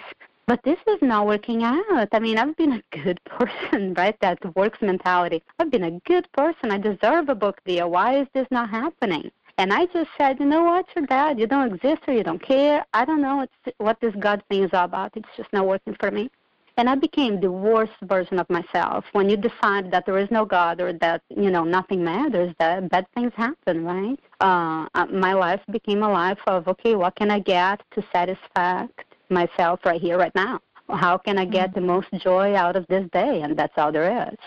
But 0.48 0.64
this 0.64 0.80
is 0.88 1.02
not 1.02 1.28
working 1.28 1.64
out. 1.64 2.10
I 2.12 2.20
mean, 2.20 2.38
I've 2.38 2.58
been 2.58 2.74
a 2.74 2.84
good 2.92 3.24
person, 3.26 3.94
right? 3.94 4.18
That 4.22 4.40
works 4.56 4.82
mentality. 4.82 5.44
I've 5.60 5.72
been 5.72 5.84
a 5.84 6.00
good 6.02 6.28
person. 6.34 6.72
I 6.72 6.78
deserve 6.78 7.30
a 7.30 7.36
book 7.36 7.62
deal. 7.66 7.90
Why 7.92 8.20
is 8.20 8.28
this 8.34 8.48
not 8.52 8.70
happening? 8.70 9.32
And 9.58 9.72
I 9.72 9.86
just 9.88 10.10
said, 10.18 10.40
you 10.40 10.46
know 10.46 10.64
what, 10.64 10.88
your 10.96 11.06
dad, 11.06 11.40
you 11.40 11.46
don't 11.46 11.74
exist 11.74 12.02
or 12.08 12.14
you 12.14 12.24
don't 12.24 12.42
care. 12.42 12.86
I 12.94 13.06
don't 13.06 13.22
know 13.22 13.46
what 13.78 14.00
this 14.00 14.16
God 14.16 14.42
thing 14.50 14.64
is 14.64 14.72
all 14.74 14.86
about. 14.86 15.16
It's 15.16 15.30
just 15.38 15.54
not 15.54 15.68
working 15.68 15.96
for 16.00 16.10
me. 16.10 16.32
And 16.78 16.90
I 16.90 16.96
became 16.96 17.40
the 17.40 17.52
worst 17.52 17.94
version 18.02 18.40
of 18.40 18.50
myself. 18.50 19.06
When 19.12 19.30
you 19.30 19.38
decide 19.38 19.92
that 19.92 20.06
there 20.06 20.18
is 20.18 20.32
no 20.32 20.46
God 20.46 20.82
or 20.82 20.94
that, 20.94 21.22
you 21.30 21.52
know, 21.52 21.64
nothing 21.64 22.04
matters, 22.04 22.56
that 22.60 22.90
bad 22.90 23.06
things 23.14 23.34
happen, 23.36 23.86
right? 23.86 24.20
Uh, 24.40 24.88
uh 24.96 25.06
my 25.12 25.34
life 25.34 25.62
became 25.70 26.02
a 26.02 26.12
life 26.12 26.40
of, 26.48 26.68
okay, 26.68 26.96
what 26.96 27.16
can 27.16 27.30
I 27.30 27.40
get 27.40 27.82
to 27.92 28.04
satisfy 28.12 28.88
myself 29.32 29.80
right 29.86 30.02
here, 30.02 30.18
right 30.18 30.36
now. 30.36 30.60
How 30.90 31.18
can 31.18 31.38
I 31.38 31.46
get 31.46 31.72
mm. 31.72 31.76
the 31.76 31.82
most 31.82 32.08
joy 32.14 32.56
out 32.56 32.76
of 32.76 32.86
this 32.88 33.10
day? 33.12 33.42
And 33.42 33.58
that's 33.58 33.78
all 33.78 33.92
there 33.92 34.30
is. 34.30 34.38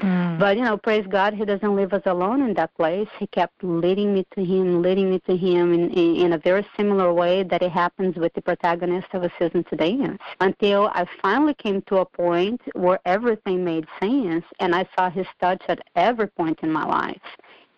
Mm. 0.00 0.38
But 0.38 0.56
you 0.58 0.64
know, 0.64 0.76
praise 0.76 1.06
God, 1.08 1.32
He 1.32 1.44
doesn't 1.44 1.74
leave 1.74 1.92
us 1.92 2.02
alone 2.04 2.42
in 2.42 2.54
that 2.54 2.74
place. 2.74 3.08
He 3.18 3.26
kept 3.28 3.64
leading 3.64 4.12
me 4.12 4.26
to 4.34 4.44
Him, 4.44 4.82
leading 4.82 5.10
me 5.10 5.20
to 5.20 5.36
Him 5.36 5.72
in, 5.72 5.90
in, 5.90 6.16
in 6.16 6.32
a 6.34 6.38
very 6.38 6.66
similar 6.76 7.12
way 7.12 7.42
that 7.44 7.62
it 7.62 7.72
happens 7.72 8.16
with 8.16 8.34
the 8.34 8.42
protagonist 8.42 9.08
of 9.14 9.22
a 9.22 9.32
season 9.38 9.64
to 9.64 9.76
dance. 9.76 10.20
Until 10.40 10.88
I 10.88 11.06
finally 11.22 11.54
came 11.54 11.80
to 11.82 11.98
a 11.98 12.04
point 12.04 12.60
where 12.74 13.00
everything 13.06 13.64
made 13.64 13.86
sense, 13.98 14.44
and 14.60 14.74
I 14.74 14.86
saw 14.96 15.08
His 15.08 15.26
touch 15.40 15.62
at 15.68 15.80
every 15.94 16.26
point 16.28 16.58
in 16.62 16.70
my 16.70 16.84
life. 16.84 17.22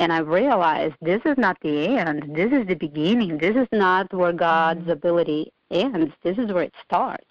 And 0.00 0.12
I 0.12 0.18
realized 0.18 0.94
this 1.02 1.22
is 1.24 1.36
not 1.38 1.58
the 1.60 1.98
end. 1.98 2.34
This 2.34 2.52
is 2.52 2.66
the 2.66 2.74
beginning. 2.74 3.38
This 3.38 3.56
is 3.56 3.66
not 3.72 4.12
where 4.12 4.32
God's 4.32 4.86
mm. 4.86 4.92
ability 4.92 5.52
ends. 5.70 6.12
This 6.22 6.38
is 6.38 6.52
where 6.52 6.64
it 6.64 6.74
starts. 6.84 7.24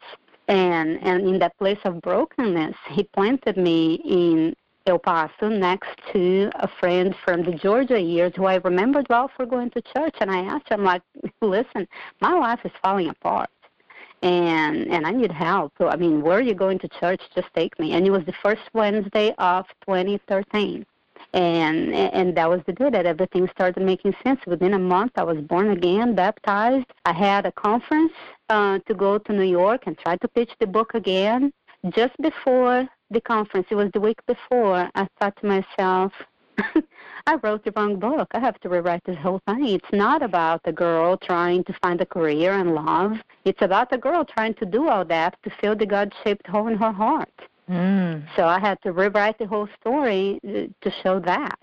And 0.48 1.00
and 1.04 1.28
in 1.28 1.40
that 1.40 1.58
place 1.58 1.80
of 1.84 2.02
brokenness, 2.02 2.76
he 2.92 3.04
planted 3.04 3.58
me 3.58 3.96
in 4.06 4.56
El 4.86 5.00
Paso 5.00 5.50
next 5.50 5.90
to 6.14 6.50
a 6.56 6.68
friend 6.80 7.14
from 7.26 7.44
the 7.44 7.52
Georgia 7.52 8.00
years 8.00 8.32
who 8.36 8.46
I 8.46 8.56
remembered 8.56 9.08
well 9.10 9.30
for 9.36 9.46
going 9.46 9.70
to 9.72 9.82
church. 9.82 10.16
And 10.22 10.32
I 10.32 10.40
asked 10.46 10.70
him, 10.70 10.84
like, 10.84 11.02
listen, 11.42 11.88
my 12.22 12.34
life 12.34 12.62
is 12.64 12.72
falling 12.82 13.10
apart 13.10 13.50
and 14.24 14.88
and 14.88 15.06
I 15.06 15.12
need 15.12 15.32
help. 15.32 15.74
So 15.78 15.90
I 15.90 15.96
mean, 15.96 16.22
where 16.22 16.38
are 16.38 16.42
you 16.42 16.56
going 16.56 16.80
to 16.80 16.88
church? 16.88 17.22
Just 17.36 17.48
take 17.56 17.78
me. 17.80 17.94
And 17.94 18.06
it 18.06 18.12
was 18.12 18.26
the 18.26 18.34
first 18.42 18.62
Wednesday 18.74 19.34
of 19.38 19.66
2013 19.86 20.86
and 21.34 21.94
and 21.94 22.36
that 22.38 22.50
was 22.50 22.62
the 22.66 22.74
day 22.74 22.90
that 22.90 23.06
everything 23.06 23.48
started 23.50 23.84
making 23.84 24.16
sense. 24.24 24.40
Within 24.46 24.74
a 24.74 24.80
month, 24.80 25.14
I 25.16 25.24
was 25.24 25.38
born 25.38 25.72
again, 25.72 26.16
baptized. 26.16 26.88
I 27.06 27.14
had 27.14 27.46
a 27.46 27.52
conference 27.52 28.14
uh, 28.50 28.80
to 28.88 28.94
go 28.94 29.18
to 29.18 29.34
New 29.34 29.44
York 29.44 29.84
and 29.86 29.98
try 29.98 30.16
to 30.18 30.28
pitch 30.28 30.52
the 30.60 30.68
book 30.68 30.94
again. 30.94 31.52
Just 31.90 32.16
before 32.22 32.88
the 33.12 33.22
conference, 33.22 33.68
it 33.70 33.76
was 33.76 33.92
the 33.94 34.00
week 34.00 34.20
before, 34.26 34.90
I 34.96 35.08
thought 35.20 35.36
to 35.42 35.46
myself, 35.46 36.12
I 37.28 37.36
wrote 37.44 37.64
the 37.64 37.72
wrong 37.76 37.98
book. 37.98 38.28
I 38.32 38.40
have 38.40 38.60
to 38.62 38.70
rewrite 38.70 39.04
this 39.06 39.18
whole 39.18 39.42
thing. 39.48 39.66
It's 39.66 39.94
not 39.94 40.24
about 40.24 40.64
the 40.64 40.72
girl 40.72 41.18
trying 41.18 41.64
to 41.66 41.74
find 41.82 42.02
a 42.02 42.06
career 42.06 42.54
and 42.54 42.74
love. 42.74 43.18
It's 43.46 43.62
about 43.62 43.90
the 43.90 43.98
girl 43.98 44.26
trying 44.26 44.56
to 44.56 44.66
do 44.66 44.90
all 44.90 45.06
that 45.06 45.38
to 45.44 45.50
fill 45.62 45.76
the 45.76 45.86
God 45.86 46.14
shaped 46.24 46.48
hole 46.48 46.68
in 46.68 46.78
her 46.78 46.92
heart. 46.92 47.32
Mm. 47.70 48.24
So 48.36 48.46
I 48.46 48.60
had 48.60 48.82
to 48.84 48.92
rewrite 48.92 49.38
the 49.40 49.46
whole 49.46 49.68
story 49.80 50.40
to 50.44 50.92
show 51.04 51.20
that. 51.20 51.60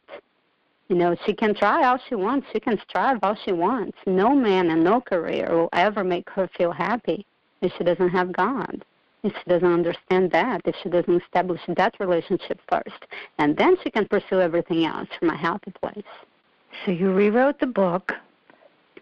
You 0.88 0.97
know, 0.97 1.17
she 1.25 1.33
can 1.33 1.55
try 1.55 1.87
all 1.87 1.99
she 2.09 2.14
wants. 2.14 2.47
She 2.53 2.61
can 2.61 2.79
strive 2.87 3.19
all 3.23 3.37
she 3.45 3.53
wants. 3.53 3.97
No 4.07 4.35
man 4.35 4.71
and 4.71 4.85
no 4.85 5.01
career 5.01 5.49
will 5.51 5.71
ever 5.73 6.05
make 6.05 6.29
her 6.31 6.49
feel 6.59 6.73
happy 6.73 7.25
if 7.62 7.73
she 7.79 7.85
doesn't 7.85 8.11
have 8.11 8.33
God. 8.33 8.85
If 9.23 9.33
she 9.33 9.49
doesn't 9.49 9.73
understand 9.73 10.31
that, 10.33 10.61
if 10.67 10.77
she 10.83 10.90
doesn't 10.90 11.23
establish 11.23 11.61
that 11.67 11.95
relationship 11.99 12.61
first, 12.69 13.07
and 13.38 13.57
then 13.57 13.77
she 13.83 13.90
can 13.90 14.07
pursue 14.07 14.40
everything 14.40 14.85
else 14.85 15.09
from 15.19 15.31
a 15.31 15.37
healthy 15.37 15.73
place. 15.81 16.05
So 16.85 16.93
you 16.93 17.11
rewrote 17.11 17.59
the 17.59 17.67
book. 17.67 18.12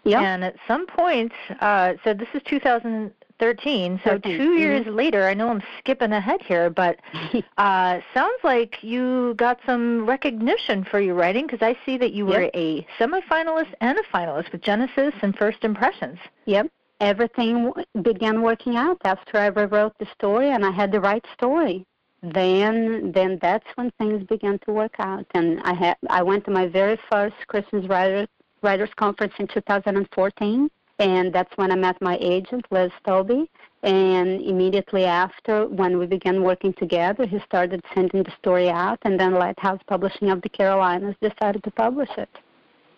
Yep. 0.05 0.21
And 0.21 0.43
at 0.45 0.55
some 0.65 0.85
point, 0.87 1.33
uh, 1.59 1.93
so 2.05 2.13
this 2.13 2.27
is 2.33 2.41
2000, 2.45 3.11
13. 3.39 3.99
So 4.03 4.11
13. 4.11 4.37
2 4.37 4.43
mm-hmm. 4.43 4.57
years 4.57 4.87
later, 4.87 5.25
I 5.25 5.33
know 5.33 5.49
I'm 5.49 5.63
skipping 5.79 6.11
ahead 6.11 6.41
here, 6.41 6.69
but 6.69 6.97
uh, 7.57 7.99
sounds 8.13 8.39
like 8.43 8.77
you 8.81 9.33
got 9.35 9.59
some 9.65 10.05
recognition 10.05 10.83
for 10.83 10.99
your 10.99 11.15
writing 11.15 11.47
because 11.47 11.61
I 11.61 11.77
see 11.85 11.97
that 11.97 12.13
you 12.13 12.25
were 12.25 12.43
yep. 12.43 12.51
a 12.53 12.87
semifinalist 12.99 13.73
and 13.81 13.97
a 13.97 14.03
finalist 14.15 14.51
with 14.51 14.61
Genesis 14.61 15.13
and 15.21 15.35
First 15.35 15.63
Impressions. 15.63 16.19
Yep. 16.45 16.67
Everything 16.99 17.73
began 18.01 18.41
working 18.41 18.75
out 18.75 18.97
after 19.03 19.37
I 19.37 19.47
rewrote 19.47 19.93
the 19.99 20.07
story 20.13 20.51
and 20.51 20.65
I 20.65 20.71
had 20.71 20.91
the 20.91 21.01
right 21.01 21.25
story. 21.33 21.85
Then, 22.21 23.11
then 23.13 23.37
that's 23.41 23.65
when 23.75 23.91
things 23.99 24.25
began 24.27 24.57
to 24.59 24.71
work 24.71 24.95
out, 24.99 25.25
and 25.33 25.59
I 25.63 25.73
had 25.73 25.97
I 26.09 26.23
went 26.23 26.45
to 26.45 26.51
my 26.51 26.67
very 26.67 26.97
first 27.11 27.35
Christmas 27.47 27.85
writers 27.87 28.29
writers 28.61 28.89
conference 28.95 29.33
in 29.39 29.47
2014 29.47 30.69
and 31.03 31.33
that's 31.33 31.51
when 31.57 31.71
I 31.71 31.75
met 31.75 32.01
my 32.01 32.17
agent, 32.21 32.65
Liz 32.71 32.91
Stobbe. 33.01 33.47
And 33.83 34.41
immediately 34.41 35.03
after, 35.03 35.67
when 35.67 35.97
we 35.97 36.05
began 36.05 36.41
working 36.41 36.71
together, 36.73 37.25
he 37.25 37.39
started 37.45 37.83
sending 37.93 38.23
the 38.23 38.31
story 38.39 38.69
out, 38.69 38.97
and 39.01 39.19
then 39.19 39.33
Lighthouse 39.33 39.81
Publishing 39.87 40.29
of 40.31 40.41
the 40.41 40.47
Carolinas 40.47 41.15
decided 41.21 41.61
to 41.65 41.71
publish 41.71 42.09
it. 42.17 42.29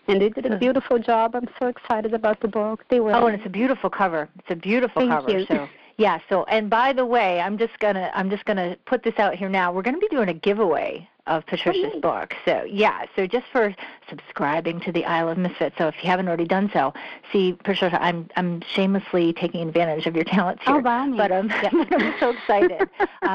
And 0.07 0.21
they 0.21 0.29
did 0.29 0.45
a 0.45 0.59
beautiful 0.59 0.99
job. 0.99 1.35
I'm 1.35 1.49
so 1.59 1.67
excited 1.67 2.13
about 2.13 2.39
the 2.39 2.47
book. 2.47 2.85
They 2.89 2.99
were. 2.99 3.13
Oh, 3.13 3.25
and 3.25 3.35
it's 3.37 3.47
a 3.47 3.49
beautiful 3.49 3.89
cover. 3.89 4.29
It's 4.37 4.51
a 4.51 4.55
beautiful 4.55 5.01
Thank 5.01 5.11
cover. 5.11 5.39
You. 5.39 5.45
So 5.47 5.67
yeah. 5.97 6.19
So 6.29 6.43
and 6.45 6.69
by 6.69 6.93
the 6.93 7.05
way, 7.05 7.39
I'm 7.39 7.57
just 7.57 7.77
gonna 7.79 8.11
I'm 8.13 8.29
just 8.29 8.45
gonna 8.45 8.77
put 8.85 9.03
this 9.03 9.17
out 9.17 9.35
here 9.35 9.49
now. 9.49 9.71
We're 9.71 9.81
gonna 9.81 9.97
be 9.97 10.07
doing 10.07 10.29
a 10.29 10.33
giveaway 10.33 11.07
of 11.27 11.45
Patricia's 11.47 11.99
book. 12.01 12.35
So 12.45 12.63
yeah, 12.69 13.05
so 13.15 13.25
just 13.25 13.45
for 13.51 13.73
subscribing 14.09 14.79
to 14.81 14.91
the 14.91 15.05
Isle 15.05 15.29
of 15.29 15.37
Misfits. 15.37 15.75
So 15.77 15.87
if 15.87 15.95
you 16.03 16.09
haven't 16.09 16.27
already 16.27 16.45
done 16.45 16.69
so, 16.71 16.93
see 17.31 17.53
Patricia, 17.53 18.01
I'm 18.01 18.29
I'm 18.35 18.61
shamelessly 18.61 19.33
taking 19.33 19.67
advantage 19.67 20.05
of 20.05 20.15
your 20.15 20.23
talents 20.23 20.63
here. 20.63 20.75
Oh, 20.75 20.81
by 20.81 21.09
But 21.09 21.31
um, 21.31 21.49
yeah. 21.49 21.69
I'm 21.91 22.13
so 22.19 22.29
excited 22.31 22.89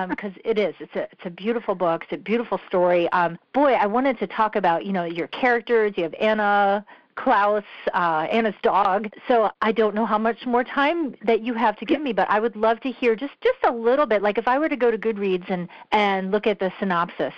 because 0.09 0.33
um, 0.33 0.37
it 0.45 0.59
is. 0.59 0.75
It's 0.79 0.95
a 0.95 1.03
it's 1.11 1.25
a 1.25 1.31
beautiful 1.31 1.75
book. 1.75 2.05
It's 2.05 2.13
a 2.13 2.23
beautiful 2.23 2.61
story. 2.69 3.11
Um, 3.13 3.39
boy, 3.53 3.73
I 3.73 3.87
wanted 3.87 4.19
to 4.21 4.27
talk 4.27 4.55
about 4.57 4.87
you 4.87 4.93
know 4.93 5.05
your 5.05 5.29
characters. 5.29 5.93
You 5.97 6.05
have 6.05 6.15
Anna. 6.21 6.85
Klaus, 7.23 7.65
uh, 7.93 8.27
Anna's 8.31 8.55
dog. 8.63 9.09
So 9.29 9.51
I 9.61 9.73
don't 9.73 9.95
know 9.95 10.07
how 10.07 10.19
much 10.19 10.47
more 10.47 10.65
time 10.65 11.15
that 11.25 11.43
you 11.43 11.55
have 11.55 11.77
to 11.79 11.85
give 11.85 12.01
me, 12.01 12.13
but 12.13 12.29
I 12.31 12.41
would 12.41 12.57
love 12.57 12.81
to 12.81 12.91
hear 12.91 13.15
just 13.15 13.35
just 13.43 13.59
a 13.65 13.73
little 13.73 14.07
bit. 14.07 14.23
Like 14.23 14.39
if 14.39 14.49
I 14.49 14.59
were 14.59 14.69
to 14.69 14.77
go 14.77 14.91
to 14.91 14.99
Goodreads 14.99 15.51
and 15.51 15.69
and 15.93 16.31
look 16.31 16.47
at 16.47 16.59
the 16.59 16.73
synopsis 16.79 17.35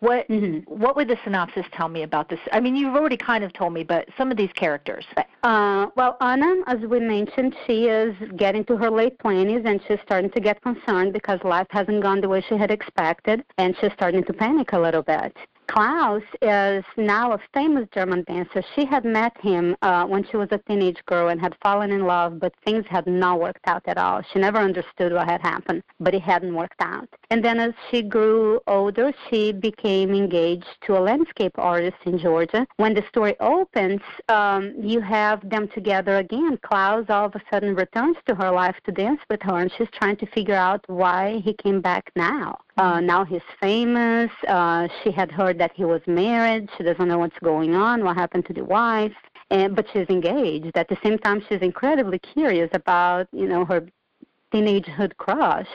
what 0.00 0.26
mm-hmm. 0.28 0.60
what 0.72 0.96
would 0.96 1.08
the 1.08 1.18
synopsis 1.24 1.66
tell 1.72 1.88
me 1.88 2.02
about 2.02 2.28
this? 2.28 2.40
I 2.52 2.60
mean, 2.60 2.74
you've 2.74 2.96
already 2.96 3.18
kind 3.18 3.44
of 3.44 3.52
told 3.52 3.74
me, 3.74 3.84
but 3.84 4.08
some 4.16 4.30
of 4.30 4.36
these 4.36 4.52
characters. 4.54 5.04
Uh, 5.42 5.86
well, 5.94 6.16
Anna, 6.20 6.62
as 6.66 6.80
we 6.80 7.00
mentioned, 7.00 7.54
she 7.66 7.86
is 7.86 8.14
getting 8.36 8.64
to 8.64 8.76
her 8.76 8.90
late 8.90 9.18
twenties, 9.18 9.62
and 9.64 9.80
she's 9.86 9.98
starting 10.02 10.30
to 10.30 10.40
get 10.40 10.60
concerned 10.62 11.12
because 11.12 11.38
life 11.44 11.66
hasn't 11.70 12.02
gone 12.02 12.20
the 12.20 12.28
way 12.28 12.42
she 12.48 12.56
had 12.56 12.70
expected, 12.70 13.44
and 13.58 13.76
she's 13.80 13.92
starting 13.92 14.24
to 14.24 14.32
panic 14.32 14.72
a 14.72 14.78
little 14.78 15.02
bit. 15.02 15.36
Klaus 15.70 16.24
is 16.42 16.84
now 16.96 17.30
a 17.30 17.38
famous 17.54 17.86
German 17.94 18.24
dancer. 18.24 18.60
She 18.74 18.84
had 18.84 19.04
met 19.04 19.40
him 19.40 19.76
uh, 19.82 20.04
when 20.04 20.24
she 20.24 20.36
was 20.36 20.48
a 20.50 20.58
teenage 20.58 20.98
girl 21.06 21.28
and 21.28 21.40
had 21.40 21.54
fallen 21.62 21.92
in 21.92 22.06
love, 22.06 22.40
but 22.40 22.52
things 22.64 22.84
had 22.90 23.06
not 23.06 23.38
worked 23.38 23.68
out 23.68 23.84
at 23.86 23.96
all. 23.96 24.20
She 24.32 24.40
never 24.40 24.58
understood 24.58 25.12
what 25.12 25.28
had 25.28 25.40
happened, 25.42 25.84
but 26.00 26.12
it 26.12 26.22
hadn't 26.22 26.56
worked 26.56 26.80
out. 26.80 27.08
And 27.30 27.44
then 27.44 27.60
as 27.60 27.72
she 27.88 28.02
grew 28.02 28.60
older, 28.66 29.12
she 29.28 29.52
became 29.52 30.12
engaged 30.12 30.66
to 30.86 30.98
a 30.98 31.00
landscape 31.00 31.52
artist 31.56 31.98
in 32.04 32.18
Georgia. 32.18 32.66
When 32.78 32.94
the 32.94 33.04
story 33.08 33.36
opens, 33.38 34.00
um, 34.28 34.74
you 34.76 35.00
have 35.00 35.48
them 35.48 35.68
together 35.68 36.16
again. 36.16 36.58
Klaus 36.64 37.06
all 37.08 37.26
of 37.26 37.36
a 37.36 37.42
sudden 37.48 37.76
returns 37.76 38.16
to 38.26 38.34
her 38.34 38.50
life 38.50 38.74
to 38.86 38.90
dance 38.90 39.20
with 39.30 39.40
her, 39.42 39.58
and 39.58 39.70
she's 39.70 39.88
trying 39.92 40.16
to 40.16 40.26
figure 40.26 40.56
out 40.56 40.84
why 40.88 41.40
he 41.44 41.54
came 41.54 41.80
back 41.80 42.10
now. 42.16 42.58
Uh, 42.80 42.98
now 42.98 43.26
he's 43.26 43.42
famous. 43.60 44.30
Uh, 44.48 44.88
she 45.02 45.10
had 45.10 45.30
heard 45.30 45.58
that 45.58 45.70
he 45.74 45.84
was 45.84 46.00
married. 46.06 46.66
She 46.78 46.82
doesn't 46.82 47.06
know 47.06 47.18
what's 47.18 47.38
going 47.40 47.74
on, 47.74 48.02
what 48.02 48.16
happened 48.16 48.46
to 48.46 48.54
the 48.54 48.64
wife. 48.64 49.12
And, 49.50 49.76
but 49.76 49.84
she's 49.92 50.06
engaged. 50.08 50.74
At 50.78 50.88
the 50.88 50.96
same 51.02 51.18
time, 51.18 51.44
she's 51.46 51.60
incredibly 51.60 52.18
curious 52.18 52.70
about, 52.72 53.28
you 53.32 53.46
know, 53.46 53.66
her 53.66 53.86
teenagehood 54.52 55.16
crush, 55.16 55.68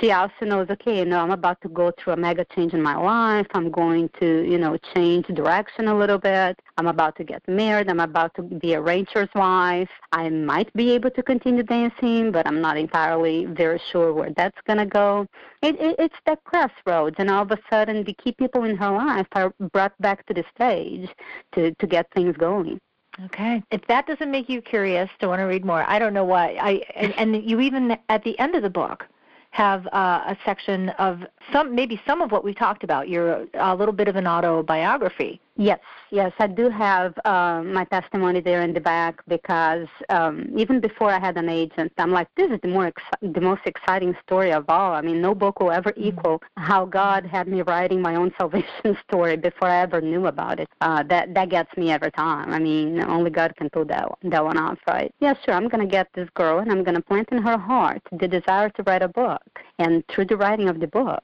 she 0.00 0.10
also 0.12 0.42
knows, 0.42 0.68
okay, 0.70 0.98
you 0.98 1.04
know, 1.04 1.20
I'm 1.20 1.30
about 1.30 1.60
to 1.62 1.68
go 1.68 1.92
through 1.92 2.14
a 2.14 2.16
mega 2.16 2.44
change 2.54 2.74
in 2.74 2.82
my 2.82 2.96
life. 2.96 3.46
I'm 3.54 3.70
going 3.70 4.10
to, 4.20 4.42
you 4.50 4.58
know, 4.58 4.76
change 4.94 5.26
direction 5.26 5.88
a 5.88 5.96
little 5.96 6.18
bit. 6.18 6.58
I'm 6.76 6.86
about 6.86 7.16
to 7.16 7.24
get 7.24 7.46
married. 7.48 7.88
I'm 7.88 8.00
about 8.00 8.34
to 8.36 8.42
be 8.42 8.74
a 8.74 8.80
rancher's 8.80 9.28
wife. 9.34 9.88
I 10.12 10.28
might 10.28 10.72
be 10.74 10.90
able 10.92 11.10
to 11.10 11.22
continue 11.22 11.62
dancing, 11.62 12.32
but 12.32 12.46
I'm 12.46 12.60
not 12.60 12.76
entirely 12.76 13.46
very 13.46 13.80
sure 13.90 14.12
where 14.12 14.30
that's 14.36 14.58
going 14.66 14.78
to 14.78 14.86
go. 14.86 15.26
It, 15.62 15.80
it, 15.80 15.96
it's 15.98 16.16
that 16.26 16.42
crossroads, 16.44 17.16
and 17.18 17.30
all 17.30 17.42
of 17.42 17.50
a 17.50 17.58
sudden, 17.70 18.04
the 18.04 18.14
key 18.14 18.32
people 18.32 18.64
in 18.64 18.76
her 18.76 18.90
life 18.90 19.26
are 19.32 19.54
brought 19.72 19.98
back 20.00 20.26
to 20.26 20.34
the 20.34 20.44
stage 20.54 21.08
to, 21.54 21.74
to 21.74 21.86
get 21.86 22.06
things 22.14 22.36
going. 22.36 22.80
Okay. 23.26 23.62
If 23.70 23.86
that 23.86 24.06
doesn't 24.06 24.30
make 24.30 24.48
you 24.48 24.60
curious 24.60 25.08
to 25.20 25.28
want 25.28 25.40
to 25.40 25.44
read 25.44 25.64
more, 25.64 25.84
I 25.88 25.98
don't 25.98 26.14
know 26.14 26.24
why. 26.24 26.56
I 26.60 26.82
and, 26.96 27.14
and 27.16 27.48
you 27.48 27.60
even 27.60 27.96
at 28.08 28.24
the 28.24 28.38
end 28.38 28.54
of 28.54 28.62
the 28.62 28.70
book 28.70 29.06
have 29.50 29.86
uh, 29.88 30.24
a 30.26 30.36
section 30.44 30.88
of 30.90 31.20
some 31.52 31.74
maybe 31.74 32.00
some 32.06 32.20
of 32.20 32.32
what 32.32 32.44
we 32.44 32.52
talked 32.52 32.82
about. 32.82 33.08
You're 33.08 33.46
a 33.54 33.74
little 33.74 33.94
bit 33.94 34.08
of 34.08 34.16
an 34.16 34.26
autobiography. 34.26 35.40
Yes, 35.56 35.78
yes, 36.10 36.32
I 36.40 36.48
do 36.48 36.68
have 36.68 37.14
uh, 37.24 37.62
my 37.62 37.84
testimony 37.84 38.40
there 38.40 38.62
in 38.62 38.74
the 38.74 38.80
back 38.80 39.22
because 39.28 39.86
um, 40.08 40.52
even 40.56 40.80
before 40.80 41.10
I 41.10 41.20
had 41.20 41.36
an 41.36 41.48
agent, 41.48 41.92
I'm 41.96 42.10
like, 42.10 42.26
this 42.36 42.50
is 42.50 42.58
the 42.62 42.68
more 42.68 42.90
exci- 42.90 43.32
the 43.32 43.40
most 43.40 43.60
exciting 43.64 44.16
story 44.26 44.52
of 44.52 44.64
all. 44.68 44.94
I 44.94 45.00
mean, 45.00 45.20
no 45.20 45.32
book 45.32 45.60
will 45.60 45.70
ever 45.70 45.92
mm-hmm. 45.92 46.08
equal 46.08 46.42
how 46.56 46.84
God 46.84 47.24
had 47.24 47.46
me 47.46 47.62
writing 47.62 48.02
my 48.02 48.16
own 48.16 48.32
salvation 48.38 48.98
story 49.06 49.36
before 49.36 49.68
I 49.68 49.82
ever 49.82 50.00
knew 50.00 50.26
about 50.26 50.58
it. 50.58 50.68
Uh, 50.80 51.04
that 51.04 51.32
that 51.34 51.50
gets 51.50 51.76
me 51.76 51.92
every 51.92 52.10
time. 52.10 52.52
I 52.52 52.58
mean, 52.58 53.00
only 53.00 53.30
God 53.30 53.54
can 53.54 53.70
pull 53.70 53.84
that 53.84 54.08
that 54.24 54.44
one 54.44 54.58
off, 54.58 54.78
right? 54.88 55.14
Yeah, 55.20 55.34
sure. 55.44 55.54
I'm 55.54 55.68
gonna 55.68 55.86
get 55.86 56.08
this 56.14 56.28
girl, 56.34 56.58
and 56.58 56.72
I'm 56.72 56.82
gonna 56.82 57.00
plant 57.00 57.28
in 57.30 57.40
her 57.42 57.58
heart 57.58 58.02
the 58.10 58.26
desire 58.26 58.70
to 58.70 58.82
write 58.82 59.02
a 59.02 59.08
book, 59.08 59.60
and 59.78 60.02
through 60.08 60.24
the 60.24 60.36
writing 60.36 60.68
of 60.68 60.80
the 60.80 60.88
book, 60.88 61.22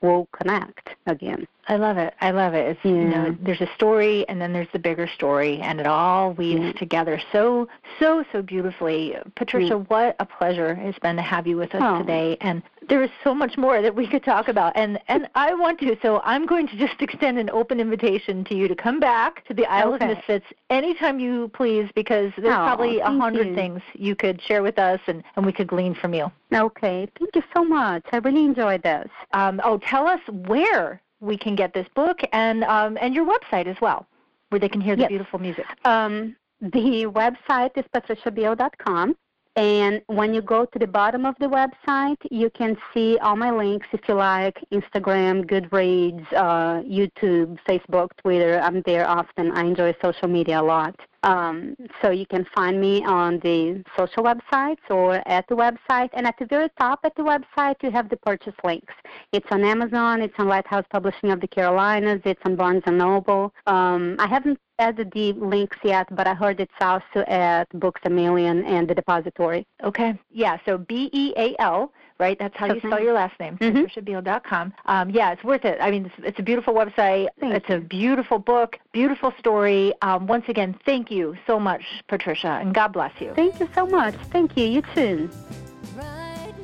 we'll 0.00 0.26
connect 0.32 0.96
again. 1.06 1.46
I 1.68 1.76
love 1.76 1.98
it. 1.98 2.14
I 2.20 2.30
love 2.30 2.54
it. 2.54 2.66
It's 2.66 2.80
yeah. 2.82 2.90
you 2.90 3.04
know, 3.04 3.36
there's 3.42 3.60
a 3.60 3.68
story 3.74 4.26
and 4.28 4.40
then 4.40 4.54
there's 4.54 4.68
the 4.72 4.78
bigger 4.78 5.06
story 5.06 5.60
and 5.60 5.78
it 5.78 5.86
all 5.86 6.32
weaves 6.32 6.62
yeah. 6.62 6.72
together 6.72 7.20
so 7.30 7.68
so 7.98 8.24
so 8.32 8.40
beautifully. 8.40 9.16
Patricia, 9.36 9.74
yeah. 9.74 9.74
what 9.74 10.16
a 10.18 10.24
pleasure 10.24 10.78
it's 10.80 10.98
been 10.98 11.16
to 11.16 11.22
have 11.22 11.46
you 11.46 11.58
with 11.58 11.74
us 11.74 11.82
oh. 11.84 11.98
today 11.98 12.38
and 12.40 12.62
there 12.88 13.02
is 13.02 13.10
so 13.22 13.34
much 13.34 13.58
more 13.58 13.82
that 13.82 13.94
we 13.94 14.06
could 14.06 14.24
talk 14.24 14.48
about 14.48 14.72
and 14.76 14.98
and 15.08 15.28
I 15.34 15.54
want 15.54 15.78
to 15.80 15.96
so 16.00 16.22
I'm 16.24 16.46
going 16.46 16.66
to 16.68 16.76
just 16.76 17.00
extend 17.00 17.38
an 17.38 17.50
open 17.50 17.80
invitation 17.80 18.44
to 18.44 18.54
you 18.54 18.66
to 18.66 18.74
come 18.74 18.98
back 18.98 19.46
to 19.48 19.54
the 19.54 19.66
Isle 19.66 19.94
okay. 19.94 20.10
of 20.10 20.16
Misfits 20.16 20.46
anytime 20.70 21.20
you 21.20 21.48
please 21.48 21.90
because 21.94 22.32
there's 22.36 22.54
oh, 22.54 22.64
probably 22.64 23.00
a 23.00 23.10
hundred 23.10 23.54
things 23.54 23.82
you 23.92 24.16
could 24.16 24.40
share 24.40 24.62
with 24.62 24.78
us 24.78 25.00
and 25.06 25.22
and 25.36 25.44
we 25.44 25.52
could 25.52 25.66
glean 25.66 25.94
from 25.94 26.14
you. 26.14 26.30
Okay. 26.54 27.06
Thank 27.18 27.36
you 27.36 27.42
so 27.54 27.62
much. 27.62 28.04
I 28.10 28.16
really 28.18 28.44
enjoyed 28.44 28.82
this. 28.82 29.10
Um, 29.32 29.60
oh, 29.64 29.78
tell 29.78 30.06
us 30.06 30.20
where 30.46 31.02
we 31.20 31.36
can 31.36 31.54
get 31.54 31.74
this 31.74 31.86
book 31.94 32.20
and 32.32 32.64
um, 32.64 32.98
and 33.00 33.14
your 33.14 33.26
website 33.26 33.66
as 33.66 33.76
well, 33.80 34.06
where 34.50 34.58
they 34.58 34.68
can 34.68 34.80
hear 34.80 34.96
the 34.96 35.02
yes. 35.02 35.08
beautiful 35.08 35.38
music. 35.38 35.66
Um, 35.84 36.36
the 36.60 37.06
website 37.06 37.70
is 37.76 37.84
patriciabeal.com. 37.94 39.16
And 39.56 40.02
when 40.06 40.34
you 40.34 40.40
go 40.40 40.66
to 40.66 40.78
the 40.78 40.86
bottom 40.86 41.26
of 41.26 41.34
the 41.40 41.46
website, 41.46 42.18
you 42.30 42.48
can 42.48 42.76
see 42.94 43.18
all 43.18 43.34
my 43.34 43.50
links 43.50 43.88
if 43.92 44.00
you 44.06 44.14
like 44.14 44.56
Instagram, 44.70 45.44
Goodreads, 45.46 46.24
uh, 46.32 46.82
YouTube, 46.82 47.58
Facebook, 47.68 48.10
Twitter. 48.22 48.60
I'm 48.60 48.82
there 48.82 49.08
often. 49.08 49.50
I 49.50 49.62
enjoy 49.62 49.96
social 50.00 50.28
media 50.28 50.60
a 50.60 50.62
lot. 50.62 50.94
Um, 51.22 51.76
so 52.00 52.10
you 52.10 52.26
can 52.26 52.46
find 52.54 52.80
me 52.80 53.04
on 53.04 53.40
the 53.40 53.82
social 53.96 54.22
websites 54.22 54.78
or 54.90 55.22
at 55.26 55.46
the 55.48 55.54
website. 55.56 56.10
And 56.12 56.26
at 56.26 56.36
the 56.38 56.46
very 56.46 56.68
top 56.78 57.00
at 57.04 57.14
the 57.16 57.22
website, 57.22 57.76
you 57.82 57.90
have 57.90 58.08
the 58.08 58.16
purchase 58.16 58.54
links. 58.64 58.94
It's 59.32 59.46
on 59.50 59.64
Amazon. 59.64 60.22
It's 60.22 60.34
on 60.38 60.48
Lighthouse 60.48 60.84
Publishing 60.90 61.30
of 61.30 61.40
the 61.40 61.48
Carolinas. 61.48 62.20
It's 62.24 62.40
on 62.44 62.56
Barnes 62.56 62.82
and 62.86 62.98
Noble. 62.98 63.52
Um, 63.66 64.16
I 64.18 64.26
haven't 64.26 64.58
added 64.78 65.10
the 65.12 65.32
links 65.32 65.76
yet, 65.82 66.06
but 66.14 66.26
I 66.28 66.34
heard 66.34 66.60
it's 66.60 66.72
also 66.80 67.24
at 67.26 67.68
Books 67.80 68.00
a 68.04 68.10
Million 68.10 68.64
and 68.64 68.88
the 68.88 68.94
Depository. 68.94 69.66
Okay. 69.82 70.18
Yeah. 70.30 70.58
So 70.64 70.78
B 70.78 71.10
E 71.12 71.34
A 71.36 71.56
L 71.60 71.92
right? 72.18 72.38
That's 72.38 72.56
how 72.56 72.66
you 72.66 72.80
spell 72.80 73.00
your 73.00 73.12
last 73.12 73.38
name, 73.38 73.58
mm-hmm. 73.58 73.78
patriciabeal.com. 73.78 74.74
Um, 74.86 75.10
yeah, 75.10 75.32
it's 75.32 75.44
worth 75.44 75.64
it. 75.64 75.78
I 75.80 75.90
mean, 75.90 76.06
it's, 76.06 76.14
it's 76.18 76.38
a 76.38 76.42
beautiful 76.42 76.74
website. 76.74 77.28
Thank 77.40 77.54
it's 77.54 77.68
you. 77.68 77.76
a 77.76 77.80
beautiful 77.80 78.38
book, 78.38 78.78
beautiful 78.92 79.32
story. 79.38 79.92
Um, 80.02 80.26
once 80.26 80.44
again, 80.48 80.78
thank 80.84 81.10
you 81.10 81.36
so 81.46 81.58
much, 81.58 81.84
Patricia, 82.08 82.58
and 82.60 82.74
God 82.74 82.92
bless 82.92 83.12
you. 83.20 83.32
Thank 83.34 83.60
you 83.60 83.68
so 83.74 83.86
much. 83.86 84.14
Thank 84.30 84.56
you. 84.56 84.66
You 84.66 84.82
too. 84.94 85.30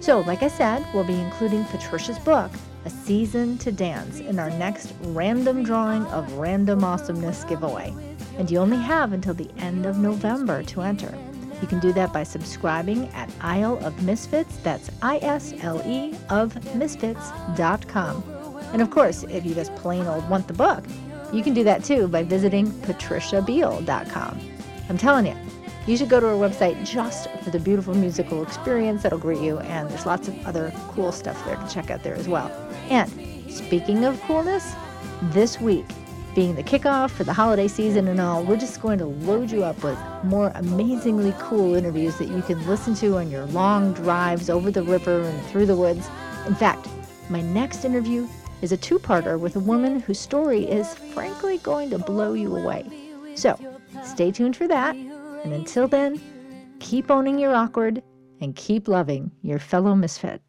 So, 0.01 0.21
like 0.21 0.43
I 0.43 0.49
said, 0.49 0.85
we'll 0.93 1.05
be 1.05 1.19
including 1.19 1.65
Patricia's 1.65 2.19
book, 2.19 2.51
A 2.85 2.91
Season 2.91 3.57
to 3.59 3.73
Dance, 3.73 4.21
in 4.21 4.39
our 4.39 4.51
next 4.51 4.93
random 5.01 5.63
drawing 5.63 6.05
of 6.09 6.31
Random 6.35 6.85
Awesomeness 6.85 7.45
giveaway. 7.45 7.95
And 8.37 8.51
you 8.51 8.59
only 8.59 8.77
have 8.77 9.13
until 9.13 9.33
the 9.33 9.51
end 9.59 9.87
of 9.87 9.97
November 9.97 10.63
to 10.65 10.83
enter. 10.83 11.17
You 11.65 11.69
can 11.69 11.81
do 11.81 11.95
that 11.95 12.13
by 12.13 12.25
subscribing 12.25 13.09
at 13.15 13.31
Isle 13.41 13.83
of 13.83 14.03
Misfits. 14.03 14.59
That's 14.59 14.91
I 15.01 15.17
S 15.23 15.55
L 15.63 15.81
E 15.87 16.15
of 16.29 16.63
Misfits.com. 16.75 18.23
And 18.75 18.83
of 18.83 18.91
course, 18.91 19.23
if 19.23 19.47
you 19.47 19.55
just 19.55 19.75
plain 19.77 20.07
old 20.07 20.29
want 20.29 20.47
the 20.47 20.53
book, 20.53 20.85
you 21.33 21.43
can 21.43 21.55
do 21.55 21.65
that 21.65 21.83
too 21.83 22.07
by 22.07 22.23
visiting 22.23 22.67
patriciabeal.com. 22.67 24.41
I'm 24.91 24.99
telling 24.99 25.25
you, 25.25 25.37
you 25.87 25.97
should 25.97 26.11
go 26.11 26.21
to 26.21 26.27
our 26.27 26.35
website 26.35 26.87
just 26.87 27.31
for 27.43 27.49
the 27.49 27.59
beautiful 27.59 27.95
musical 27.95 28.43
experience 28.43 29.03
that'll 29.03 29.19
greet 29.19 29.41
you, 29.41 29.57
and 29.61 29.89
there's 29.89 30.05
lots 30.05 30.29
of 30.29 30.47
other 30.47 30.71
cool 30.89 31.13
stuff 31.13 31.43
there 31.47 31.57
to 31.57 31.67
check 31.73 31.91
out 31.91 32.03
there 32.03 32.15
as 32.15 32.29
well. 32.29 32.51
And 32.91 33.11
speaking 33.51 34.05
of 34.05 34.21
coolness, 34.25 34.75
this 35.33 35.59
week 35.63 35.87
being 36.35 36.57
the 36.57 36.63
kickoff 36.63 37.11
for 37.11 37.23
the 37.25 37.33
holiday 37.33 37.69
season 37.69 38.09
and 38.09 38.21
all, 38.21 38.43
we're 38.43 38.57
just 38.57 38.83
going 38.83 38.99
to 38.99 39.07
load 39.07 39.51
you 39.51 39.63
up 39.63 39.83
with 39.85 39.99
more 40.25 40.51
amazingly 40.57 41.33
cool 41.39 41.75
interviews 41.75 42.17
that 42.19 42.29
you 42.29 42.43
can 42.43 42.65
listen 42.67 42.95
to 42.97 43.19
on 43.19 43.31
your 43.31 43.45
long 43.47 43.93
drives 43.93 44.51
over 44.51 44.71
the 44.71 44.83
river 44.83 45.23
and 45.23 45.47
through 45.47 45.67
the 45.67 45.77
woods. 45.77 46.09
In 46.47 46.55
fact, 46.55 46.89
my 47.31 47.41
next 47.41 47.85
interview 47.85 48.27
is 48.63 48.73
a 48.73 48.77
two 48.77 48.99
parter 48.99 49.39
with 49.39 49.57
a 49.57 49.61
woman 49.61 50.01
whose 50.01 50.19
story 50.19 50.65
is 50.65 50.95
frankly 50.95 51.59
going 51.59 51.91
to 51.91 51.99
blow 51.99 52.33
you 52.33 52.57
away. 52.57 52.85
So 53.37 53.59
stay 54.05 54.31
tuned 54.31 54.57
for 54.57 54.67
that. 54.69 54.97
And 54.97 55.53
until 55.53 55.87
then, 55.87 56.21
keep 56.81 57.11
owning 57.11 57.39
your 57.39 57.55
awkward 57.55 58.03
and 58.41 58.57
keep 58.57 58.89
loving 58.89 59.31
your 59.43 59.59
fellow 59.59 59.95
misfit. 59.95 60.44